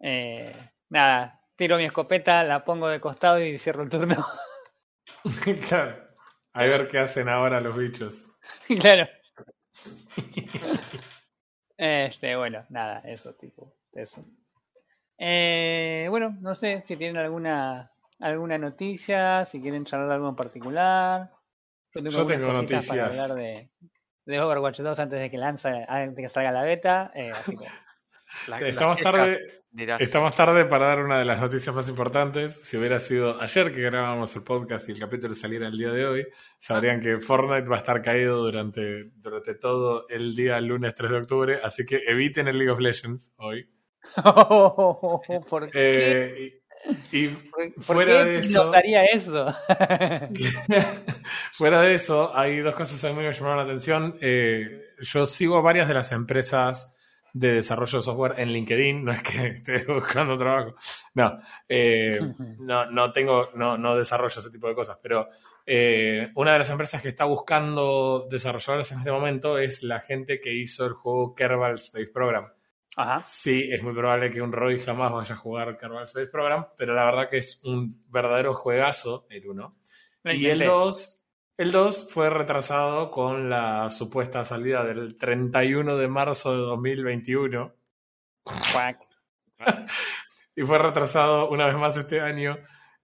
Eh, 0.00 0.54
nada, 0.88 1.40
tiro 1.56 1.76
mi 1.76 1.84
escopeta, 1.84 2.42
la 2.44 2.64
pongo 2.64 2.88
de 2.88 3.00
costado 3.00 3.38
y 3.44 3.58
cierro 3.58 3.82
el 3.82 3.90
turno. 3.90 4.16
claro. 5.68 6.08
A 6.52 6.64
ver 6.64 6.88
qué 6.88 6.98
hacen 6.98 7.28
ahora 7.28 7.60
los 7.60 7.76
bichos. 7.76 8.26
claro. 8.80 9.08
Este, 11.76 12.36
bueno, 12.36 12.64
nada, 12.68 13.00
eso, 13.00 13.34
tipo, 13.34 13.72
eso. 13.92 14.24
Eh, 15.18 16.06
bueno, 16.10 16.36
no 16.40 16.54
sé 16.54 16.82
si 16.84 16.96
tienen 16.96 17.16
alguna 17.18 17.92
alguna 18.18 18.58
noticia, 18.58 19.44
si 19.46 19.62
quieren 19.62 19.84
charlar 19.86 20.10
algo 20.12 20.28
en 20.28 20.36
particular. 20.36 21.30
Yo 21.94 22.02
tengo 22.26 22.48
cositas 22.48 22.86
para 22.86 23.02
noticias. 23.02 23.18
hablar 23.20 23.34
de, 23.36 23.70
de 24.26 24.40
Overwatch 24.40 24.80
2 24.80 24.98
antes 24.98 25.20
de 25.20 25.30
que 25.30 25.38
lanza, 25.38 25.70
antes 25.88 26.16
de 26.16 26.22
que 26.22 26.28
salga 26.28 26.52
la 26.52 26.62
beta. 26.62 27.10
eh, 27.14 27.30
así 27.32 27.56
que- 27.56 27.66
La- 28.46 28.60
la 28.60 28.68
Estamos 28.68 28.98
tarde, 28.98 29.38
dirás. 29.70 30.00
estamos 30.00 30.34
tarde 30.34 30.64
para 30.64 30.86
dar 30.86 31.00
una 31.04 31.18
de 31.18 31.24
las 31.24 31.40
noticias 31.40 31.74
más 31.74 31.88
importantes. 31.88 32.54
Si 32.62 32.76
hubiera 32.76 32.98
sido 33.00 33.40
ayer 33.40 33.72
que 33.72 33.82
grabábamos 33.82 34.34
el 34.36 34.42
podcast 34.42 34.88
y 34.88 34.92
el 34.92 34.98
capítulo 34.98 35.34
saliera 35.34 35.68
el 35.68 35.76
día 35.78 35.90
de 35.90 36.06
hoy, 36.06 36.26
sabrían 36.58 37.00
que 37.00 37.18
Fortnite 37.20 37.68
va 37.68 37.76
a 37.76 37.78
estar 37.78 38.02
caído 38.02 38.38
durante, 38.38 39.10
durante 39.16 39.54
todo 39.54 40.06
el 40.08 40.34
día 40.34 40.60
lunes 40.60 40.94
3 40.94 41.10
de 41.10 41.16
octubre, 41.18 41.60
así 41.62 41.84
que 41.84 42.00
eviten 42.06 42.48
el 42.48 42.58
League 42.58 42.70
of 42.72 42.80
Legends 42.80 43.34
hoy. 43.36 43.68
¿Por 45.48 45.70
qué? 45.70 45.72
Eh, 45.74 46.62
y, 47.12 47.26
y 47.26 47.28
¿Por 47.28 47.82
fuera 47.82 48.24
qué 48.24 48.24
de 48.30 48.38
eso, 48.38 48.64
nos 48.64 48.74
haría 48.74 49.04
eso? 49.04 49.46
fuera 51.52 51.82
de 51.82 51.94
eso, 51.94 52.34
hay 52.34 52.60
dos 52.60 52.74
cosas 52.74 53.02
a 53.04 53.08
mí 53.10 53.16
que 53.16 53.28
me 53.28 53.32
llamaron 53.34 53.58
la 53.58 53.64
atención. 53.64 54.16
Eh, 54.20 54.86
yo 55.00 55.26
sigo 55.26 55.58
a 55.58 55.60
varias 55.62 55.88
de 55.88 55.94
las 55.94 56.12
empresas 56.12 56.94
de 57.32 57.54
desarrollo 57.54 57.98
de 57.98 58.02
software 58.02 58.34
en 58.38 58.52
LinkedIn, 58.52 59.04
no 59.04 59.12
es 59.12 59.22
que 59.22 59.46
esté 59.56 59.84
buscando 59.84 60.36
trabajo, 60.36 60.74
no, 61.14 61.38
eh, 61.68 62.18
no, 62.60 62.90
no 62.90 63.12
tengo, 63.12 63.50
no, 63.54 63.76
no 63.78 63.96
desarrollo 63.96 64.40
ese 64.40 64.50
tipo 64.50 64.68
de 64.68 64.74
cosas, 64.74 64.98
pero 65.02 65.28
eh, 65.66 66.30
una 66.34 66.52
de 66.52 66.58
las 66.58 66.70
empresas 66.70 67.00
que 67.00 67.08
está 67.08 67.24
buscando 67.24 68.26
desarrolladores 68.30 68.90
en 68.92 68.98
este 68.98 69.12
momento 69.12 69.58
es 69.58 69.82
la 69.82 70.00
gente 70.00 70.40
que 70.40 70.52
hizo 70.54 70.86
el 70.86 70.94
juego 70.94 71.34
Kerbal 71.34 71.74
Space 71.74 72.10
Program. 72.12 72.48
Ajá. 72.96 73.20
Sí, 73.20 73.68
es 73.70 73.82
muy 73.82 73.94
probable 73.94 74.32
que 74.32 74.42
un 74.42 74.52
Roy 74.52 74.80
jamás 74.80 75.12
vaya 75.12 75.34
a 75.34 75.38
jugar 75.38 75.78
Kerbal 75.78 76.04
Space 76.04 76.26
Program, 76.26 76.66
pero 76.76 76.94
la 76.94 77.04
verdad 77.04 77.28
que 77.28 77.38
es 77.38 77.60
un 77.64 78.04
verdadero 78.08 78.52
juegazo 78.52 79.26
el 79.30 79.48
1. 79.48 79.76
Lo 80.22 80.32
Y 80.32 80.34
el 80.46 80.56
intenté. 80.56 80.66
2, 80.66 81.19
el 81.60 81.72
2 81.72 82.08
fue 82.10 82.30
retrasado 82.30 83.10
con 83.10 83.50
la 83.50 83.90
supuesta 83.90 84.44
salida 84.44 84.84
del 84.84 85.18
31 85.18 85.96
de 85.96 86.08
marzo 86.08 86.52
de 86.52 86.62
2021 86.62 87.74
Cuac. 88.72 88.96
y 90.56 90.62
fue 90.62 90.78
retrasado 90.78 91.50
una 91.50 91.66
vez 91.66 91.76
más 91.76 91.96
este 91.98 92.20
año 92.20 92.56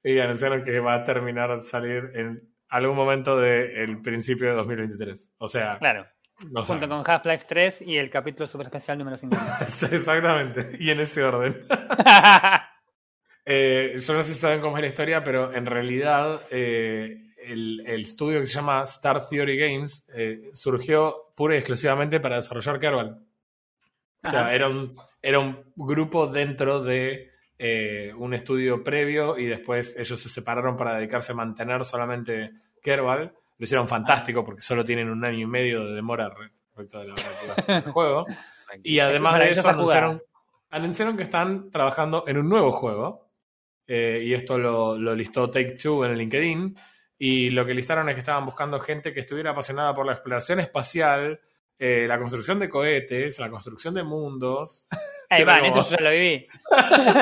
y 0.03 0.19
anunciaron 0.21 0.65
que 0.65 0.81
va 0.81 0.95
a 0.95 1.05
terminar 1.05 1.55
de 1.55 1.61
salir 1.61 2.11
en 2.15 2.49
algún 2.69 2.97
momento 2.97 3.39
del 3.39 4.01
principio 4.01 4.49
de 4.49 4.55
2023. 4.55 5.35
O 5.39 5.49
sea, 5.49 5.79
Claro. 5.79 6.07
no 6.51 6.63
Junto 6.63 6.65
sabemos. 6.65 7.05
con 7.05 7.13
Half-Life 7.15 7.45
3 7.49 7.83
y 7.83 7.99
el 7.99 8.09
capítulo 8.09 8.47
super 8.47 8.69
especial 8.69 8.97
número 8.97 9.17
50. 9.19 9.59
Exactamente, 9.93 10.77
y 10.81 10.91
en 10.91 11.01
ese 11.01 11.23
orden. 11.23 11.67
Eh, 13.49 13.95
yo 14.01 14.13
no 14.15 14.25
sé 14.25 14.35
si 14.35 14.41
saben 14.41 14.61
cómo 14.61 14.77
es 14.77 14.81
la 14.83 14.89
historia, 14.89 15.23
pero 15.23 15.55
en 15.55 15.67
realidad 15.67 16.41
eh, 16.51 17.26
el, 17.47 17.85
el 17.87 18.03
estudio 18.03 18.41
que 18.41 18.47
se 18.47 18.55
llama 18.55 18.83
Star 18.83 19.27
Theory 19.27 19.57
Games 19.57 20.09
eh, 20.15 20.51
surgió 20.53 21.33
pura 21.35 21.55
y 21.55 21.59
exclusivamente 21.59 22.21
para 22.21 22.37
desarrollar 22.37 22.81
Kerbal. 22.81 23.21
O 24.25 24.31
sea, 24.31 24.41
Ajá. 24.41 24.55
era 24.55 24.69
un, 24.69 24.97
era 25.23 25.39
un 25.39 25.73
grupo 25.77 26.27
dentro 26.27 26.83
de 26.83 27.31
eh, 27.59 28.13
un 28.17 28.35
estudio 28.35 28.83
previo 28.83 29.39
y 29.39 29.47
después 29.47 29.97
ellos 29.99 30.19
se 30.21 30.29
separaron 30.29 30.77
para 30.77 30.97
dedicarse 30.97 31.33
a 31.33 31.37
mantener 31.37 31.85
solamente 31.85 32.51
Kerbal. 32.83 33.33
Lo 33.59 33.65
hicieron 33.65 33.89
fantástico 33.89 34.45
porque 34.45 34.63
solo 34.63 34.85
tienen 34.85 35.09
un 35.09 35.25
año 35.25 35.39
y 35.39 35.47
medio 35.47 35.87
de 35.87 35.95
demora 35.95 36.29
respecto 36.29 36.99
de 36.99 37.07
la 37.07 37.15
hora 37.15 37.23
que 37.23 37.45
iba 37.45 37.55
a 37.55 37.63
ser 37.63 37.85
el 37.87 37.93
juego. 37.93 38.27
Y 38.83 38.99
además 38.99 39.39
de 39.39 39.51
eso 39.51 39.69
anunciaron, 39.69 40.23
anunciaron 40.71 41.17
que 41.17 41.23
están 41.23 41.71
trabajando 41.71 42.25
en 42.27 42.39
un 42.39 42.49
nuevo 42.49 42.73
juego. 42.73 43.31
Eh, 43.87 44.25
y 44.25 44.35
esto 44.35 44.59
lo, 44.59 44.99
lo 44.99 45.15
listó 45.15 45.49
Take 45.49 45.77
Two 45.77 46.05
en 46.05 46.11
el 46.11 46.19
LinkedIn. 46.19 46.77
Y 47.19 47.51
lo 47.51 47.65
que 47.65 47.75
listaron 47.75 48.09
es 48.09 48.15
que 48.15 48.21
estaban 48.21 48.45
buscando 48.45 48.79
gente 48.81 49.13
que 49.15 49.21
estuviera 49.21 49.51
apasionada 49.53 49.95
por 49.95 50.05
la 50.07 50.13
exploración 50.13 50.61
espacial, 50.61 51.41
eh, 51.79 52.07
la 52.09 52.19
construcción 52.19 52.59
de 52.59 52.69
cohetes, 52.69 53.39
la 53.39 53.51
construcción 53.51 53.95
de 53.95 54.03
mundos. 54.03 54.87
Ahí 55.31 55.43
va, 55.45 55.59
esto 55.59 55.85
yo 55.91 55.97
lo 56.05 56.11
viví. 56.11 56.47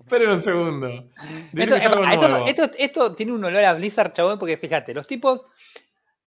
Esperen 0.00 0.30
un 0.30 0.40
segundo. 0.40 0.88
Dice 1.52 1.62
Esto, 1.62 1.74
que 1.74 1.76
es 1.76 1.86
algo 1.86 2.00
esto- 2.10 2.28
nuevo. 2.28 2.46
esto- 2.46 2.70
esto 2.78 3.14
tiene 3.14 3.32
un 3.32 3.44
olor 3.44 3.64
a 3.64 3.74
Blizzard, 3.74 4.12
chabón, 4.12 4.38
porque 4.38 4.56
fíjate, 4.56 4.94
los 4.94 5.06
tipos 5.06 5.42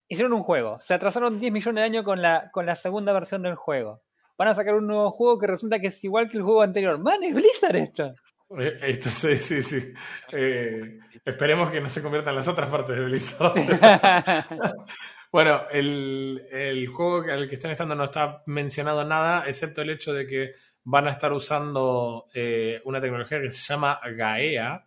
hicieron 0.09 0.33
un 0.35 0.43
juego, 0.43 0.79
se 0.81 0.95
atrasaron 0.95 1.41
10 1.41 1.53
millones 1.53 1.81
de 1.83 1.85
años 1.87 2.05
con 2.05 2.21
la, 2.21 2.51
con 2.53 2.67
la 2.67 2.77
segunda 2.77 3.13
versión 3.13 3.43
del 3.43 3.55
juego. 3.55 4.03
Van 4.39 4.49
a 4.49 4.55
sacar 4.55 4.75
un 4.75 4.87
nuevo 4.87 5.11
juego 5.11 5.39
que 5.39 5.47
resulta 5.47 5.79
que 5.79 5.87
es 5.87 6.05
igual 6.05 6.29
que 6.29 6.37
el 6.37 6.43
juego 6.43 6.63
anterior. 6.63 6.99
Man, 6.99 7.23
es 7.23 7.35
Blizzard 7.35 7.77
esto. 7.77 8.15
Eh, 8.59 8.79
Esto 8.83 9.09
sí, 9.11 9.37
sí, 9.37 9.63
sí. 9.63 9.93
Eh, 10.33 10.99
esperemos 11.25 11.71
que 11.71 11.81
no 11.81 11.89
se 11.89 12.03
conviertan 12.03 12.35
las 12.37 12.49
otras 12.49 12.71
partes 12.71 12.97
de 12.97 13.05
Blizzard. 13.05 13.55
Bueno, 15.33 15.63
el, 15.71 16.47
el 16.51 16.87
juego 16.87 17.31
al 17.31 17.49
que 17.49 17.57
están 17.57 17.73
estando 17.73 17.95
no 17.95 18.05
está 18.05 18.43
mencionado 18.47 19.05
nada, 19.05 19.45
excepto 19.47 19.83
el 19.83 19.91
hecho 19.91 20.15
de 20.15 20.27
que 20.27 20.55
van 20.85 21.09
a 21.09 21.11
estar 21.11 21.33
usando 21.33 22.27
eh, 22.33 22.81
una 22.85 23.01
tecnología 23.01 23.41
que 23.43 23.51
se 23.51 23.59
llama 23.59 24.01
Gaea, 24.03 24.87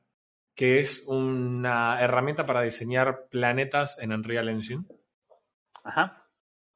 que 0.56 0.80
es 0.80 1.04
una 1.08 2.02
herramienta 2.02 2.46
para 2.46 2.62
diseñar 2.62 3.28
planetas 3.30 4.00
en 4.00 4.14
Unreal 4.14 4.50
Engine, 4.50 4.86
Ajá. 5.84 6.26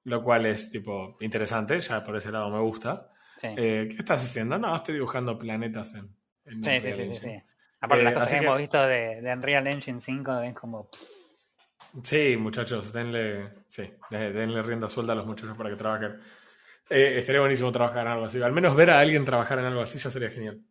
lo 0.03 0.21
cual 0.21 0.45
es 0.45 0.69
tipo 0.69 1.17
interesante, 1.21 1.79
ya 1.79 2.03
por 2.03 2.17
ese 2.17 2.31
lado 2.31 2.51
me 2.51 2.59
gusta. 2.59 3.09
Sí, 3.37 3.47
Eh, 3.57 3.87
¿Qué 3.89 3.95
estás 3.97 4.21
haciendo? 4.23 4.59
No, 4.59 4.75
estoy 4.75 4.95
dibujando 4.95 5.37
planetas 5.37 5.95
en, 5.95 6.15
en 6.45 6.63
sí, 6.63 6.81
sí, 6.81 6.93
sí, 6.93 7.15
sí. 7.15 7.43
Aparte, 7.81 8.01
Eh, 8.01 8.05
las 8.05 8.13
cosas 8.13 8.31
que, 8.31 8.39
que- 8.39 8.45
hemos 8.45 8.57
visto 8.57 8.81
de, 8.87 9.21
de 9.21 9.33
Unreal 9.33 9.67
Engine 9.67 10.01
5 10.01 10.39
es 10.41 10.53
como. 10.53 10.89
Sí, 12.03 12.35
muchachos, 12.37 12.91
denle, 12.93 13.49
sí, 13.67 13.91
de- 14.09 14.31
denle 14.33 14.63
rienda 14.63 14.89
suelta 14.89 15.11
a 15.13 15.15
los 15.15 15.25
muchachos 15.25 15.57
para 15.57 15.69
que 15.69 15.75
trabajen. 15.75 16.19
Eh, 16.89 17.15
estaría 17.17 17.39
buenísimo 17.41 17.71
trabajar 17.71 18.05
en 18.05 18.11
algo 18.13 18.25
así. 18.25 18.41
Al 18.41 18.51
menos 18.51 18.75
ver 18.75 18.89
a 18.89 18.99
alguien 18.99 19.25
trabajar 19.25 19.59
en 19.59 19.65
algo 19.65 19.81
así 19.81 19.99
ya 19.99 20.09
sería 20.09 20.29
genial. 20.29 20.61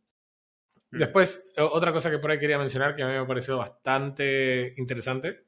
Después, 0.90 1.50
o- 1.56 1.64
otra 1.72 1.92
cosa 1.92 2.10
que 2.10 2.18
por 2.18 2.30
ahí 2.30 2.38
quería 2.38 2.58
mencionar 2.58 2.94
que 2.94 3.02
a 3.02 3.06
mí 3.06 3.12
me 3.12 3.18
ha 3.18 3.26
parecido 3.26 3.58
bastante 3.58 4.74
interesante 4.76 5.46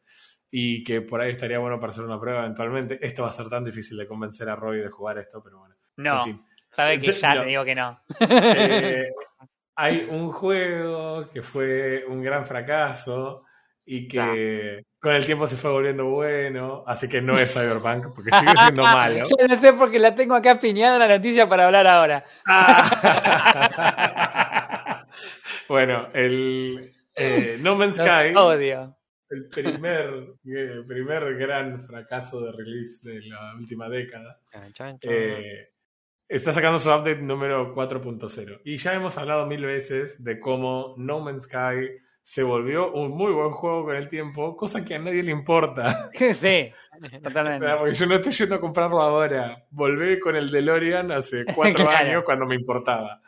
y 0.50 0.82
que 0.84 1.00
por 1.02 1.20
ahí 1.20 1.32
estaría 1.32 1.58
bueno 1.58 1.78
para 1.80 1.90
hacer 1.90 2.04
una 2.04 2.18
prueba 2.20 2.40
eventualmente. 2.40 2.98
Esto 3.04 3.22
va 3.24 3.28
a 3.28 3.32
ser 3.32 3.48
tan 3.48 3.64
difícil 3.64 3.96
de 3.98 4.06
convencer 4.06 4.48
a 4.48 4.56
Roy 4.56 4.78
de 4.80 4.88
jugar 4.88 5.18
esto, 5.18 5.42
pero 5.42 5.58
bueno. 5.58 5.74
No, 5.96 6.16
En 6.18 6.22
fin. 6.22 6.44
sabe 6.70 7.00
que 7.00 7.12
ya 7.20 7.34
No. 7.34 7.40
te 7.42 7.46
digo 7.48 7.64
que 7.64 7.74
no. 7.74 8.00
Eh, 8.20 9.08
hay 9.76 10.06
un 10.10 10.32
juego 10.32 11.28
que 11.30 11.42
fue 11.42 12.04
un 12.08 12.22
gran 12.22 12.46
fracaso 12.46 13.44
y 13.84 14.08
que 14.08 14.82
con 14.98 15.12
el 15.12 15.26
tiempo 15.26 15.46
se 15.46 15.56
fue 15.56 15.70
volviendo 15.70 16.06
bueno, 16.06 16.82
así 16.86 17.06
que 17.08 17.20
no 17.20 17.34
es 17.34 17.52
Cyberpunk, 17.52 18.14
porque 18.14 18.30
sigue 18.40 18.56
siendo 18.56 18.82
malo. 18.82 19.26
Yo 19.38 19.46
lo 19.46 19.56
sé 19.56 19.72
porque 19.74 19.98
la 19.98 20.14
tengo 20.14 20.34
acá 20.34 20.58
piñada 20.58 20.98
la 20.98 21.08
noticia 21.08 21.46
para 21.48 21.66
hablar 21.66 21.86
ahora. 21.86 22.24
bueno, 25.68 26.08
el 26.14 26.92
eh, 27.16 27.58
No 27.60 27.74
Man's 27.76 27.98
Los 27.98 28.06
Sky, 28.06 28.34
odio. 28.34 28.96
el 29.28 29.48
primer, 29.48 30.34
primer 30.86 31.34
gran 31.36 31.82
fracaso 31.82 32.40
de 32.44 32.52
release 32.52 33.08
de 33.08 33.20
la 33.26 33.54
última 33.56 33.88
década, 33.88 34.40
Chan, 34.50 34.72
chan, 34.72 34.98
chan. 34.98 35.10
eh, 35.12 35.68
está 36.36 36.52
sacando 36.52 36.78
su 36.78 36.88
update 36.90 37.22
número 37.22 37.74
4.0. 37.74 38.60
Y 38.64 38.76
ya 38.76 38.94
hemos 38.94 39.16
hablado 39.18 39.46
mil 39.46 39.64
veces 39.64 40.22
de 40.22 40.40
cómo 40.40 40.94
No 40.98 41.20
Man's 41.20 41.44
Sky 41.44 41.90
se 42.22 42.42
volvió 42.42 42.90
un 42.92 43.10
muy 43.10 43.32
buen 43.32 43.50
juego 43.50 43.84
con 43.84 43.96
el 43.96 44.08
tiempo, 44.08 44.56
cosa 44.56 44.84
que 44.84 44.94
a 44.94 44.98
nadie 44.98 45.22
le 45.22 45.30
importa. 45.30 46.08
sí, 46.12 46.72
totalmente. 47.22 47.66
Porque 47.78 47.94
yo 47.94 48.06
no 48.06 48.14
estoy 48.14 48.32
yendo 48.32 48.54
a 48.54 48.60
comprarlo 48.60 49.00
ahora. 49.00 49.64
Volví 49.70 50.18
con 50.18 50.34
el 50.34 50.50
DeLorean 50.50 51.12
hace 51.12 51.44
cuatro 51.54 51.84
Claro. 51.84 52.06
años 52.08 52.22
cuando 52.24 52.46
me 52.46 52.54
importaba. 52.54 53.20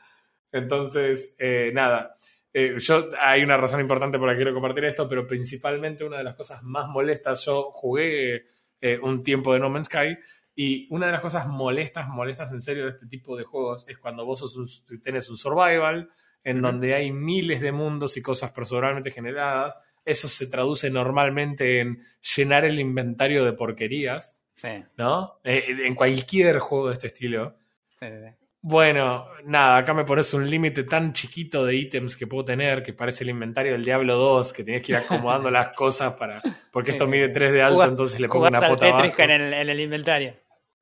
Entonces, 0.50 1.36
eh, 1.38 1.70
nada. 1.74 2.14
Eh, 2.52 2.76
yo 2.78 3.08
hay 3.20 3.42
una 3.42 3.58
razón 3.58 3.80
importante 3.80 4.18
por 4.18 4.26
la 4.28 4.32
que 4.32 4.38
quiero 4.38 4.54
compartir 4.54 4.86
esto, 4.86 5.06
pero 5.06 5.26
principalmente 5.26 6.04
una 6.04 6.16
de 6.18 6.24
las 6.24 6.34
cosas 6.34 6.62
más 6.62 6.88
molestas. 6.88 7.44
Yo 7.44 7.70
jugué 7.72 8.46
eh, 8.80 8.98
un 9.02 9.22
tiempo 9.22 9.52
de 9.52 9.60
No 9.60 9.68
Man's 9.68 9.88
Sky 9.88 10.16
y 10.56 10.88
una 10.92 11.06
de 11.06 11.12
las 11.12 11.20
cosas 11.20 11.46
molestas, 11.46 12.08
molestas 12.08 12.50
en 12.52 12.60
serio 12.62 12.84
de 12.84 12.90
este 12.90 13.06
tipo 13.06 13.36
de 13.36 13.44
juegos 13.44 13.86
es 13.88 13.98
cuando 13.98 14.24
vos 14.24 14.40
sos 14.40 14.56
un- 14.56 15.00
tenés 15.02 15.28
un 15.30 15.36
survival 15.36 16.08
en 16.42 16.62
donde 16.62 16.94
hay 16.94 17.12
miles 17.12 17.60
de 17.60 17.72
mundos 17.72 18.16
y 18.16 18.22
cosas 18.22 18.52
proceduralmente 18.52 19.10
generadas. 19.10 19.78
Eso 20.04 20.28
se 20.28 20.46
traduce 20.46 20.88
normalmente 20.90 21.80
en 21.80 22.02
llenar 22.36 22.64
el 22.64 22.78
inventario 22.80 23.44
de 23.44 23.52
porquerías 23.52 24.40
Sí, 24.54 24.82
¿no? 24.96 25.40
Eh, 25.44 25.64
en 25.84 25.94
cualquier 25.94 26.58
juego 26.60 26.88
de 26.88 26.94
este 26.94 27.08
estilo. 27.08 27.56
sí, 27.98 28.06
sí, 28.06 28.14
sí. 28.24 28.46
Bueno, 28.62 29.26
nada, 29.44 29.76
acá 29.76 29.92
me 29.94 30.04
pones 30.04 30.32
un 30.34 30.48
límite 30.50 30.82
tan 30.84 31.12
chiquito 31.12 31.64
de 31.64 31.76
ítems 31.76 32.16
que 32.16 32.26
puedo 32.26 32.44
tener 32.44 32.82
que 32.82 32.92
parece 32.94 33.22
el 33.22 33.30
inventario 33.30 33.72
del 33.72 33.84
Diablo 33.84 34.16
2, 34.16 34.52
que 34.52 34.64
tienes 34.64 34.82
que 34.82 34.92
ir 34.92 34.98
acomodando 34.98 35.50
las 35.52 35.68
cosas 35.76 36.14
para. 36.14 36.42
Porque 36.72 36.90
Sí, 36.92 36.96
esto 36.96 37.06
mide 37.06 37.26
sí. 37.28 37.32
3 37.34 37.52
de 37.52 37.62
alto, 37.62 37.82
entonces 37.86 38.18
le 38.18 38.28
pongo 38.28 38.46
una 38.48 38.58
al 38.58 38.68
pota 38.68 38.86
Tetris 38.86 39.12
abajo. 39.18 39.22
en 39.22 39.30
el, 39.30 39.52
en 39.52 39.68
el 39.68 39.80
inventario. 39.80 40.34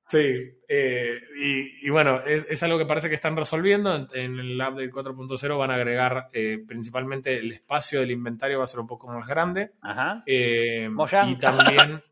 Sí, 0.07 0.59
eh, 0.69 1.19
y, 1.41 1.87
y 1.87 1.91
bueno, 1.91 2.21
es, 2.27 2.47
es 2.51 2.63
algo 2.63 2.77
que 2.77 2.85
parece 2.85 3.09
que 3.09 3.15
están 3.15 3.37
resolviendo. 3.37 3.95
En, 3.95 4.07
en 4.13 4.39
el 4.39 4.61
update 4.61 4.91
4.0 4.91 5.59
van 5.59 5.71
a 5.71 5.75
agregar 5.75 6.29
eh, 6.33 6.63
principalmente 6.67 7.39
el 7.39 7.53
espacio 7.53 8.01
del 8.01 8.11
inventario 8.11 8.59
va 8.59 8.65
a 8.65 8.69
ser 8.69 8.81
un 8.81 8.87
poco 8.87 9.09
más 9.09 9.27
grande. 9.27 9.73
Ajá. 9.81 10.23
Eh, 10.27 10.91
y 11.27 11.37
también, 11.37 12.03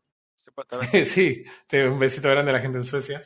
sí, 1.05 1.43
te 1.67 1.83
doy 1.83 1.91
un 1.91 1.99
besito 1.99 2.29
grande 2.29 2.51
a 2.51 2.55
la 2.55 2.61
gente 2.61 2.79
en 2.79 2.85
Suecia. 2.85 3.23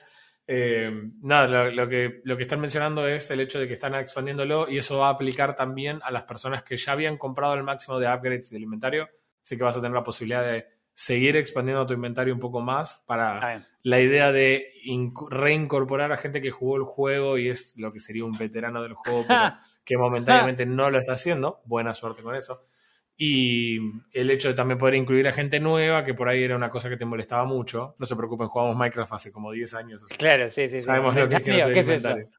Eh, 0.50 0.92
nada, 1.22 1.48
lo, 1.48 1.72
lo 1.72 1.90
que, 1.90 2.22
lo 2.24 2.38
que 2.38 2.44
están 2.44 2.62
mencionando 2.62 3.08
es 3.08 3.30
el 3.32 3.40
hecho 3.40 3.60
de 3.60 3.68
que 3.68 3.74
están 3.74 3.96
expandiéndolo 3.96 4.70
y 4.70 4.78
eso 4.78 5.00
va 5.00 5.08
a 5.08 5.12
aplicar 5.12 5.56
también 5.56 6.00
a 6.04 6.12
las 6.12 6.24
personas 6.24 6.64
que 6.64 6.78
ya 6.78 6.94
habían 6.94 7.18
comprado 7.18 7.54
el 7.54 7.64
máximo 7.64 8.00
de 8.00 8.08
upgrades 8.08 8.50
del 8.50 8.64
inventario. 8.64 9.10
Así 9.44 9.58
que 9.58 9.64
vas 9.64 9.78
a 9.78 9.82
tener 9.82 9.96
la 9.96 10.04
posibilidad 10.04 10.44
de 10.44 10.77
seguir 11.00 11.36
expandiendo 11.36 11.86
tu 11.86 11.94
inventario 11.94 12.34
un 12.34 12.40
poco 12.40 12.60
más 12.60 13.04
para 13.06 13.64
la 13.84 14.00
idea 14.02 14.32
de 14.32 14.72
inc- 14.84 15.30
reincorporar 15.30 16.12
a 16.12 16.18
gente 16.18 16.42
que 16.42 16.50
jugó 16.50 16.76
el 16.78 16.84
juego 16.86 17.38
y 17.38 17.50
es 17.50 17.76
lo 17.78 17.94
que 17.94 18.00
sería 18.00 18.26
un 18.26 18.32
veterano 18.32 18.82
del 18.82 18.96
juego, 18.96 19.28
pero 19.28 19.54
que 19.86 19.96
momentáneamente 19.96 20.66
no 20.66 20.90
lo 20.90 20.98
está 20.98 21.14
haciendo. 21.14 21.62
Buena 21.66 21.94
suerte 21.94 22.24
con 22.24 22.36
eso. 22.36 22.66
Y 23.16 23.78
el 24.12 24.32
hecho 24.32 24.48
de 24.48 24.56
también 24.56 24.80
poder 24.80 24.96
incluir 24.96 25.28
a 25.28 25.34
gente 25.34 25.60
nueva, 25.60 26.04
que 26.04 26.16
por 26.16 26.30
ahí 26.30 26.44
era 26.44 26.56
una 26.56 26.72
cosa 26.72 26.90
que 26.90 26.98
te 26.98 27.06
molestaba 27.06 27.46
mucho. 27.46 27.96
No 28.00 28.06
se 28.08 28.16
preocupen, 28.16 28.48
jugamos 28.48 28.76
Minecraft 28.76 29.14
hace 29.14 29.32
como 29.32 29.52
10 29.52 29.76
años. 29.76 30.04
así 30.04 30.16
Claro, 30.18 30.50
sí, 30.50 30.68
sí. 30.68 30.80
sí. 30.80 30.86
Sabemos 30.88 31.16
lo 31.16 31.30
que 31.30 31.36
es 31.36 31.42
que 31.44 31.52
no 31.52 31.56
Mío, 31.58 31.66
te 31.66 31.74
¿Qué 31.74 31.80
es 31.82 31.90
eso? 31.90 32.10
inventario. 32.10 32.30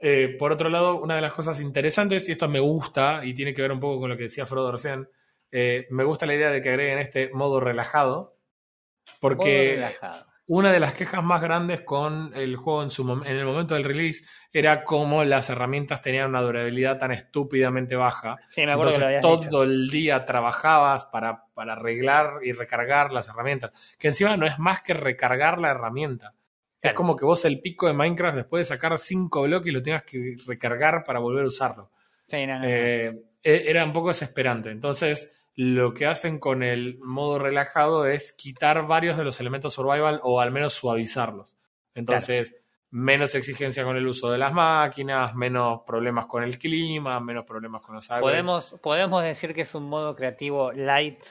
Eh, 0.00 0.36
por 0.38 0.52
otro 0.52 0.68
lado, 0.68 1.00
una 1.00 1.16
de 1.16 1.22
las 1.22 1.32
cosas 1.32 1.60
interesantes, 1.60 2.28
y 2.28 2.32
esto 2.32 2.46
me 2.48 2.60
gusta, 2.60 3.24
y 3.24 3.32
tiene 3.34 3.54
que 3.54 3.62
ver 3.62 3.72
un 3.72 3.80
poco 3.80 4.00
con 4.00 4.10
lo 4.10 4.16
que 4.18 4.24
decía 4.24 4.46
Frodo 4.46 4.70
recién, 4.72 5.08
eh, 5.52 5.86
me 5.90 6.04
gusta 6.04 6.26
la 6.26 6.34
idea 6.34 6.50
de 6.50 6.62
que 6.62 6.68
agreguen 6.70 6.98
este 6.98 7.30
modo 7.32 7.60
relajado, 7.60 8.36
porque 9.20 9.36
Modo 9.46 9.74
relajado. 9.86 10.26
una 10.46 10.72
de 10.72 10.80
las 10.80 10.94
quejas 10.94 11.22
más 11.22 11.40
grandes 11.42 11.82
con 11.82 12.32
el 12.34 12.56
juego 12.56 12.82
en, 12.82 12.90
su 12.90 13.04
mom- 13.04 13.24
en 13.26 13.36
el 13.36 13.44
momento 13.44 13.74
del 13.74 13.84
release 13.84 14.24
era 14.52 14.84
cómo 14.84 15.24
las 15.24 15.50
herramientas 15.50 16.02
tenían 16.02 16.28
una 16.30 16.40
durabilidad 16.42 16.98
tan 16.98 17.12
estúpidamente 17.12 17.96
baja. 17.96 18.36
Sí, 18.48 18.64
me 18.66 18.72
acuerdo 18.72 18.92
que 18.94 18.98
lo 19.00 19.06
Entonces 19.06 19.06
habías 19.06 19.22
todo 19.22 19.62
dicho. 19.62 19.62
el 19.62 19.88
día 19.90 20.24
trabajabas 20.24 21.04
para, 21.06 21.44
para 21.54 21.74
arreglar 21.74 22.38
y 22.42 22.52
recargar 22.52 23.12
las 23.12 23.28
herramientas. 23.28 23.96
Que 23.98 24.08
encima 24.08 24.36
no 24.36 24.46
es 24.46 24.58
más 24.58 24.82
que 24.82 24.94
recargar 24.94 25.60
la 25.60 25.70
herramienta. 25.70 26.34
Es 26.82 26.94
como 26.94 27.14
que 27.14 27.26
vos 27.26 27.44
el 27.44 27.60
pico 27.60 27.86
de 27.86 27.92
Minecraft 27.92 28.36
después 28.36 28.60
de 28.66 28.74
sacar 28.74 28.98
cinco 28.98 29.42
bloques 29.42 29.72
lo 29.72 29.82
tengas 29.82 30.02
que 30.02 30.36
recargar 30.46 31.04
para 31.04 31.18
volver 31.18 31.44
a 31.44 31.48
usarlo. 31.48 31.90
Sí, 32.26 32.46
no, 32.46 32.54
no, 32.54 32.60
no. 32.60 32.66
Eh, 32.66 33.22
e- 33.42 33.64
era 33.66 33.84
un 33.84 33.92
poco 33.92 34.08
desesperante. 34.08 34.70
Entonces, 34.70 35.39
lo 35.54 35.92
que 35.94 36.06
hacen 36.06 36.38
con 36.38 36.62
el 36.62 36.98
modo 37.00 37.38
relajado 37.38 38.06
es 38.06 38.32
quitar 38.32 38.86
varios 38.86 39.16
de 39.16 39.24
los 39.24 39.40
elementos 39.40 39.74
survival 39.74 40.20
o 40.22 40.40
al 40.40 40.50
menos 40.50 40.72
suavizarlos. 40.74 41.56
Entonces, 41.94 42.56
menos 42.90 43.34
exigencia 43.34 43.84
con 43.84 43.96
el 43.96 44.06
uso 44.06 44.30
de 44.30 44.38
las 44.38 44.52
máquinas, 44.52 45.34
menos 45.34 45.82
problemas 45.86 46.26
con 46.26 46.42
el 46.42 46.58
clima, 46.58 47.20
menos 47.20 47.44
problemas 47.44 47.82
con 47.82 47.94
los 47.94 48.06
upgrades. 48.06 48.22
¿Podemos, 48.22 48.80
podemos 48.82 49.22
decir 49.22 49.54
que 49.54 49.62
es 49.62 49.74
un 49.74 49.84
modo 49.88 50.14
creativo 50.16 50.72
light. 50.72 51.22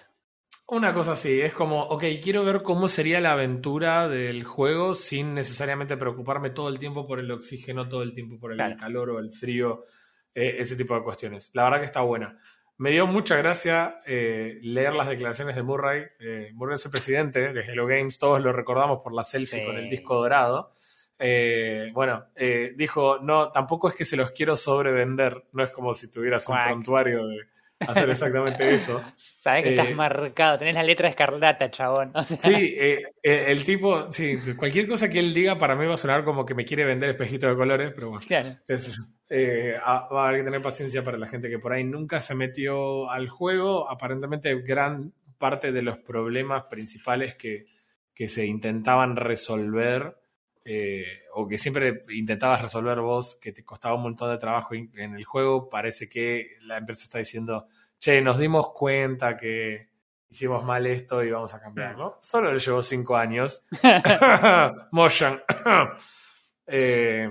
Una 0.67 0.93
cosa 0.93 1.13
así, 1.13 1.41
es 1.41 1.53
como, 1.53 1.81
ok, 1.81 2.03
quiero 2.21 2.45
ver 2.45 2.61
cómo 2.61 2.87
sería 2.87 3.19
la 3.19 3.31
aventura 3.31 4.07
del 4.07 4.43
juego 4.43 4.93
sin 4.93 5.33
necesariamente 5.33 5.97
preocuparme 5.97 6.51
todo 6.51 6.69
el 6.69 6.77
tiempo 6.77 7.07
por 7.07 7.19
el 7.19 7.31
oxígeno, 7.31 7.89
todo 7.89 8.03
el 8.03 8.13
tiempo 8.13 8.39
por 8.39 8.51
el 8.51 8.57
Claro. 8.57 8.75
calor 8.77 9.09
o 9.09 9.19
el 9.19 9.31
frío, 9.31 9.81
eh, 10.35 10.57
ese 10.59 10.75
tipo 10.75 10.93
de 10.93 11.01
cuestiones. 11.01 11.49
La 11.53 11.63
verdad 11.63 11.79
que 11.79 11.85
está 11.85 12.01
buena. 12.01 12.37
Me 12.79 12.91
dio 12.91 13.05
mucha 13.07 13.35
gracia 13.35 14.01
eh, 14.05 14.57
leer 14.61 14.93
las 14.93 15.09
declaraciones 15.09 15.53
de 15.55 15.63
Murray. 15.63 16.05
Eh, 16.19 16.51
Murray 16.53 16.75
es 16.75 16.85
el 16.85 16.91
presidente 16.91 17.51
de 17.51 17.61
Hello 17.61 17.85
Games, 17.85 18.17
todos 18.17 18.41
lo 18.41 18.53
recordamos 18.53 18.99
por 19.03 19.13
la 19.13 19.23
selfie 19.25 19.59
Sí. 19.59 19.65
con 19.65 19.77
el 19.77 19.89
disco 19.89 20.15
dorado. 20.15 20.71
Eh, 21.19 21.89
bueno, 21.93 22.27
eh, 22.37 22.71
dijo, 22.77 23.19
no, 23.19 23.51
tampoco 23.51 23.89
es 23.89 23.95
que 23.95 24.05
se 24.05 24.15
los 24.15 24.31
quiero 24.31 24.55
sobrevender, 24.55 25.43
no 25.51 25.61
es 25.63 25.71
como 25.71 25.93
si 25.93 26.09
tuvieras 26.09 26.47
un 26.47 26.55
prontuario 26.57 27.27
de 27.27 27.39
hacer 27.79 28.09
exactamente 28.09 28.69
eso. 28.75 29.01
Sabes 29.15 29.63
que 29.63 29.69
Eh, 29.69 29.73
estás 29.73 29.91
marcado, 29.95 30.57
tenés 30.59 30.75
la 30.75 30.83
letra 30.83 31.07
escarlata, 31.09 31.71
chabón. 31.71 32.11
O 32.13 32.23
sea, 32.25 32.37
Sí, 32.37 32.75
eh, 32.77 33.03
eh, 33.23 33.45
el 33.47 33.63
tipo, 33.63 34.11
sí, 34.11 34.37
cualquier 34.57 34.87
cosa 34.87 35.09
que 35.09 35.19
él 35.19 35.33
diga 35.33 35.57
para 35.57 35.75
mí 35.75 35.85
va 35.85 35.95
a 35.95 35.97
sonar 35.97 36.23
como 36.23 36.45
que 36.45 36.53
me 36.55 36.65
quiere 36.65 36.85
vender 36.85 37.09
espejitos 37.09 37.49
de 37.49 37.55
colores, 37.55 37.91
pero 37.95 38.09
bueno, 38.09 38.25
claro. 38.27 38.49
qué 38.67 38.77
sé 38.77 38.91
yo. 38.91 39.03
Eh, 39.29 39.75
a- 39.83 40.07
va 40.11 40.25
a 40.25 40.27
haber 40.29 40.41
que 40.41 40.45
tener 40.45 40.61
paciencia 40.61 41.03
para 41.03 41.17
la 41.17 41.27
gente 41.29 41.49
que 41.49 41.59
por 41.59 41.71
ahí 41.73 41.83
nunca 41.83 42.19
se 42.19 42.35
metió 42.35 43.09
al 43.09 43.29
juego. 43.29 43.89
Aparentemente 43.89 44.53
gran 44.61 45.13
parte 45.37 45.71
de 45.71 45.81
los 45.81 45.97
problemas 45.99 46.63
principales 46.65 47.35
que, 47.35 47.65
que 48.13 48.27
se 48.27 48.45
intentaban 48.45 49.15
resolver 49.15 50.15
eh, 50.71 51.23
o 51.33 51.47
que 51.47 51.57
siempre 51.57 51.99
intentabas 52.09 52.61
resolver 52.61 52.99
vos, 52.99 53.37
que 53.41 53.51
te 53.51 53.65
costaba 53.65 53.95
un 53.95 54.03
montón 54.03 54.29
de 54.29 54.37
trabajo 54.37 54.75
in- 54.75 54.91
en 54.95 55.15
el 55.15 55.25
juego, 55.25 55.67
parece 55.67 56.07
que 56.07 56.57
la 56.61 56.77
empresa 56.77 57.05
está 57.05 57.17
diciendo, 57.17 57.67
che, 57.99 58.21
nos 58.21 58.37
dimos 58.37 58.71
cuenta 58.71 59.35
que 59.35 59.89
hicimos 60.29 60.63
mal 60.63 60.85
esto 60.85 61.23
y 61.23 61.31
vamos 61.31 61.55
a 61.55 61.59
cambiarlo. 61.59 62.17
Solo 62.21 62.53
le 62.53 62.59
llevó 62.59 62.83
cinco 62.83 63.17
años. 63.17 63.65
Mojang. 64.91 65.41
Eh, 66.71 67.27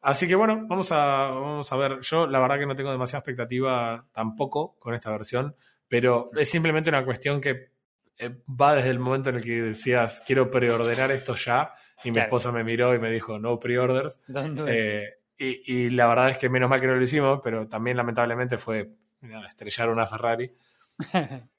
así 0.00 0.26
que 0.26 0.34
bueno, 0.34 0.66
vamos 0.66 0.90
a, 0.90 1.28
vamos 1.28 1.72
a 1.72 1.76
ver. 1.76 2.00
Yo 2.00 2.26
la 2.26 2.40
verdad 2.40 2.58
que 2.58 2.66
no 2.66 2.74
tengo 2.74 2.90
demasiada 2.90 3.20
expectativa 3.20 4.04
tampoco 4.12 4.76
con 4.80 4.94
esta 4.94 5.12
versión, 5.12 5.54
pero 5.86 6.30
es 6.36 6.50
simplemente 6.50 6.90
una 6.90 7.04
cuestión 7.04 7.40
que 7.40 7.70
eh, 8.18 8.30
va 8.60 8.74
desde 8.74 8.90
el 8.90 8.98
momento 8.98 9.30
en 9.30 9.36
el 9.36 9.44
que 9.44 9.62
decías 9.62 10.24
quiero 10.26 10.50
preordenar 10.50 11.12
esto 11.12 11.36
ya 11.36 11.72
y 12.02 12.08
mi 12.10 12.14
Claro. 12.14 12.26
esposa 12.26 12.50
me 12.52 12.64
miró 12.64 12.94
y 12.94 12.98
me 12.98 13.10
dijo 13.10 13.38
no 13.38 13.58
preorders. 13.60 14.20
Eh, 14.66 15.08
y, 15.38 15.72
y 15.86 15.90
la 15.90 16.06
verdad 16.06 16.30
es 16.30 16.38
que 16.38 16.48
menos 16.48 16.68
mal 16.70 16.80
que 16.80 16.86
no 16.86 16.94
lo 16.96 17.02
hicimos, 17.02 17.40
pero 17.42 17.68
también 17.68 17.96
lamentablemente 17.96 18.56
fue 18.58 18.90
nada, 19.20 19.46
estrellar 19.48 19.90
una 19.90 20.06
Ferrari. 20.06 20.52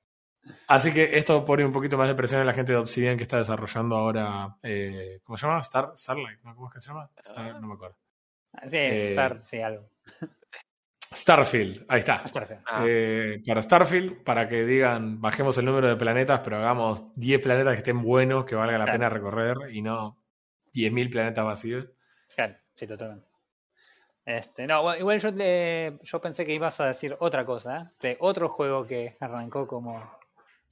Así 0.68 0.92
que 0.94 1.18
esto 1.18 1.44
pone 1.44 1.66
un 1.66 1.72
poquito 1.72 1.98
más 1.98 2.08
de 2.08 2.14
presión 2.16 2.40
en 2.42 2.46
la 2.48 2.54
gente 2.54 2.72
de 2.72 2.78
Obsidian 2.78 3.18
que 3.18 3.24
está 3.24 3.38
desarrollando 3.38 3.96
ahora. 3.96 4.56
eh, 4.62 5.20
¿Cómo 5.24 5.38
se 5.38 5.48
llama? 5.48 5.60
Star, 5.62 5.94
Starlight, 5.96 6.40
¿no? 6.44 6.54
¿Cómo 6.56 6.68
es 6.68 6.74
que 6.76 6.80
se 6.82 6.88
llama? 6.90 7.10
Star- 7.18 7.60
no 7.60 7.68
me 7.68 7.74
acuerdo. 7.74 7.98
sí, 8.68 8.78
eh, 8.78 9.10
Star, 9.10 9.44
sí, 9.44 9.62
algo. 9.62 9.90
Starfield, 11.14 11.86
ahí 11.88 12.00
está. 12.00 12.24
Ah, 12.66 12.84
Eh, 12.86 13.42
para 13.46 13.62
Starfield, 13.62 14.24
para 14.24 14.50
que 14.50 14.66
digan, 14.66 15.22
bajemos 15.22 15.58
el 15.58 15.66
número 15.66 15.88
de 15.88 15.96
planetas, 15.96 16.42
pero 16.44 16.58
hagamos 16.58 17.14
10 17.16 17.40
planetas 17.42 17.74
que 17.74 17.78
estén 17.80 18.02
buenos, 18.02 18.46
que 18.46 18.56
valga 18.56 18.78
la 18.78 18.86
Claro. 18.86 18.92
pena 19.00 19.10
recorrer 19.10 19.58
y 19.72 19.82
no 19.82 20.18
10.000 20.76 21.10
planetas 21.10 21.46
vacíos. 21.46 21.88
Claro, 22.36 22.56
sí, 22.74 22.86
totalmente. 22.86 23.28
Este, 24.26 24.66
no, 24.66 24.82
bueno, 24.82 25.00
igual 25.00 25.20
yo, 25.20 25.30
yo 26.04 26.22
pensé 26.22 26.46
que 26.46 26.54
ibas 26.54 26.80
a 26.82 26.88
decir 26.88 27.16
otra 27.20 27.46
cosa, 27.46 27.78
¿eh? 27.82 27.96
de 28.02 28.18
otro 28.20 28.50
juego 28.50 28.86
que 28.86 29.16
arrancó 29.20 29.68
como 29.68 30.18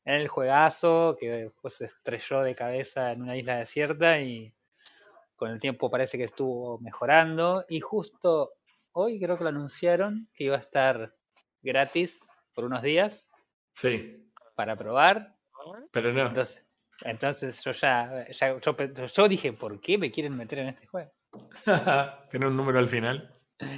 el 0.05 0.27
juegazo, 0.27 1.15
que 1.19 1.29
después 1.29 1.75
se 1.75 1.85
estrelló 1.85 2.41
de 2.41 2.55
cabeza 2.55 3.11
en 3.11 3.21
una 3.21 3.37
isla 3.37 3.57
desierta 3.57 4.19
y 4.19 4.53
con 5.35 5.51
el 5.51 5.59
tiempo 5.59 5.89
parece 5.89 6.17
que 6.17 6.23
estuvo 6.25 6.79
mejorando. 6.79 7.63
Y 7.69 7.79
justo 7.79 8.53
hoy 8.93 9.19
creo 9.19 9.37
que 9.37 9.43
lo 9.43 9.49
anunciaron 9.51 10.29
que 10.33 10.45
iba 10.45 10.55
a 10.57 10.59
estar 10.59 11.15
gratis 11.61 12.27
por 12.53 12.65
unos 12.65 12.81
días 12.81 13.27
Sí, 13.71 14.31
para 14.55 14.75
probar. 14.75 15.35
pero 15.91 16.11
no. 16.11 16.27
Entonces, 16.27 16.62
entonces 17.03 17.63
yo 17.63 17.71
ya, 17.71 18.25
ya- 18.31 18.59
yo, 18.59 18.75
pe- 18.75 18.93
yo 19.13 19.27
dije, 19.27 19.53
¿por 19.53 19.79
qué 19.81 19.97
me 19.97 20.11
quieren 20.11 20.35
meter 20.35 20.59
en 20.59 20.67
este 20.69 20.87
juego? 20.87 21.11
Tiene 22.29 22.47
un 22.47 22.55
número 22.57 22.79
al 22.79 22.89
final. 22.89 23.29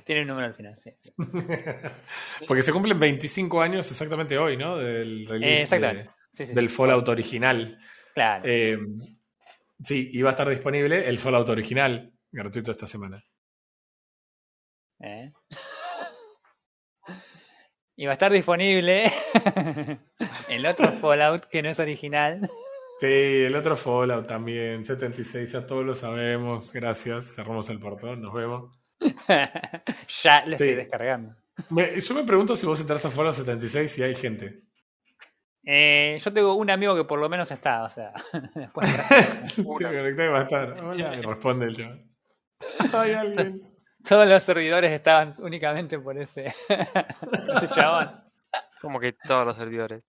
Tiene 0.06 0.22
un 0.22 0.28
número 0.30 0.48
al 0.48 0.54
final, 0.56 0.78
sí. 0.80 0.92
Porque 2.48 2.64
se 2.64 2.72
cumplen 2.72 3.00
25 3.00 3.62
años 3.62 3.90
exactamente 3.92 4.38
hoy, 4.38 4.58
¿no? 4.58 4.78
Del 4.78 5.26
release 5.28 5.64
exactamente. 5.64 6.04
de- 6.04 6.10
Sí, 6.32 6.46
sí, 6.48 6.54
del 6.54 6.70
sí. 6.70 6.76
Fallout 6.76 7.08
original. 7.08 7.80
Claro. 8.14 8.44
Eh, 8.46 8.78
sí, 9.84 10.10
iba 10.14 10.30
a 10.30 10.34
estar 10.34 10.50
disponible 10.50 11.08
el 11.08 11.18
Fallout 11.20 11.48
original, 11.50 12.12
gratuito 12.32 12.72
esta 12.72 12.88
semana. 12.88 13.24
¿eh? 15.02 15.32
Y 17.98 18.06
va 18.08 18.12
a 18.12 18.14
estar 18.16 18.30
disponible 18.32 19.10
el 20.50 20.66
otro 20.66 20.92
Fallout 21.00 21.46
que 21.46 21.62
no 21.64 21.70
es 21.70 21.80
original. 21.80 22.50
Sí, 23.00 23.08
el 23.08 23.56
otro 23.56 23.76
Fallout 23.76 24.26
también, 24.28 24.86
76, 24.86 25.52
ya 25.52 25.66
todos 25.66 25.86
lo 25.86 25.96
sabemos. 25.96 26.72
Gracias, 26.72 27.36
cerramos 27.36 27.70
el 27.70 27.80
portón, 27.80 28.22
nos 28.22 28.34
vemos. 28.34 28.80
ya 30.24 30.46
lo 30.46 30.54
estoy 30.54 30.70
Sí. 30.70 30.74
descargando. 30.76 31.36
Me- 31.70 32.00
yo 32.00 32.16
me 32.16 32.24
pregunto 32.24 32.56
si 32.56 32.66
vos 32.66 32.80
entras 32.80 33.04
a 33.06 33.12
Fallout 33.12 33.36
76 33.36 33.98
y 34.00 34.04
hay 34.04 34.16
gente. 34.16 34.62
Eh, 35.68 36.20
yo 36.24 36.32
tengo 36.32 36.54
un 36.56 36.70
amigo 36.70 36.96
que 36.96 37.04
por 37.06 37.20
lo 37.20 37.28
menos 37.28 37.50
está, 37.52 37.84
o 37.84 37.90
sea, 37.90 38.14
después 38.56 38.88
Sí, 39.56 39.62
me 39.64 39.74
conecté 39.74 40.26
y 40.26 40.28
va 40.30 40.40
a 40.40 40.44
estar. 40.44 40.80
Hola, 40.84 41.16
y 41.18 41.22
responde 41.22 41.66
el 41.66 41.76
chaval. 41.76 42.06
Hay 42.94 43.12
alguien. 43.14 43.62
todos 44.08 44.28
los 44.30 44.42
servidores 44.44 44.92
estaban 44.92 45.34
únicamente 45.40 46.00
por 46.00 46.18
ese, 46.18 46.54
ese 46.70 47.70
chabón. 47.74 48.24
Como 48.82 49.00
que 49.00 49.14
todos 49.14 49.46
los 49.46 49.58
servidores. 49.58 50.04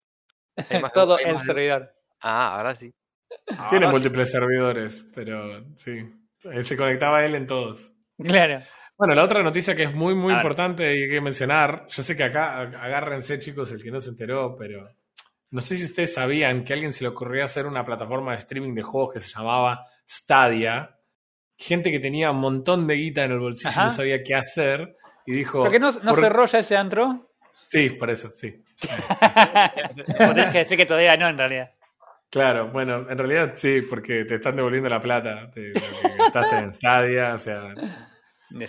Hay 0.70 0.80
más- 0.80 0.93
Todo 0.93 1.16
hay 1.16 1.24
el 1.26 1.34
más- 1.34 1.45
servidor. 1.47 1.93
Ah, 2.20 2.56
ahora 2.56 2.74
sí. 2.74 2.92
Tiene 3.46 3.86
Ahora 3.86 3.90
múltiples 3.90 4.30
servidores, 4.30 5.08
pero 5.14 5.64
sí. 5.76 5.98
Él 6.44 6.64
se 6.64 6.76
conectaba 6.76 7.24
él 7.24 7.34
en 7.34 7.46
todos. 7.46 7.92
Claro. 8.18 8.64
Bueno, 8.96 9.14
la 9.14 9.24
otra 9.24 9.42
noticia 9.42 9.74
que 9.74 9.82
es 9.84 9.94
muy, 9.94 10.14
muy 10.14 10.32
A 10.32 10.36
ver. 10.36 10.44
importante 10.44 10.96
y 10.96 11.02
hay 11.02 11.10
que 11.10 11.20
mencionar, 11.20 11.86
yo 11.88 12.02
sé 12.02 12.16
que 12.16 12.24
acá, 12.24 12.62
ag- 12.62 12.76
agárrense 12.80 13.38
chicos, 13.40 13.70
el 13.72 13.82
que 13.82 13.90
no 13.90 14.00
se 14.00 14.10
enteró, 14.10 14.56
pero 14.56 14.88
no 15.50 15.60
sé 15.60 15.76
si 15.76 15.84
ustedes 15.84 16.14
sabían 16.14 16.64
que 16.64 16.72
a 16.72 16.74
alguien 16.74 16.92
se 16.92 17.04
le 17.04 17.08
ocurrió 17.10 17.44
hacer 17.44 17.66
una 17.66 17.84
plataforma 17.84 18.32
de 18.32 18.38
streaming 18.38 18.74
de 18.74 18.82
juegos 18.82 19.12
que 19.14 19.20
se 19.20 19.30
llamaba 19.36 19.84
Stadia. 20.08 20.96
Gente 21.58 21.90
que 21.90 21.98
tenía 21.98 22.30
un 22.30 22.38
montón 22.40 22.86
de 22.86 22.94
guita 22.94 23.24
en 23.24 23.32
el 23.32 23.38
bolsillo 23.40 23.68
y 23.70 23.72
Ajá. 23.72 23.84
no 23.84 23.90
sabía 23.90 24.22
qué 24.22 24.34
hacer 24.34 24.96
y 25.26 25.32
dijo... 25.32 25.58
¿Por 25.58 25.72
qué 25.72 25.78
no, 25.78 25.90
no 25.92 26.12
por- 26.12 26.20
cerró 26.20 26.46
ya 26.46 26.60
ese 26.60 26.76
antro? 26.76 27.30
Sí, 27.68 27.90
por 27.90 28.08
eso, 28.10 28.30
sí. 28.32 28.62
Vos 30.18 30.34
tenés 30.34 30.52
que 30.52 30.58
decir 30.58 30.76
que 30.78 30.86
todavía 30.86 31.16
no, 31.16 31.28
en 31.28 31.36
realidad. 31.38 31.72
Claro, 32.30 32.68
bueno, 32.70 33.08
en 33.08 33.16
realidad 33.18 33.52
sí, 33.54 33.82
porque 33.82 34.24
te 34.24 34.34
están 34.36 34.56
devolviendo 34.56 34.88
la 34.88 35.00
plata 35.00 35.50
gastaste 36.18 36.56
en 36.58 36.72
Stadia, 36.72 37.34
o 37.34 37.38
sea... 37.38 37.72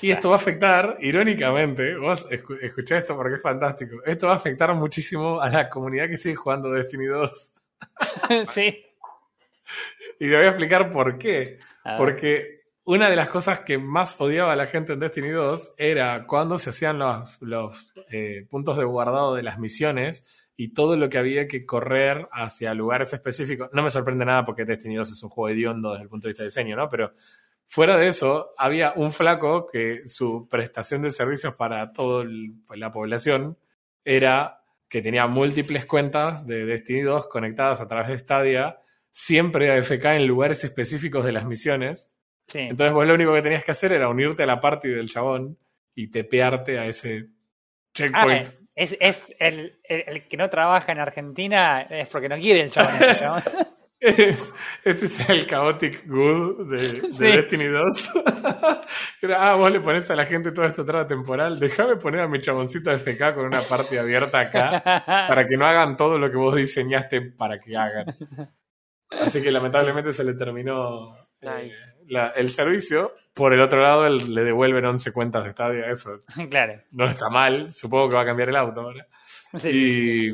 Y 0.02 0.10
esto 0.12 0.30
va 0.30 0.36
a 0.36 0.40
afectar, 0.40 0.98
irónicamente, 1.02 1.96
vos 1.98 2.28
escu- 2.32 2.58
escuchá 2.62 2.98
esto 2.98 3.16
porque 3.16 3.36
es 3.36 3.42
fantástico, 3.42 3.98
esto 4.06 4.26
va 4.28 4.34
a 4.34 4.38
afectar 4.38 4.74
muchísimo 4.74 5.40
a 5.40 5.50
la 5.50 5.70
comunidad 5.70 6.08
que 6.08 6.18
sigue 6.18 6.36
jugando 6.36 6.72
Destiny 6.72 7.06
2. 7.06 7.52
sí. 8.50 8.84
Y 10.20 10.30
te 10.30 10.36
voy 10.36 10.46
a 10.46 10.50
explicar 10.50 10.92
por 10.92 11.18
qué. 11.20 11.60
Porque 11.98 12.62
una 12.86 13.10
de 13.10 13.16
las 13.16 13.30
cosas 13.30 13.60
que 13.62 13.78
más 13.78 14.20
odiaba 14.20 14.54
a 14.54 14.56
la 14.56 14.66
gente 14.68 14.94
en 14.94 15.00
Destiny 15.00 15.30
2 15.30 15.76
era 15.78 16.26
cuando 16.26 16.58
se 16.58 16.72
hacían 16.72 16.98
los, 17.00 17.38
los, 17.42 17.94
eh, 18.10 18.48
puntos 18.50 18.78
de 18.78 18.84
guardado 18.84 19.36
de 19.36 19.44
las 19.44 19.60
misiones 19.60 20.26
y 20.58 20.74
todo 20.74 20.98
lo 20.98 21.08
que 21.08 21.20
había 21.20 21.48
que 21.48 21.66
correr 21.66 22.28
hacia 22.32 22.74
lugares 22.74 23.14
específicos. 23.14 23.70
No 23.72 23.84
me 23.84 23.92
sorprende 23.92 24.26
nada 24.26 24.44
porque 24.44 24.66
Destiny 24.66 24.96
2 24.96 25.12
es 25.12 25.24
un 25.24 25.30
juego 25.30 25.50
hediondo 25.50 25.92
desde 25.92 26.04
el 26.04 26.10
punto 26.10 26.28
de 26.28 26.32
vista 26.32 26.44
de 26.44 26.48
diseño, 26.48 26.76
¿no? 26.76 26.90
Pero 26.90 27.14
fuera 27.68 27.98
de 27.98 28.08
eso, 28.08 28.54
había 28.58 28.94
un 28.96 29.12
flaco 29.12 29.68
que 29.68 30.02
su 30.06 30.48
prestación 30.50 31.04
de 31.04 31.12
servicios 31.12 31.56
para 31.56 31.94
toda 31.94 32.26
la 32.76 32.92
población 32.92 33.58
era 34.04 34.64
que 34.90 35.02
tenía 35.02 35.28
múltiples 35.28 35.86
cuentas 35.86 36.48
de 36.48 36.66
Destiny 36.66 37.02
2 37.02 37.28
conectadas 37.28 37.80
a 37.80 37.88
través 37.88 38.10
de 38.10 38.18
Stadia, 38.18 38.80
siempre 39.12 39.72
AFK 39.72 40.06
en 40.06 40.28
lugares 40.28 40.64
específicos 40.64 41.24
de 41.24 41.34
las 41.34 41.46
misiones. 41.46 42.10
Sí. 42.48 42.60
Entonces 42.60 42.94
vos 42.94 43.06
lo 43.06 43.14
único 43.14 43.34
que 43.34 43.42
tenías 43.42 43.64
que 43.64 43.72
hacer 43.72 43.92
era 43.92 44.10
unirte 44.10 44.44
a 44.44 44.48
la 44.48 44.60
party 44.60 44.88
del 44.88 45.10
chabón 45.10 45.58
y 45.94 46.08
tepearte 46.08 46.80
a 46.80 46.88
ese 46.88 47.30
Ah, 47.98 48.26
checkpoint. 48.26 48.67
Es, 48.78 48.96
es 49.02 49.36
el, 49.40 49.80
el- 49.84 50.04
el 50.08 50.28
que 50.28 50.38
no 50.38 50.50
trabaja 50.50 50.92
en 50.94 51.00
Argentina 51.00 51.82
es 51.82 52.08
porque 52.08 52.30
no 52.30 52.36
quiere 52.38 52.62
el 52.62 52.72
chabón. 52.72 53.00
chabón. 53.20 53.44
Es- 54.00 54.54
este 54.84 55.06
es 55.08 55.28
el 55.28 55.48
Chaotic 55.48 56.06
Good 56.08 56.70
de, 56.70 56.78
de 56.78 57.14
Sí. 57.14 57.24
Destiny 57.26 57.66
2. 57.66 58.12
Pero, 59.20 59.36
ah, 59.40 59.56
vos 59.58 59.72
le 59.72 59.80
pones 59.80 60.10
a 60.12 60.16
la 60.16 60.28
gente 60.28 60.52
toda 60.52 60.68
esta 60.68 60.86
traba 60.86 61.08
temporal. 61.08 61.58
Déjame 61.58 61.96
poner 61.96 62.22
a 62.22 62.28
mi 62.28 62.40
chaboncito 62.40 62.92
FK 62.96 63.34
con 63.34 63.46
una 63.48 63.62
parte 63.62 63.98
abierta 63.98 64.40
acá 64.40 64.84
para 65.28 65.48
que 65.48 65.58
no 65.58 65.66
hagan 65.66 65.98
todo 65.98 66.20
lo 66.20 66.30
que 66.30 66.38
vos 66.38 66.56
diseñaste 66.56 67.22
para 67.22 67.58
que 67.58 67.76
hagan. 67.76 68.06
Así 69.10 69.42
que 69.42 69.52
lamentablemente 69.52 70.14
se 70.14 70.24
le 70.24 70.36
terminó 70.36 71.16
eh, 71.42 71.64
Nice. 71.64 71.97
La- 72.08 72.30
el 72.30 72.50
servicio. 72.50 73.14
Por 73.34 73.54
el 73.54 73.62
otro 73.62 73.82
lado, 73.82 74.08
el- 74.08 74.34
le 74.34 74.44
devuelven 74.44 74.86
11 74.86 75.12
cuentas 75.14 75.44
de 75.46 75.52
Stadia. 75.52 75.90
Eso 75.90 76.22
claro. 76.50 76.82
no 76.92 77.08
está 77.10 77.30
mal. 77.30 77.72
Supongo 77.72 78.10
que 78.10 78.16
va 78.16 78.22
a 78.22 78.26
cambiar 78.26 78.50
el 78.50 78.56
auto 78.56 78.82
ahora. 78.82 79.08
Sí. 79.58 80.32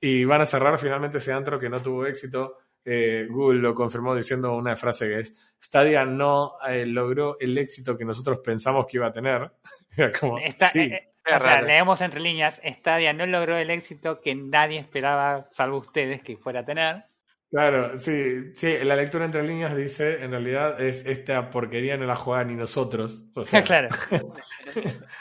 Y, 0.00 0.18
y 0.20 0.24
van 0.24 0.40
a 0.40 0.46
cerrar 0.46 0.78
finalmente 0.78 1.18
ese 1.18 1.32
antro 1.32 1.58
que 1.58 1.68
no 1.68 1.80
tuvo 1.80 2.06
éxito. 2.06 2.56
Eh, 2.84 3.26
Google 3.28 3.60
lo 3.60 3.74
confirmó 3.74 4.14
diciendo 4.14 4.54
una 4.56 4.74
frase 4.74 5.06
que 5.06 5.18
es 5.20 5.52
Stadia 5.62 6.06
no 6.06 6.54
eh, 6.66 6.86
logró 6.86 7.36
el 7.38 7.58
éxito 7.58 7.96
que 7.98 8.06
nosotros 8.06 8.40
pensamos 8.42 8.86
que 8.86 8.96
iba 8.96 9.08
a 9.08 9.12
tener. 9.12 9.50
Como, 10.20 10.38
Está- 10.38 10.68
sí, 10.70 10.80
eh, 10.80 11.08
es 11.26 11.36
o 11.36 11.44
sea, 11.44 11.60
leemos 11.60 12.00
entre 12.00 12.20
líneas, 12.20 12.60
Stadia 12.64 13.12
no 13.12 13.26
logró 13.26 13.58
el 13.58 13.68
éxito 13.68 14.20
que 14.22 14.34
nadie 14.34 14.78
esperaba, 14.78 15.46
salvo 15.50 15.76
ustedes, 15.76 16.22
que 16.22 16.38
fuera 16.38 16.60
a 16.60 16.64
tener. 16.64 17.04
Claro, 17.50 17.96
sí, 17.96 18.54
sí, 18.54 18.78
la 18.82 18.96
lectura 18.96 19.24
entre 19.24 19.42
líneas 19.42 19.76
dice, 19.76 20.22
en 20.22 20.30
realidad 20.30 20.80
es 20.80 21.04
esta 21.06 21.50
porquería 21.50 21.96
no 21.96 22.06
la 22.06 22.16
juegan 22.16 22.48
ni 22.48 22.54
nosotros. 22.54 23.26
O 23.34 23.44
sea, 23.44 23.62
claro. 23.64 23.88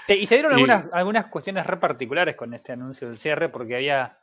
Sí, 0.07 0.13
y 0.13 0.25
se 0.25 0.35
dieron 0.35 0.51
Y- 0.51 0.55
algunas, 0.55 0.85
algunas 0.93 1.25
cuestiones 1.27 1.65
re 1.67 1.77
particulares 1.77 2.35
con 2.35 2.53
este 2.53 2.71
anuncio 2.71 3.07
del 3.07 3.17
cierre, 3.17 3.49
porque 3.49 3.75
había. 3.75 4.17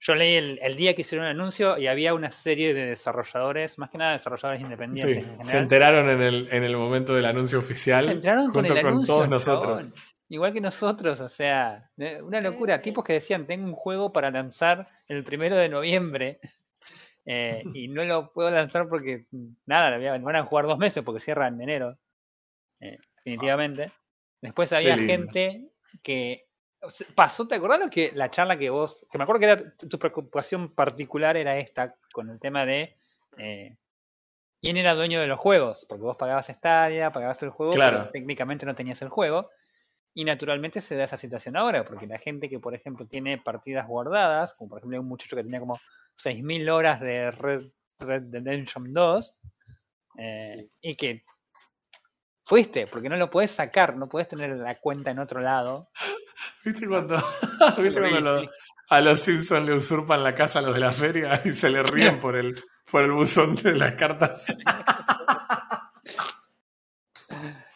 Yo 0.00 0.14
leí 0.14 0.34
el, 0.34 0.58
el 0.62 0.76
día 0.76 0.94
que 0.94 1.00
hicieron 1.00 1.26
el 1.26 1.32
anuncio 1.32 1.78
y 1.78 1.86
había 1.86 2.12
una 2.12 2.30
serie 2.30 2.74
de 2.74 2.86
desarrolladores, 2.86 3.78
más 3.78 3.88
que 3.88 3.98
nada 3.98 4.12
desarrolladores 4.12 4.58
sí, 4.60 4.64
independientes 4.64 5.24
en 5.24 5.44
se 5.44 5.58
enteraron 5.58 6.10
en 6.10 6.20
el, 6.22 6.48
en 6.52 6.64
el 6.64 6.76
momento 6.76 7.14
del 7.14 7.24
anuncio 7.24 7.58
oficial 7.58 8.04
Se 8.04 8.10
enteraron 8.12 8.46
con 8.50 8.54
junto 8.64 8.74
el 8.74 8.80
con 8.82 8.90
anuncio, 8.92 9.14
todos 9.14 9.28
nosotros. 9.28 9.94
Igual 10.28 10.52
que 10.52 10.60
nosotros, 10.60 11.20
o 11.20 11.28
sea, 11.28 11.88
una 12.22 12.40
locura. 12.40 12.82
Tipos 12.82 13.04
que 13.04 13.14
decían, 13.14 13.46
tengo 13.46 13.64
un 13.64 13.74
juego 13.74 14.12
para 14.12 14.30
lanzar 14.30 14.86
el 15.08 15.24
primero 15.24 15.56
de 15.56 15.68
noviembre 15.68 16.40
eh, 17.26 17.62
y 17.74 17.88
no 17.88 18.04
lo 18.04 18.32
puedo 18.32 18.50
lanzar 18.50 18.88
porque, 18.88 19.26
nada, 19.66 19.98
van 20.20 20.36
a 20.36 20.44
jugar 20.44 20.66
dos 20.66 20.78
meses 20.78 21.04
porque 21.04 21.20
cierran 21.20 21.54
en 21.54 21.62
enero, 21.62 21.98
eh, 22.80 22.98
definitivamente. 23.16 23.92
Después 24.40 24.72
había 24.72 24.96
gente 24.96 25.68
que 26.02 26.46
pasó, 27.14 27.48
¿te 27.48 27.56
acordás 27.56 27.80
lo 27.80 27.90
que 27.90 28.12
la 28.14 28.30
charla 28.30 28.56
que 28.56 28.70
vos, 28.70 29.06
que 29.10 29.18
me 29.18 29.24
acuerdo 29.24 29.40
que 29.40 29.46
era 29.46 29.76
tu 29.76 29.88
tu 29.88 29.98
preocupación 29.98 30.72
particular 30.72 31.36
era 31.36 31.56
esta 31.56 31.96
con 32.12 32.30
el 32.30 32.38
tema 32.38 32.64
de 32.64 32.96
eh, 33.38 33.76
quién 34.60 34.76
era 34.76 34.94
dueño 34.94 35.20
de 35.20 35.26
los 35.26 35.38
juegos, 35.38 35.86
porque 35.88 36.04
vos 36.04 36.16
pagabas 36.16 36.46
Stadia, 36.46 37.10
pagabas 37.10 37.42
el 37.42 37.50
juego, 37.50 37.72
Claro. 37.72 37.98
pero 37.98 38.10
técnicamente 38.10 38.66
no 38.66 38.74
tenías 38.74 39.02
el 39.02 39.08
juego. 39.08 39.50
Y 40.14 40.24
naturalmente 40.24 40.80
se 40.80 40.96
da 40.96 41.04
esa 41.04 41.18
situación 41.18 41.56
ahora, 41.56 41.84
porque 41.84 42.06
la 42.06 42.18
gente 42.18 42.48
que, 42.48 42.58
por 42.58 42.74
ejemplo, 42.74 43.06
tiene 43.06 43.36
partidas 43.36 43.86
guardadas, 43.86 44.54
como 44.54 44.70
por 44.70 44.78
ejemplo 44.78 44.98
un 44.98 45.08
muchacho 45.08 45.36
que 45.36 45.42
tenía 45.42 45.60
como 45.60 45.78
6.000 46.16 46.68
horas 46.70 47.00
de 47.00 47.30
Red, 47.30 47.62
Red 48.00 48.22
Dead 48.22 48.42
Redemption 48.44 48.92
2, 48.92 49.34
eh, 50.18 50.68
y 50.80 50.94
que 50.96 51.24
fuiste, 52.44 52.86
porque 52.86 53.08
no 53.08 53.16
lo 53.16 53.28
puedes 53.30 53.50
sacar, 53.50 53.96
no 53.96 54.08
puedes 54.08 54.28
tener 54.28 54.50
la 54.56 54.76
cuenta 54.76 55.10
en 55.10 55.18
otro 55.18 55.40
lado. 55.40 55.90
¿Viste 56.64 56.86
cuando, 56.86 57.16
¿viste 57.78 58.00
cuando 58.00 58.42
lo- 58.42 58.50
a 58.88 59.00
los 59.00 59.18
Simpsons 59.20 59.66
le 59.66 59.74
usurpan 59.74 60.22
la 60.22 60.34
casa 60.34 60.60
a 60.60 60.62
los 60.62 60.74
de 60.74 60.80
la 60.80 60.92
feria 60.92 61.42
y 61.44 61.52
se 61.52 61.68
le 61.70 61.82
ríen 61.82 62.18
por 62.20 62.36
el, 62.36 62.54
por 62.90 63.02
el 63.02 63.12
buzón 63.12 63.54
de 63.56 63.72
las 63.74 63.94
cartas? 63.94 64.46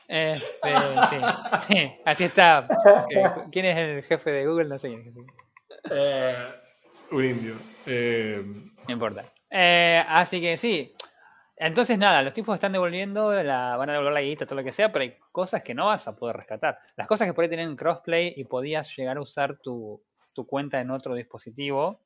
Este, 0.09 0.70
sí, 1.11 1.16
sí, 1.68 1.93
así 2.05 2.24
está. 2.24 2.66
¿Quién 3.53 3.64
es 3.66 3.76
el 3.76 4.03
jefe 4.05 4.30
de 4.30 4.47
Google? 4.47 4.68
No 4.68 4.78
sé. 4.78 4.93
Eh, 5.91 6.47
un 7.12 7.24
indio. 7.24 7.54
Eh, 7.86 8.42
No 8.86 8.92
importa. 8.92 9.24
Eh, 9.50 10.02
así 10.06 10.40
que 10.40 10.56
sí. 10.56 10.94
Entonces, 11.56 11.98
nada, 11.98 12.22
los 12.22 12.32
tipos 12.32 12.54
están 12.54 12.72
devolviendo, 12.72 13.32
la, 13.42 13.76
van 13.76 13.90
a 13.90 13.92
devolver 13.92 14.14
la 14.14 14.22
guita, 14.22 14.46
todo 14.46 14.56
lo 14.56 14.64
que 14.64 14.72
sea, 14.72 14.90
pero 14.90 15.02
hay 15.02 15.16
cosas 15.30 15.62
que 15.62 15.74
no 15.74 15.86
vas 15.86 16.08
a 16.08 16.16
poder 16.16 16.36
rescatar. 16.36 16.78
Las 16.96 17.06
cosas 17.06 17.28
que 17.28 17.34
por 17.34 17.42
ahí 17.42 17.50
tienen 17.50 17.76
crossplay 17.76 18.32
y 18.34 18.44
podías 18.44 18.96
llegar 18.96 19.18
a 19.18 19.20
usar 19.20 19.58
tu, 19.58 20.02
tu 20.32 20.46
cuenta 20.46 20.80
en 20.80 20.90
otro 20.90 21.14
dispositivo, 21.14 22.00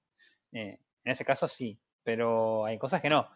eh, 0.52 0.80
en 1.05 1.12
ese 1.12 1.24
caso 1.24 1.46
sí, 1.46 1.78
pero 2.02 2.64
hay 2.64 2.78
cosas 2.78 3.00
que 3.00 3.11
no. 3.11 3.28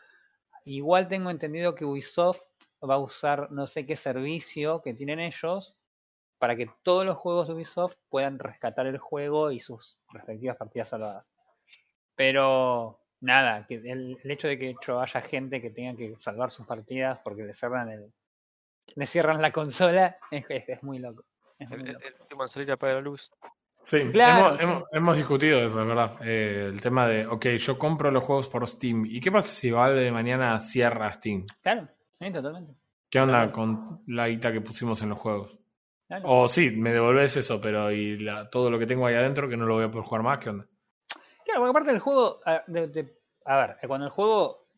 Igual 0.65 1.07
tengo 1.07 1.31
entendido 1.31 1.77
que 1.77 1.85
Ubisoft 1.85 2.41
va 2.83 2.95
a 2.95 2.99
usar 2.99 3.53
no 3.53 3.69
sé 3.69 3.87
qué 3.87 3.95
servicio 3.95 4.83
que 4.83 4.95
tienen 4.95 5.21
ellos 5.21 5.77
para 6.39 6.57
que 6.57 6.69
todos 6.83 7.07
los 7.07 7.17
juegos 7.17 7.49
de 7.49 7.55
Ubisoft 7.55 7.97
puedan 8.09 8.39
rescatar 8.39 8.87
el 8.87 8.99
juego 8.99 9.51
y 9.51 9.61
sus 9.61 9.99
respectivas 10.11 10.57
partidas 10.57 10.89
salvadas. 10.89 11.25
Pero 12.19 12.99
nada, 13.21 13.65
que 13.69 13.77
el, 13.77 14.19
el 14.25 14.31
hecho 14.33 14.49
de 14.49 14.59
que 14.59 14.65
de 14.67 14.71
hecho 14.73 15.01
haya 15.01 15.21
gente 15.21 15.63
que 15.63 15.71
tenga 15.71 15.97
que 15.97 16.17
salvar 16.19 16.51
sus 16.51 16.67
partidas 16.67 17.21
porque 17.23 17.45
le 17.45 17.55
cierran 17.55 17.89
el 17.91 18.13
le 18.97 19.07
cierran 19.07 19.41
la 19.41 19.53
consola 19.53 20.17
es, 20.31 20.45
es- 20.49 20.69
es 20.69 20.83
muy 20.83 20.99
loco. 20.99 21.25
Es 21.61 21.69
muy 21.71 21.79
El, 21.81 21.93
loco. 21.93 22.05
el 22.61 22.71
apaga 22.73 22.95
la 22.95 23.01
luz. 23.03 23.31
sí, 23.85 24.01
Claro, 24.13 24.47
hemos, 24.49 24.59
sí. 24.61 24.65
hemos- 24.65 24.83
hemos 24.93 25.17
discutido 25.17 25.61
eso, 25.65 25.81
es 25.81 25.87
verdad. 25.87 26.17
Eh, 26.23 26.65
el 26.73 26.81
tema 26.81 27.07
de, 27.07 27.25
ok, 27.29 27.47
yo 27.57 27.79
compro 27.79 28.11
los 28.11 28.25
juegos 28.25 28.49
por 28.49 28.67
Steam. 28.67 29.05
¿Y 29.07 29.21
qué 29.21 29.31
pasa 29.31 29.53
si 29.53 29.71
Valve 29.71 30.01
de 30.01 30.11
mañana 30.11 30.59
cierra 30.59 31.13
Steam? 31.13 31.47
Claro, 31.63 31.87
sí, 32.19 32.33
totalmente. 32.33 32.73
¿Qué 33.09 33.21
onda 33.21 33.39
Claro. 33.45 33.53
con 33.53 34.03
la 34.09 34.27
guita 34.29 34.51
que 34.53 34.61
pusimos 34.61 35.01
en 35.03 35.11
los 35.11 35.19
juegos? 35.21 35.57
Claro. 36.09 36.25
O 36.29 36.49
sí, 36.49 36.73
me 36.73 36.91
devolves 36.93 37.37
eso, 37.37 37.61
pero 37.61 37.93
y 37.93 38.19
la- 38.19 38.51
todo 38.51 38.71
lo 38.73 38.79
que 38.81 38.87
tengo 38.87 39.07
ahí 39.07 39.15
adentro 39.15 39.49
que 39.49 39.57
no 39.57 39.67
lo 39.67 39.75
voy 39.75 39.85
a 39.85 39.91
poder 39.91 40.05
jugar 40.07 40.23
más, 40.25 40.39
¿qué 40.41 40.51
onda? 40.51 40.67
Porque 41.59 41.71
aparte 41.71 41.91
del 41.91 42.01
juego, 42.01 42.41
a, 42.45 43.57
ver, 43.57 43.77
eh, 43.83 43.89
cuando 43.89 44.07
el 44.07 44.13
juego 44.13 44.69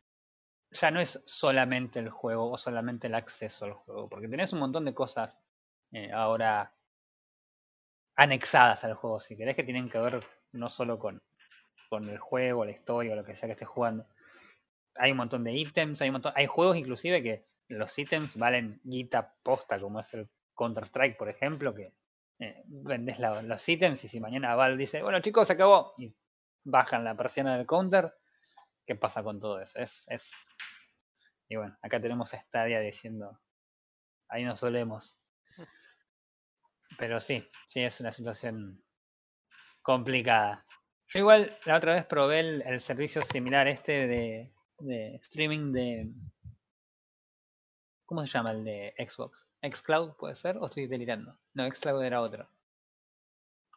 ya 0.71 0.91
no 0.91 1.01
es 1.01 1.21
solamente 1.25 1.99
el 1.99 2.11
juego 2.11 2.53
o 2.53 2.59
solamente 2.59 3.09
el 3.09 3.15
acceso 3.15 3.65
al 3.65 3.75
juego, 3.75 4.09
porque 4.09 4.29
tenés 4.29 4.53
un 4.53 4.61
montón 4.61 4.85
de 4.85 4.95
cosas 4.95 5.39
eh, 5.93 6.11
ahora 6.13 6.75
anexadas 8.17 8.85
al 8.85 8.95
juego, 8.95 9.21
si 9.21 9.37
querés, 9.37 9.57
que 9.57 9.65
tienen 9.65 9.89
que 9.89 9.99
ver 9.99 10.25
no 10.53 10.69
solo 10.69 10.99
con, 10.99 11.23
con 11.89 12.09
el 12.09 12.19
juego, 12.19 12.65
la 12.65 12.71
historia 12.71 13.13
o 13.13 13.17
lo 13.17 13.25
que 13.25 13.35
sea 13.35 13.49
que 13.49 13.53
estés 13.53 13.69
jugando. 13.69 14.07
Hay 14.95 15.11
un 15.11 15.19
montón 15.19 15.45
de 15.45 15.53
ítems, 15.53 16.01
hay 16.01 16.09
un 16.09 16.15
montón, 16.15 16.33
hay 16.37 16.47
juegos 16.47 16.77
inclusive 16.77 17.23
que 17.23 17.47
los 17.69 17.99
ítems 17.99 18.37
valen 18.37 18.81
guita 18.85 19.35
posta, 19.43 19.81
como 19.81 20.01
es 20.01 20.15
el 20.15 20.29
Counter-Strike, 20.55 21.17
por 21.17 21.29
ejemplo, 21.29 21.75
que 21.75 21.95
eh, 22.41 22.63
vendes 22.67 23.19
los 23.19 23.69
ítems 23.69 24.05
y 24.05 24.09
si 24.09 24.21
mañana 24.21 24.55
Valve 24.55 24.79
dice, 24.79 25.03
bueno 25.03 25.21
chicos, 25.21 25.47
se 25.47 25.53
acabó, 25.53 25.95
bajan 26.65 27.05
la 27.05 27.17
persiana 27.17 27.57
del 27.57 27.67
counter, 27.67 28.15
¿qué 28.87 28.95
pasa 28.95 29.23
con 29.23 29.41
todo 29.41 29.61
eso? 29.61 29.79
Es, 29.79 30.05
es... 30.09 30.31
Y 31.49 31.57
bueno, 31.57 31.77
acá 31.83 32.01
tenemos 32.01 32.33
a 32.35 32.41
Stadia 32.41 32.81
diciendo, 32.81 33.41
ahí 34.29 34.45
nos 34.45 34.61
solemos. 34.61 35.19
Pero 36.99 37.21
sí, 37.21 37.49
sí, 37.67 37.81
es 37.81 38.01
una 38.01 38.11
situación 38.11 38.83
complicada. 39.83 40.65
Yo 41.09 41.19
igual 41.19 41.59
la 41.65 41.77
otra 41.77 41.95
vez 41.95 42.07
probé 42.07 42.41
el, 42.41 42.81
servicio 42.81 43.21
similar 43.23 43.67
este 43.67 44.07
de, 44.07 44.55
de 44.79 45.17
streaming 45.17 45.73
de... 45.73 46.13
¿Cómo 48.05 48.23
se 48.23 48.29
llama 48.29 48.53
el 48.53 48.65
de 48.65 48.95
Xbox? 48.99 49.49
¿Xcloud 49.63 50.17
puede 50.17 50.35
ser? 50.35 50.57
¿O 50.59 50.67
estoy 50.67 50.87
delirando? 50.87 51.39
No, 51.55 51.69
Xcloud 51.69 52.03
era 52.03 52.21
otro. 52.21 52.49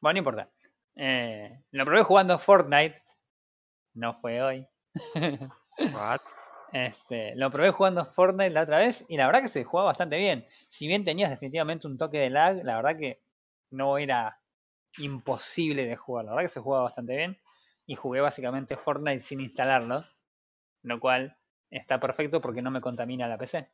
Bueno, 0.02 0.16
no 0.16 0.20
importa. 0.20 0.52
Eh, 0.96 1.64
lo 1.72 1.86
probé 1.86 2.04
jugando 2.04 2.38
Fortnite. 2.40 3.02
No 3.94 4.16
fue 4.16 4.42
hoy. 4.42 4.68
What? 5.94 6.22
Este, 6.74 7.36
lo 7.36 7.52
probé 7.52 7.70
jugando 7.70 8.04
Fortnite 8.04 8.50
la 8.50 8.64
otra 8.64 8.80
vez 8.80 9.06
y 9.08 9.16
la 9.16 9.28
verdad 9.28 9.44
que 9.44 9.48
se 9.48 9.64
jugaba 9.64 9.90
bastante 9.90 10.18
bien. 10.18 10.48
Si 10.70 10.88
bien 10.88 11.06
tenías 11.06 11.30
definitivamente 11.30 11.86
un 11.86 12.00
toque 12.00 12.18
de 12.18 12.32
lag, 12.32 12.64
la 12.64 12.78
verdad 12.78 12.98
que 12.98 13.22
no 13.70 14.00
era 14.00 14.40
imposible 14.98 15.86
de 15.86 15.96
jugar. 15.96 16.26
La 16.26 16.32
verdad 16.32 16.46
que 16.46 16.54
se 16.54 16.60
jugaba 16.62 16.86
bastante 16.86 17.16
bien. 17.16 17.40
Y 17.86 17.96
jugué 17.96 18.22
básicamente 18.22 18.76
Fortnite 18.76 19.20
sin 19.20 19.42
instalarlo. 19.42 20.04
Lo 20.82 21.00
cual 21.00 21.38
está 21.70 22.00
perfecto 22.00 22.42
porque 22.42 22.64
no 22.64 22.72
me 22.72 22.82
contamina 22.82 23.28
la 23.28 23.38
PC. 23.38 23.70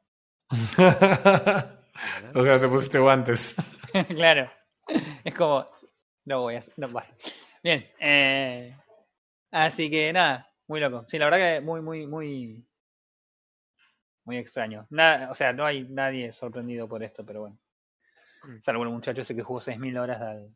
o 2.35 2.43
sea, 2.43 2.59
te 2.59 2.67
pusiste 2.67 2.99
guantes. 2.99 3.55
claro. 4.15 4.51
Es 5.23 5.35
como. 5.35 5.65
No 6.29 6.41
voy 6.41 6.57
a. 6.57 6.63
No, 6.77 6.89
vale. 6.89 7.09
Bien. 7.63 7.89
eh, 7.99 8.77
así 9.49 9.89
que 9.89 10.13
nada, 10.13 10.47
muy 10.67 10.79
loco. 10.79 11.03
Sí, 11.07 11.17
la 11.17 11.25
verdad 11.25 11.39
que 11.55 11.61
muy, 11.61 11.81
muy, 11.81 12.05
muy. 12.05 12.67
Muy 14.25 14.37
extraño. 14.37 14.85
Nada, 14.91 15.31
o 15.31 15.33
sea, 15.33 15.53
no 15.53 15.65
hay 15.65 15.85
nadie 15.89 16.31
sorprendido 16.31 16.87
por 16.87 17.01
esto, 17.01 17.25
pero 17.25 17.39
bueno. 17.41 17.57
Mm. 18.43 18.59
Salvo 18.59 18.83
el 18.83 18.89
muchacho 18.89 19.21
ese 19.21 19.35
que 19.35 19.41
jugó 19.41 19.59
6.000 19.59 19.97
horas 19.97 20.21
al. 20.21 20.55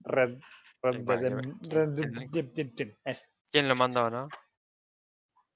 Red. 0.00 0.38
¿quién- 0.80 1.06
Red- 1.06 1.18
quién- 1.18 1.38
Red- 1.70 2.30
Red- 2.72 2.96
ese. 3.04 3.26
¿Quién 3.52 3.68
lo 3.68 3.76
mandó, 3.76 4.08
no? 4.08 4.30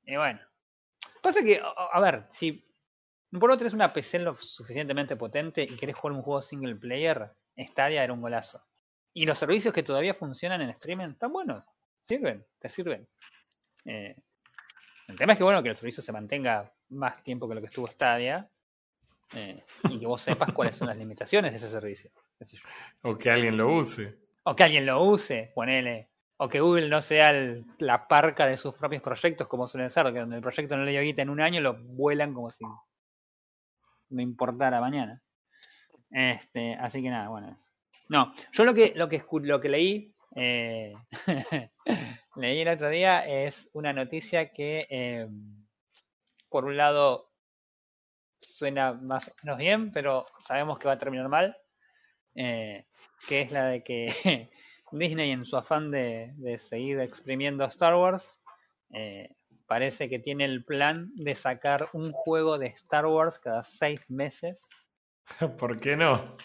Y 0.05 0.14
bueno. 0.16 0.41
Pasa 1.22 1.43
que, 1.43 1.59
a, 1.59 1.68
a 1.91 2.01
ver, 2.01 2.26
si 2.28 2.68
por 3.41 3.51
otro 3.51 3.66
es 3.66 3.72
una 3.72 3.95
PC 3.95 4.18
lo 4.18 4.35
suficientemente 4.37 5.16
potente 5.16 5.62
y 5.62 5.74
querés 5.76 5.97
jugar 5.97 6.18
un 6.18 6.22
juego 6.22 6.43
single 6.43 6.76
player, 6.76 7.33
Stadia 7.57 8.05
era 8.05 8.12
un 8.12 8.20
golazo. 8.20 8.62
Y 9.15 9.27
los 9.27 9.37
servicios 9.39 9.75
que 9.75 9.83
todavía 9.83 10.15
funcionan 10.15 10.63
en 10.63 10.71
streaming 10.71 11.09
están 11.11 11.33
buenos. 11.33 11.65
Sirven, 12.03 12.45
te 12.59 12.69
sirven. 12.69 13.07
Eh, 13.85 14.17
el 15.09 15.17
tema 15.17 15.33
es 15.33 15.39
que 15.39 15.45
bueno 15.45 15.63
que 15.63 15.69
el 15.69 15.77
servicio 15.77 16.03
se 16.03 16.13
mantenga 16.13 16.73
más 16.91 17.23
tiempo 17.23 17.49
que 17.49 17.55
lo 17.55 17.61
que 17.61 17.67
estuvo 17.67 17.87
Stadia. 17.87 18.49
eh, 19.35 19.65
y 19.89 19.99
que 19.99 20.07
vos 20.07 20.21
sepas 20.21 20.53
cuáles 20.53 20.77
son 20.77 20.89
las 20.89 20.97
limitaciones 20.99 21.53
de 21.53 21.57
ese 21.59 21.71
servicio. 21.71 22.11
O 23.03 23.17
que 23.17 23.31
alguien 23.31 23.57
lo 23.57 23.73
use. 23.75 24.19
O 24.45 24.55
que 24.55 24.65
alguien 24.65 24.85
lo 24.85 25.03
use, 25.05 25.53
ponele. 25.55 26.11
O 26.37 26.49
que 26.51 26.61
Google 26.61 26.89
no 26.91 27.01
sea 27.01 27.31
el- 27.31 27.65
la 27.79 28.07
parca 28.09 28.47
de 28.47 28.59
sus 28.59 28.75
propios 28.75 29.01
proyectos, 29.01 29.49
como 29.49 29.67
suelen 29.67 29.89
ser, 29.89 30.05
que 30.13 30.19
donde 30.21 30.37
el 30.37 30.43
proyecto 30.43 30.77
no 30.77 30.85
le 30.85 30.91
dio 30.91 31.01
guita 31.01 31.23
en 31.23 31.31
un 31.31 31.41
año, 31.41 31.63
lo 31.63 31.75
vuelan 31.83 32.35
como 32.35 32.51
si 32.51 32.63
no 34.11 34.21
importara 34.21 34.81
mañana. 34.83 35.23
Este, 36.11 36.75
así 36.75 37.01
que 37.03 37.09
nada, 37.09 37.29
bueno. 37.31 37.57
eso. 37.59 37.72
No, 38.13 38.35
yo 38.53 38.67
lo 38.67 38.75
que, 38.75 38.93
lo 38.95 39.09
que, 39.09 39.25
lo 39.41 39.59
que 39.59 39.71
leí, 39.71 40.15
eh, 40.37 40.93
leí 42.37 42.61
el 42.61 42.69
otro 42.69 42.91
día, 42.91 43.27
es 43.27 43.71
una 43.73 43.95
noticia 43.95 44.53
que, 44.53 44.87
eh, 44.91 45.27
por 46.51 46.67
un 46.67 46.77
lado, 46.77 47.31
suena 48.39 48.93
más 48.93 49.29
o 49.29 49.33
menos 49.43 49.57
bien, 49.57 49.93
pero 49.93 50.27
sabemos 50.41 50.79
que 50.79 50.89
va 50.89 50.93
a 50.93 50.99
terminar 50.99 51.31
mal. 51.31 51.57
eh, 52.35 52.85
que 53.27 53.41
es 53.41 53.51
la 53.51 53.69
de 53.69 53.83
que 53.83 54.09
Disney 54.93 55.31
en 55.31 55.47
su 55.47 55.57
afán 55.57 55.91
de, 55.91 56.35
de 56.37 56.59
seguir 56.59 57.01
exprimiendo 57.01 57.65
Star 57.65 57.95
Wars, 57.95 58.39
parece 59.67 60.11
que 60.11 60.19
tiene 60.19 60.45
el 60.45 60.67
plan 60.67 61.11
de 61.15 61.35
sacar 61.35 61.89
un 61.95 62.13
juego 62.13 62.59
de 62.59 62.67
Star 62.67 63.07
Wars 63.07 63.39
cada 63.39 63.65
seis 63.65 64.03
meses, 64.11 64.69
¿Por 65.59 65.81
qué 65.81 65.97
no? 65.97 66.37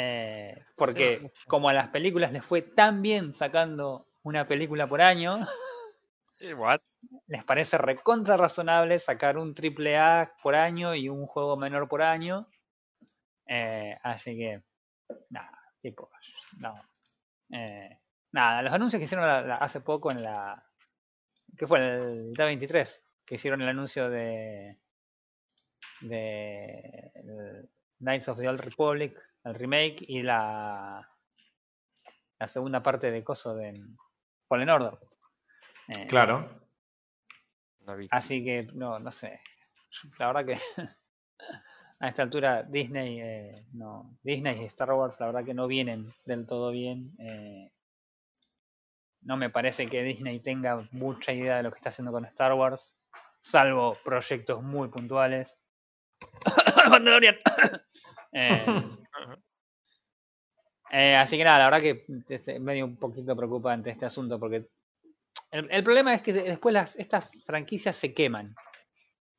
Eh, 0.00 0.64
porque 0.76 1.32
como 1.48 1.68
a 1.68 1.72
las 1.72 1.88
películas 1.88 2.32
les 2.32 2.44
fue 2.44 2.62
tan 2.62 3.02
bien 3.02 3.32
sacando 3.32 4.06
una 4.22 4.46
película 4.46 4.88
por 4.88 5.00
año, 5.02 5.40
What? 6.56 6.80
les 7.26 7.42
parece 7.44 7.78
recontra 7.78 8.36
razonable 8.36 9.00
sacar 9.00 9.36
un 9.38 9.54
triple 9.54 9.96
A 9.98 10.32
por 10.42 10.54
año 10.54 10.94
y 10.94 11.08
un 11.08 11.26
juego 11.26 11.56
menor 11.56 11.88
por 11.88 12.00
año. 12.02 12.48
Eh, 13.46 13.98
así 14.04 14.36
que, 14.36 14.62
nada, 15.30 15.58
tipo, 15.82 16.10
no. 16.58 16.80
Eh, 17.50 17.98
nada, 18.30 18.62
los 18.62 18.72
anuncios 18.72 19.00
que 19.00 19.04
hicieron 19.06 19.26
la- 19.26 19.42
la- 19.42 19.56
hace 19.56 19.80
poco 19.80 20.12
en 20.12 20.22
la. 20.22 20.64
¿Qué 21.56 21.66
fue? 21.66 21.78
El 21.80 22.34
D23, 22.34 23.02
que 23.24 23.34
hicieron 23.34 23.60
el 23.62 23.68
anuncio 23.70 24.08
de. 24.10 24.78
de. 26.02 27.10
el 27.14 27.68
Knights 27.98 28.28
of 28.28 28.38
the 28.38 28.48
Old 28.48 28.60
Republic, 28.60 29.18
el 29.48 29.54
remake 29.54 30.04
y 30.06 30.22
la. 30.22 31.08
la 32.38 32.48
segunda 32.48 32.82
parte 32.82 33.10
de 33.10 33.24
Coso 33.24 33.54
de 33.54 33.80
Fallen 34.48 34.70
Order. 34.70 34.98
Eh, 35.88 36.06
Claro. 36.06 36.68
Así 38.10 38.44
que, 38.44 38.66
no, 38.74 38.98
no 38.98 39.10
sé. 39.10 39.40
La 40.18 40.26
verdad 40.30 40.44
que 40.44 40.58
a 42.00 42.08
esta 42.08 42.22
altura 42.22 42.62
Disney, 42.62 43.20
eh, 43.20 43.66
no, 43.72 44.18
Disney 44.22 44.60
y 44.62 44.64
Star 44.66 44.92
Wars, 44.92 45.18
la 45.20 45.26
verdad 45.26 45.44
que 45.44 45.54
no 45.54 45.66
vienen 45.66 46.12
del 46.26 46.46
todo 46.46 46.70
bien. 46.70 47.14
eh, 47.18 47.72
no 49.22 49.36
me 49.36 49.50
parece 49.50 49.86
que 49.86 50.02
Disney 50.02 50.40
tenga 50.40 50.86
mucha 50.92 51.32
idea 51.32 51.56
de 51.56 51.62
lo 51.64 51.70
que 51.70 51.78
está 51.78 51.88
haciendo 51.88 52.12
con 52.12 52.24
Star 52.26 52.52
Wars, 52.54 52.94
salvo 53.40 53.96
proyectos 54.04 54.62
muy 54.62 54.88
puntuales. 54.88 55.56
Mandalorian. 56.90 57.36
Eh, 58.30 58.62
eh, 60.90 61.16
así 61.16 61.36
que 61.36 61.44
nada, 61.44 61.58
la 61.58 61.70
verdad 61.70 61.80
que 61.80 62.04
es 62.28 62.60
medio 62.60 62.84
un 62.86 62.96
poquito 62.96 63.36
preocupante 63.36 63.90
este 63.90 64.06
asunto 64.06 64.38
porque 64.38 64.68
el, 65.50 65.82
problema 65.84 66.14
es 66.14 66.22
que 66.22 66.32
de- 66.32 66.42
después 66.42 66.94
estas 66.96 67.42
franquicias 67.44 67.96
se 67.96 68.12
queman. 68.12 68.54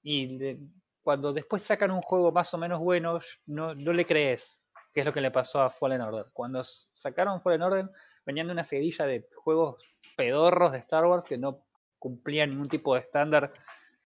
Y 0.01 0.57
cuando 1.01 1.33
después 1.33 1.63
sacan 1.63 1.91
un 1.91 2.01
juego 2.01 2.31
más 2.31 2.53
o 2.53 2.57
menos 2.57 2.79
bueno, 2.79 3.19
no, 3.45 3.75
no 3.75 3.93
le 3.93 4.05
crees. 4.05 4.61
Que 4.91 5.01
es 5.01 5.05
lo 5.05 5.13
que 5.13 5.21
le 5.21 5.29
pasó 5.29 5.61
a 5.61 5.69
Fallen 5.69 6.01
Order. 6.01 6.27
Cuando 6.33 6.63
sacaron 6.63 7.41
Fallen 7.41 7.61
Order, 7.61 7.89
venían 8.25 8.47
de 8.47 8.53
una 8.53 8.63
seguidilla 8.63 9.05
de 9.05 9.27
juegos 9.35 9.83
pedorros 10.17 10.71
de 10.71 10.79
Star 10.79 11.05
Wars 11.05 11.23
que 11.23 11.37
no 11.37 11.63
cumplían 11.99 12.49
ningún 12.49 12.69
tipo 12.69 12.95
de 12.95 13.01
estándar 13.01 13.53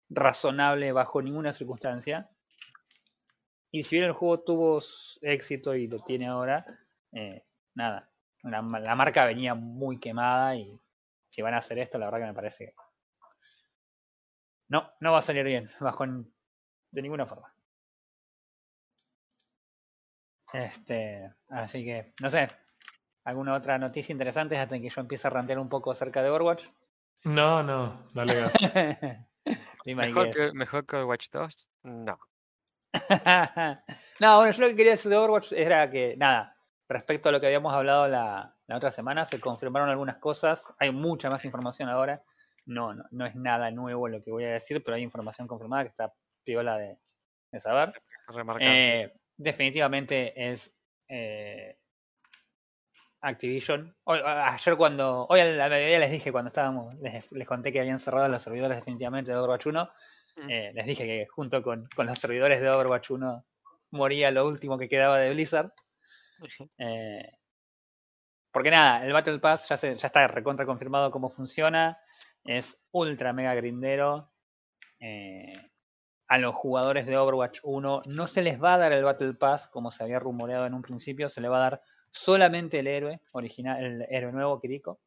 razonable 0.08 0.90
bajo 0.90 1.22
ninguna 1.22 1.52
circunstancia. 1.52 2.28
Y 3.74 3.82
si 3.82 3.96
bien 3.96 4.06
el 4.06 4.12
juego 4.12 4.38
tuvo 4.38 4.80
éxito 5.20 5.74
y 5.74 5.88
lo 5.88 5.98
tiene 5.98 6.28
ahora, 6.28 6.64
eh, 7.10 7.44
nada. 7.74 8.08
La, 8.44 8.62
ma- 8.62 8.78
la 8.78 8.94
marca 8.94 9.24
venía 9.24 9.56
muy 9.56 9.98
quemada 9.98 10.54
y 10.54 10.80
si 11.28 11.42
van 11.42 11.54
a 11.54 11.58
hacer 11.58 11.80
esto, 11.80 11.98
la 11.98 12.04
verdad 12.06 12.20
que 12.20 12.26
me 12.26 12.34
parece 12.34 12.66
que 12.66 12.74
no, 14.68 14.92
no 15.00 15.10
va 15.10 15.18
a 15.18 15.22
salir 15.22 15.44
bien, 15.44 15.68
bajo 15.80 16.06
de 16.06 17.02
ninguna 17.02 17.26
forma. 17.26 17.52
Este, 20.52 21.34
así 21.48 21.84
que, 21.84 22.14
no 22.22 22.30
sé, 22.30 22.46
¿alguna 23.24 23.54
otra 23.54 23.76
noticia 23.76 24.12
interesante 24.12 24.56
hasta 24.56 24.78
que 24.78 24.88
yo 24.88 25.00
empiece 25.00 25.26
a 25.26 25.30
rantear 25.30 25.58
un 25.58 25.68
poco 25.68 25.90
acerca 25.90 26.22
de 26.22 26.30
Overwatch? 26.30 26.64
No, 27.24 27.64
no, 27.64 28.08
dale 28.14 28.36
gas. 28.36 28.54
¿Mejor 29.84 30.30
que, 30.30 30.52
¿Mejor 30.52 30.86
que 30.86 31.02
Watch 31.02 31.28
2? 31.32 31.66
No. 31.82 32.20
no, 34.20 34.36
bueno, 34.38 34.52
yo 34.52 34.62
lo 34.62 34.68
que 34.68 34.76
quería 34.76 34.92
decir 34.92 35.10
de 35.10 35.16
Overwatch 35.16 35.52
era 35.52 35.90
que, 35.90 36.16
nada, 36.16 36.56
respecto 36.88 37.28
a 37.28 37.32
lo 37.32 37.40
que 37.40 37.46
habíamos 37.46 37.74
hablado 37.74 38.06
la, 38.08 38.54
la 38.66 38.76
otra 38.76 38.90
semana. 38.92 39.24
Se 39.24 39.40
confirmaron 39.40 39.88
algunas 39.88 40.16
cosas. 40.18 40.64
Hay 40.78 40.90
mucha 40.92 41.28
más 41.30 41.44
información 41.44 41.88
ahora. 41.88 42.22
No, 42.66 42.94
no, 42.94 43.04
no 43.10 43.26
es 43.26 43.34
nada 43.34 43.70
nuevo 43.70 44.08
lo 44.08 44.22
que 44.22 44.30
voy 44.30 44.44
a 44.44 44.52
decir, 44.52 44.82
pero 44.82 44.96
hay 44.96 45.02
información 45.02 45.46
confirmada 45.46 45.84
que 45.84 45.90
está 45.90 46.12
piola 46.44 46.78
de, 46.78 46.98
de 47.52 47.60
saber. 47.60 47.92
Eh, 48.64 49.12
definitivamente 49.36 50.50
es 50.50 50.74
eh, 51.08 51.76
Activision. 53.20 53.94
Hoy- 54.04 54.20
ayer 54.24 54.76
cuando, 54.76 55.26
hoy 55.28 55.40
a 55.40 55.44
la 55.46 55.68
mediodía 55.68 55.98
les 55.98 56.10
dije 56.10 56.30
cuando 56.30 56.48
estábamos, 56.48 56.94
les, 57.00 57.30
les 57.32 57.46
conté 57.46 57.72
que 57.72 57.80
habían 57.80 57.98
cerrado 57.98 58.28
los 58.28 58.42
servidores 58.42 58.76
definitivamente 58.76 59.30
de 59.30 59.36
Overwatch 59.38 59.66
1. 59.66 59.90
Mm. 60.36 60.50
eh, 60.50 60.72
les 60.74 60.86
dije 60.86 61.04
que 61.04 61.26
junto 61.26 61.62
con, 61.62 61.88
con 61.94 62.06
los 62.06 62.18
servidores 62.18 62.60
de 62.60 62.68
Overwatch 62.70 63.10
1 63.10 63.44
moría 63.90 64.30
lo 64.30 64.46
último 64.46 64.76
que 64.78 64.88
quedaba 64.88 65.18
de 65.18 65.30
Blizzard. 65.30 65.72
Eh, 66.78 67.30
porque 68.50 68.70
nada, 68.70 69.04
el 69.04 69.12
Battle 69.12 69.38
Pass 69.38 69.68
ya, 69.68 69.76
se- 69.76 69.96
ya 69.96 70.06
está 70.06 70.26
recontra 70.28 70.66
confirmado 70.66 71.10
cómo 71.10 71.30
funciona. 71.30 71.98
Es 72.44 72.78
ultra 72.92 73.32
mega 73.32 73.54
grindero. 73.54 74.30
Eh, 75.00 75.52
a 76.28 76.38
los 76.38 76.54
jugadores 76.54 77.06
de 77.06 77.16
Overwatch 77.16 77.60
1 77.62 78.02
no 78.06 78.26
se 78.26 78.42
les 78.42 78.62
va 78.62 78.74
a 78.74 78.78
dar 78.78 78.92
el 78.92 79.04
Battle 79.04 79.34
Pass 79.34 79.68
como 79.68 79.90
se 79.90 80.02
había 80.02 80.18
rumoreado 80.18 80.66
en 80.66 80.74
un 80.74 80.82
principio. 80.82 81.28
Se 81.28 81.40
le 81.40 81.48
va 81.48 81.58
a 81.58 81.70
dar 81.70 81.82
solamente 82.10 82.78
el 82.80 82.86
héroe 82.86 83.20
original, 83.32 83.84
el 83.84 84.06
héroe 84.08 84.32
nuevo, 84.32 84.60
Kiriko. 84.60 85.00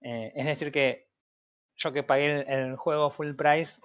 Es 0.00 0.46
decir 0.46 0.70
que 0.70 1.08
yo 1.76 1.92
que 1.92 2.02
pagué 2.02 2.40
el, 2.40 2.48
el 2.48 2.76
juego 2.76 3.10
full 3.10 3.34
price, 3.34 3.80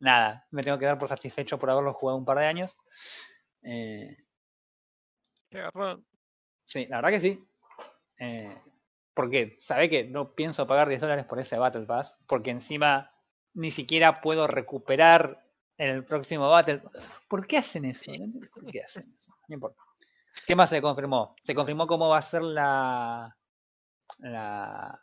nada, 0.00 0.46
me 0.50 0.62
tengo 0.62 0.78
que 0.78 0.86
dar 0.86 0.98
por 0.98 1.08
satisfecho 1.08 1.58
por 1.58 1.70
haberlo 1.70 1.94
jugado 1.94 2.18
un 2.18 2.24
par 2.24 2.38
de 2.38 2.46
años. 2.46 2.76
Eh, 3.62 4.16
Qué. 5.50 5.68
Sí, 6.64 6.86
la 6.86 6.96
verdad 6.96 7.10
que 7.10 7.20
sí. 7.20 7.44
Eh, 8.18 8.56
porque 9.14 9.56
sabe 9.58 9.88
que 9.88 10.04
no 10.04 10.34
pienso 10.34 10.66
pagar 10.66 10.88
10 10.88 11.00
dólares 11.00 11.24
por 11.24 11.38
ese 11.38 11.58
Battle 11.58 11.86
Pass, 11.86 12.16
porque 12.26 12.50
encima 12.50 13.12
ni 13.54 13.70
siquiera 13.70 14.20
puedo 14.20 14.46
recuperar 14.46 15.44
el 15.76 16.04
próximo 16.04 16.48
Battle 16.48 16.82
¿Por 17.28 17.46
qué 17.46 17.58
hacen 17.58 17.86
eso? 17.86 18.12
¿Por 18.52 18.70
qué 18.70 18.82
hacen 18.82 19.14
eso? 19.18 19.34
No 19.48 19.54
importa. 19.54 19.82
¿Qué 20.46 20.54
más 20.54 20.70
se 20.70 20.80
confirmó? 20.80 21.34
Se 21.42 21.54
confirmó 21.54 21.86
cómo 21.86 22.08
va 22.08 22.18
a 22.18 22.22
ser 22.22 22.42
la, 22.42 23.36
la, 24.18 25.00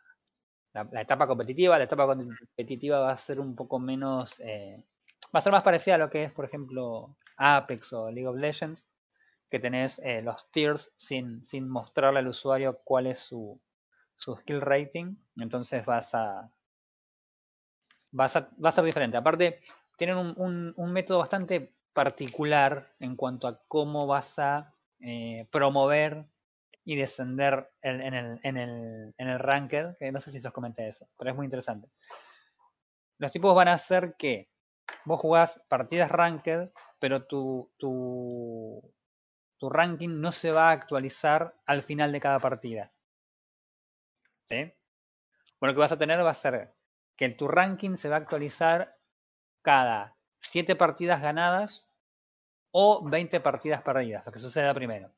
la, 0.86 1.02
etapa 1.02 1.28
competitiva. 1.28 1.78
La 1.78 1.86
etapa 1.86 2.06
competitiva 2.08 3.00
va 3.00 3.12
a 3.12 3.18
ser 3.18 3.40
un 3.40 3.56
poco 3.56 3.80
menos... 3.80 4.40
eh, 4.40 4.84
va 5.36 5.40
a 5.40 5.42
ser 5.42 5.52
más 5.52 5.64
parecida 5.64 5.96
a 5.96 5.98
lo 6.00 6.10
que 6.10 6.24
es, 6.24 6.32
por 6.32 6.46
ejemplo, 6.46 7.16
Apex 7.38 7.94
o 7.94 8.12
League 8.12 8.28
of 8.28 8.38
Legends 8.38 8.88
que 9.50 9.60
tenés 9.60 10.00
eh, 10.00 10.22
los 10.22 10.50
tiers 10.52 10.92
sin, 10.96 11.46
sin 11.46 11.70
mostrarle 11.70 12.20
al 12.20 12.28
usuario 12.28 12.82
cuál 12.84 13.08
es 13.08 13.20
su, 13.20 13.60
su 14.16 14.36
skill 14.36 14.62
rating. 14.62 15.16
Entonces 15.38 15.86
vas 15.86 16.14
a, 16.16 16.52
vas 18.12 18.36
a. 18.36 18.50
Va 18.64 18.70
a 18.70 18.72
ser 18.72 18.84
diferente. 18.84 19.18
Aparte, 19.18 19.60
tienen 19.98 20.18
un, 20.18 20.34
un- 20.38 20.74
un 20.76 20.94
método 20.94 21.20
bastante 21.20 21.74
particular 21.94 22.94
en 23.00 23.16
cuanto 23.16 23.48
a 23.48 23.60
cómo 23.68 24.06
vas 24.08 24.38
a 24.40 24.74
eh, 25.00 25.48
promover 25.52 26.26
y 26.88 26.96
descender 26.96 27.70
en, 27.82 28.00
en 28.00 28.14
el, 28.14 28.40
en, 28.44 28.56
el, 28.56 29.14
en 29.18 29.28
el 29.28 29.40
ranked. 29.40 29.98
Que 30.00 30.10
no 30.10 30.22
sé 30.22 30.32
si 30.32 30.38
os 30.38 30.54
comenté 30.54 30.88
eso, 30.88 31.10
pero 31.18 31.32
es 31.32 31.36
muy 31.36 31.44
interesante. 31.44 31.90
Los 33.18 33.30
tipos 33.30 33.54
van 33.54 33.68
a 33.68 33.74
hacer 33.74 34.16
que 34.18 34.50
vos 35.04 35.20
jugás 35.20 35.62
partidas 35.68 36.10
ranked, 36.10 36.70
pero 36.98 37.26
tu, 37.26 37.74
tu, 37.78 38.82
tu 39.58 39.70
ranking 39.70 40.22
no 40.22 40.32
se 40.32 40.52
va 40.52 40.70
a 40.70 40.72
actualizar 40.72 41.56
al 41.66 41.84
final 41.84 42.14
de 42.14 42.22
cada 42.22 42.40
partida. 42.40 42.94
¿Sí? 44.46 44.74
Bueno, 45.60 45.72
lo 45.72 45.74
que 45.74 45.82
vas 45.82 45.92
a 45.92 45.98
tener 45.98 46.24
va 46.24 46.32
a 46.32 46.36
ser 46.36 46.74
que 47.18 47.28
tu 47.32 47.50
ranking 47.50 47.98
se 47.98 48.08
va 48.08 48.16
a 48.16 48.20
actualizar 48.20 48.98
cada 49.62 50.16
7 50.40 50.78
partidas 50.78 51.22
ganadas 51.22 51.92
o 52.72 53.04
20 53.10 53.42
partidas 53.42 53.82
perdidas, 53.82 54.26
lo 54.26 54.32
que 54.32 54.40
suceda 54.40 54.74
primero. 54.74 55.17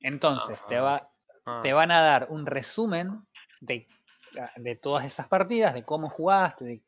Entonces, 0.00 0.60
te, 0.66 0.78
va, 0.78 1.10
Ah, 1.46 1.60
te 1.62 1.72
van 1.72 1.90
a 1.90 2.00
dar 2.00 2.26
un 2.30 2.46
resumen 2.46 3.26
de, 3.60 3.86
de 4.56 4.76
todas 4.76 5.04
esas 5.06 5.28
partidas, 5.28 5.74
de 5.74 5.84
cómo 5.84 6.08
jugaste, 6.08 6.64
de 6.64 6.82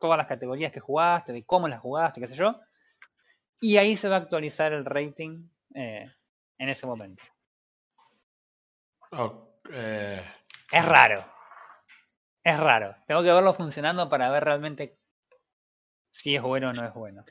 todas 0.00 0.18
las 0.18 0.26
categorías 0.26 0.72
que 0.72 0.80
jugaste, 0.80 1.32
de 1.32 1.44
cómo 1.44 1.68
las 1.68 1.80
jugaste, 1.80 2.20
qué 2.20 2.26
sé 2.26 2.36
yo. 2.36 2.60
Y 3.60 3.76
ahí 3.76 3.96
se 3.96 4.08
va 4.08 4.16
a 4.16 4.20
actualizar 4.20 4.72
el 4.72 4.84
rating 4.84 5.48
eh, 5.74 6.12
en 6.58 6.68
ese 6.68 6.86
momento. 6.86 7.24
Oh, 9.12 9.60
eh, 9.70 10.24
Es 10.70 10.84
raro. 10.84 11.24
Es 12.44 12.58
raro. 12.58 12.94
Tengo 13.06 13.22
que 13.22 13.32
verlo 13.32 13.52
funcionando 13.54 14.08
para 14.08 14.30
ver 14.30 14.44
realmente 14.44 14.98
si 16.10 16.36
es 16.36 16.42
bueno 16.42 16.70
o 16.70 16.72
no 16.72 16.84
es 16.84 16.94
bueno. 16.94 17.24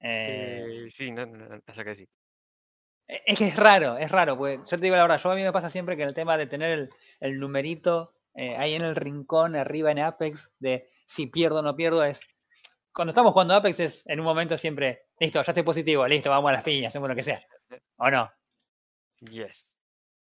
Eh, 0.00 0.86
eh, 0.86 0.90
sí, 0.90 1.10
no, 1.10 1.26
que 1.66 1.94
sí. 1.96 2.08
E- 3.08 3.22
Es 3.26 3.38
que 3.38 3.46
es 3.48 3.56
raro, 3.56 3.96
es 3.98 4.10
raro, 4.10 4.36
porque 4.36 4.56
yo 4.58 4.64
te 4.64 4.78
digo 4.78 4.96
la 4.96 5.02
verdad, 5.02 5.18
yo 5.22 5.30
a 5.30 5.34
mí 5.34 5.42
me 5.42 5.52
pasa 5.52 5.70
siempre 5.70 5.96
que 5.96 6.02
el 6.02 6.14
tema 6.14 6.36
de 6.36 6.46
tener 6.46 6.70
el, 6.70 6.90
el 7.20 7.38
numerito 7.38 8.14
eh, 8.34 8.56
ahí 8.56 8.74
en 8.74 8.82
el 8.82 8.96
rincón, 8.96 9.56
arriba 9.56 9.90
en 9.90 10.00
Apex, 10.00 10.50
de 10.58 10.88
si 11.06 11.26
pierdo 11.26 11.60
o 11.60 11.62
no 11.62 11.76
pierdo, 11.76 12.04
es. 12.04 12.20
Cuando 12.92 13.10
estamos 13.10 13.32
jugando 13.32 13.54
Apex 13.54 13.80
es 13.80 14.02
en 14.06 14.20
un 14.20 14.26
momento 14.26 14.56
siempre, 14.56 15.04
listo, 15.20 15.42
ya 15.42 15.52
estoy 15.52 15.62
positivo, 15.64 16.06
listo, 16.08 16.30
vamos 16.30 16.48
a 16.50 16.54
las 16.54 16.64
piñas, 16.64 16.88
hacemos 16.88 17.08
lo 17.08 17.14
que 17.16 17.22
sea. 17.24 17.42
¿O 17.96 18.10
no? 18.10 18.30
Yes. 19.20 19.76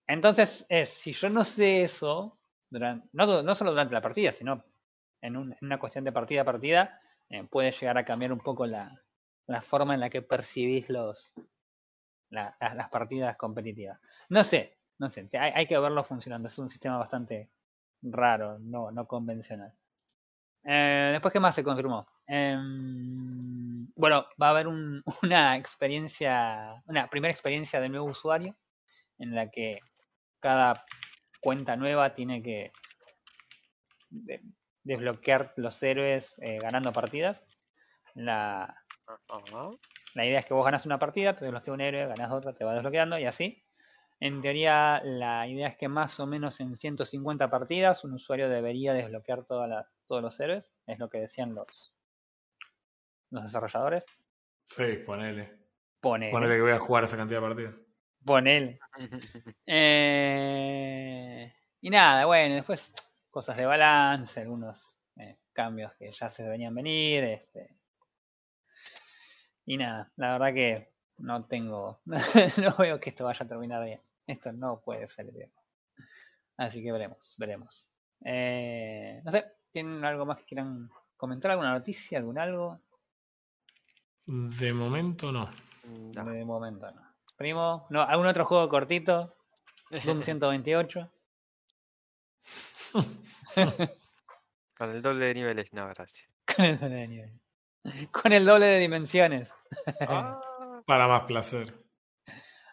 Entonces, 0.08 0.66
es, 0.70 0.90
si 0.90 1.14
yo 1.14 1.30
no 1.30 1.44
sé 1.46 1.84
eso, 1.84 2.40
duran- 2.70 3.10
no, 3.14 3.44
no 3.44 3.56
solo 3.56 3.72
durante 3.72 3.94
la 3.94 4.02
partida, 4.02 4.32
sino 4.34 4.64
en, 5.22 5.38
un- 5.38 5.54
en 5.54 5.60
una 5.62 5.80
cuestión 5.80 6.04
de 6.06 6.12
partida 6.14 6.42
a 6.42 6.46
partida, 6.46 7.00
eh, 7.30 7.44
puede 7.46 7.72
llegar 7.72 7.98
a 7.98 8.06
cambiar 8.06 8.34
un 8.34 8.40
poco 8.40 8.66
la, 8.66 8.92
la 9.48 9.62
forma 9.62 9.94
en 9.96 10.02
la 10.02 10.10
que 10.10 10.22
percibís 10.22 10.90
los, 10.90 11.34
la- 12.30 12.56
la- 12.60 12.74
las 12.76 12.90
partidas 12.90 13.36
competitivas. 13.38 14.00
No 14.30 14.44
sé, 14.44 14.78
no 15.00 15.10
sé, 15.10 15.28
hay, 15.34 15.52
hay 15.54 15.68
que 15.68 15.78
verlo 15.78 16.04
funcionando. 16.04 16.48
Es 16.48 16.58
un 16.60 16.68
sistema 16.70 16.98
bastante 16.98 17.50
raro, 18.02 18.58
no, 18.60 18.92
no 18.92 19.08
convencional. 19.08 19.74
Eh, 20.64 21.10
después, 21.14 21.32
¿qué 21.32 21.40
más 21.40 21.56
se 21.56 21.64
confirmó? 21.64 22.06
Em, 22.28 23.88
bueno, 23.96 24.26
va 24.42 24.48
a 24.48 24.50
haber 24.52 24.68
un- 24.68 25.02
una 25.24 25.56
experiencia, 25.56 26.82
una 26.88 27.08
primera 27.08 27.32
experiencia 27.32 27.80
de 27.80 27.90
nuevo 27.90 28.08
usuario 28.08 28.56
en 29.20 29.34
la 29.34 29.50
que 29.50 29.80
cada 30.40 30.86
cuenta 31.42 31.76
nueva 31.76 32.14
tiene 32.14 32.44
que 32.44 32.72
de- 34.10 34.42
desbloquear 34.84 35.54
los 35.58 35.82
héroes 35.84 36.36
eh, 36.40 36.60
ganando 36.60 36.92
partidas. 36.94 37.46
La. 38.16 38.84
La 40.14 40.26
idea 40.26 40.40
es 40.40 40.46
que 40.46 40.54
vos 40.54 40.66
ganas 40.66 40.86
una 40.86 41.00
partida, 41.00 41.36
te 41.36 41.46
desbloquea 41.46 41.74
un 41.74 41.82
héroe, 41.82 42.08
ganas 42.08 42.32
otra, 42.32 42.54
te 42.54 42.64
va 42.64 42.74
desbloqueando 42.74 43.18
y 43.18 43.26
así. 43.26 43.64
En 44.20 44.42
teoría, 44.42 45.00
la 45.04 45.48
idea 45.48 45.68
es 45.68 45.78
que 45.78 45.88
más 45.88 46.20
o 46.20 46.26
menos 46.26 46.60
en 46.60 46.76
150 46.76 47.50
partidas 47.50 48.04
un 48.04 48.14
usuario 48.14 48.50
debería 48.50 48.94
desbloquear 48.94 49.44
todas 49.46 49.70
las, 49.70 49.86
todos 50.08 50.24
los 50.24 50.40
héroes. 50.40 50.74
Es 50.88 50.98
lo 50.98 51.08
que 51.10 51.20
decían 51.20 51.54
los, 51.54 51.94
los 53.30 53.44
desarrolladores. 53.44 54.06
sí, 54.64 54.98
ponele. 55.06 55.56
Ponele. 56.00 56.32
Ponele 56.32 56.56
que 56.56 56.62
voy 56.62 56.72
a 56.72 56.80
jugar 56.80 57.04
esa 57.04 57.18
cantidad 57.18 57.42
de 57.42 57.48
partidos. 57.48 57.76
Ponele. 58.26 58.80
Eh, 59.66 61.54
y 61.82 61.90
nada, 61.90 62.26
bueno, 62.26 62.56
después 62.56 62.94
cosas 63.30 63.58
de 63.58 63.66
balance, 63.66 64.40
algunos 64.42 64.98
eh, 65.18 65.38
cambios 65.54 65.94
que 65.94 66.12
ya 66.12 66.30
se 66.32 66.48
venían 66.48 66.74
venir. 66.74 67.24
Este, 67.24 67.77
y 69.68 69.78
nada, 69.78 70.12
la 70.16 70.32
verdad 70.32 70.54
que 70.54 70.90
no 71.18 71.46
tengo, 71.46 72.00
no 72.06 72.76
veo 72.80 73.00
que 73.00 73.10
esto 73.10 73.26
vaya 73.26 73.46
a 73.46 73.48
terminar 73.48 73.84
bien. 73.84 74.02
Esto 74.26 74.52
no 74.54 74.80
puede 74.80 75.08
salir 75.08 75.34
bien. 75.34 75.52
Así 76.56 76.82
que 76.82 76.92
veremos, 76.92 77.36
veremos. 77.38 77.86
Eh, 78.24 79.22
no 79.26 79.32
sé, 79.32 79.46
¿tienen 79.70 80.04
algo 80.06 80.26
más 80.26 80.38
que 80.38 80.46
quieran 80.46 80.90
comentar? 81.18 81.52
¿Alguna 81.52 81.74
noticia? 81.74 82.18
¿Algún 82.18 82.40
algo? 82.40 82.80
De 84.26 84.74
momento 84.74 85.34
no. 85.34 85.52
No. 86.16 86.26
De 86.26 86.46
momento 86.46 86.90
no. 86.90 87.02
Primo, 87.36 87.88
¿no? 87.90 88.02
¿algún 88.02 88.26
otro 88.26 88.46
juego 88.46 88.70
cortito? 88.70 89.36
Doom 90.06 90.24
128. 90.24 91.12
Con 94.78 94.90
el 94.92 95.02
doble 95.02 95.26
de 95.26 95.34
niveles, 95.34 95.74
no, 95.74 95.88
gracias. 95.88 96.30
Con 96.56 96.66
el 96.66 96.80
doble 96.80 96.96
de 96.96 97.08
nivel. 97.08 97.42
Con 98.12 98.32
el 98.34 98.46
doble 98.46 98.66
de 98.68 98.80
dimensiones. 98.80 99.54
Ah, 100.02 100.40
Para 100.86 101.08
más 101.08 101.24
placer. 101.24 101.74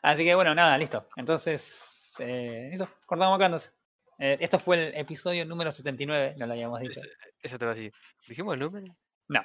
Así 0.02 0.24
que 0.24 0.34
bueno, 0.34 0.54
nada, 0.54 0.76
listo. 0.76 1.08
Entonces, 1.16 2.12
eh, 2.18 2.68
listo, 2.70 2.88
cortamos 3.06 3.36
acá 3.36 3.46
entonces. 3.46 3.72
Eh, 4.18 4.36
esto 4.40 4.58
fue 4.58 4.76
el 4.88 4.96
episodio 4.96 5.44
número 5.44 5.70
79, 5.70 6.34
no 6.38 6.46
lo 6.46 6.52
habíamos 6.52 6.80
dicho. 6.80 7.00
eso, 7.42 7.58
te 7.58 7.64
va 7.64 7.72
a 7.72 7.74
decir. 7.74 7.92
¿Dijimos 8.28 8.54
el 8.54 8.60
número? 8.60 8.94
No, 9.28 9.40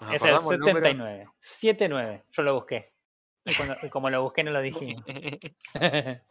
¿Nos 0.00 0.14
es 0.14 0.22
el 0.22 0.34
acordamos 0.34 0.58
número? 0.58 0.78
79. 0.82 1.28
79, 1.40 2.24
yo 2.30 2.42
lo 2.42 2.54
busqué. 2.54 2.92
Y, 3.44 3.54
cuando- 3.54 3.76
y 3.82 3.88
como 3.88 4.10
lo 4.10 4.22
busqué 4.22 4.44
no 4.44 4.50
lo 4.50 4.60
dijimos. 4.60 5.04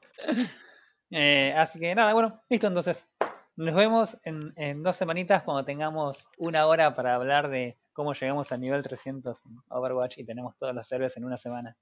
Eh, 1.11 1.55
así 1.57 1.79
que 1.79 1.95
nada, 1.95 2.13
bueno, 2.13 2.43
listo 2.49 2.67
entonces. 2.67 3.09
Nos 3.55 3.73
vemos 3.73 4.15
en, 4.23 4.53
en 4.55 4.83
dos 4.83 4.95
semanitas 4.95 5.41
cuando 5.41 5.65
tengamos 5.65 6.29
una 6.37 6.67
hora 6.67 6.93
para 6.95 7.15
hablar 7.15 7.49
de 7.49 7.79
cómo 7.99 8.13
llegamos 8.13 8.49
al 8.53 8.61
nivel 8.61 8.81
300 8.81 9.45
en 9.45 9.57
Overwatch 9.67 10.19
y 10.19 10.23
tenemos 10.23 10.55
todas 10.57 10.73
las 10.73 10.87
servers 10.87 11.17
en 11.17 11.25
una 11.25 11.35
semana. 11.35 11.75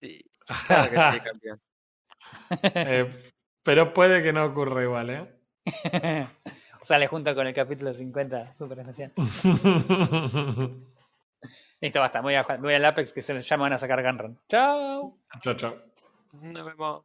Sí, 0.00 0.24
claro 0.66 0.90
que 0.90 1.12
sí, 1.12 1.20
campeón. 1.20 1.60
Eh, 2.74 3.34
pero 3.62 3.92
puede 3.92 4.22
que 4.22 4.32
no 4.32 4.46
ocurra 4.46 4.82
igual, 4.82 5.10
¿eh? 5.10 5.30
Sale 6.82 7.06
junto 7.06 7.34
con 7.34 7.46
el 7.46 7.52
capítulo 7.52 7.92
50, 7.92 8.54
súper 8.56 8.78
especial. 8.78 9.12
Listo, 11.80 12.00
basta, 12.00 12.22
voy, 12.22 12.34
a, 12.34 12.44
voy 12.58 12.72
al 12.72 12.84
Apex 12.86 13.12
que 13.12 13.20
se 13.20 13.42
ya 13.42 13.56
me 13.58 13.64
van 13.64 13.74
a 13.74 13.78
sacar 13.78 14.02
Gunrun. 14.02 14.40
Chao. 14.48 15.18
chao, 15.42 15.54
chao. 15.54 15.76
Nos 16.32 16.64
vemos. 16.64 17.04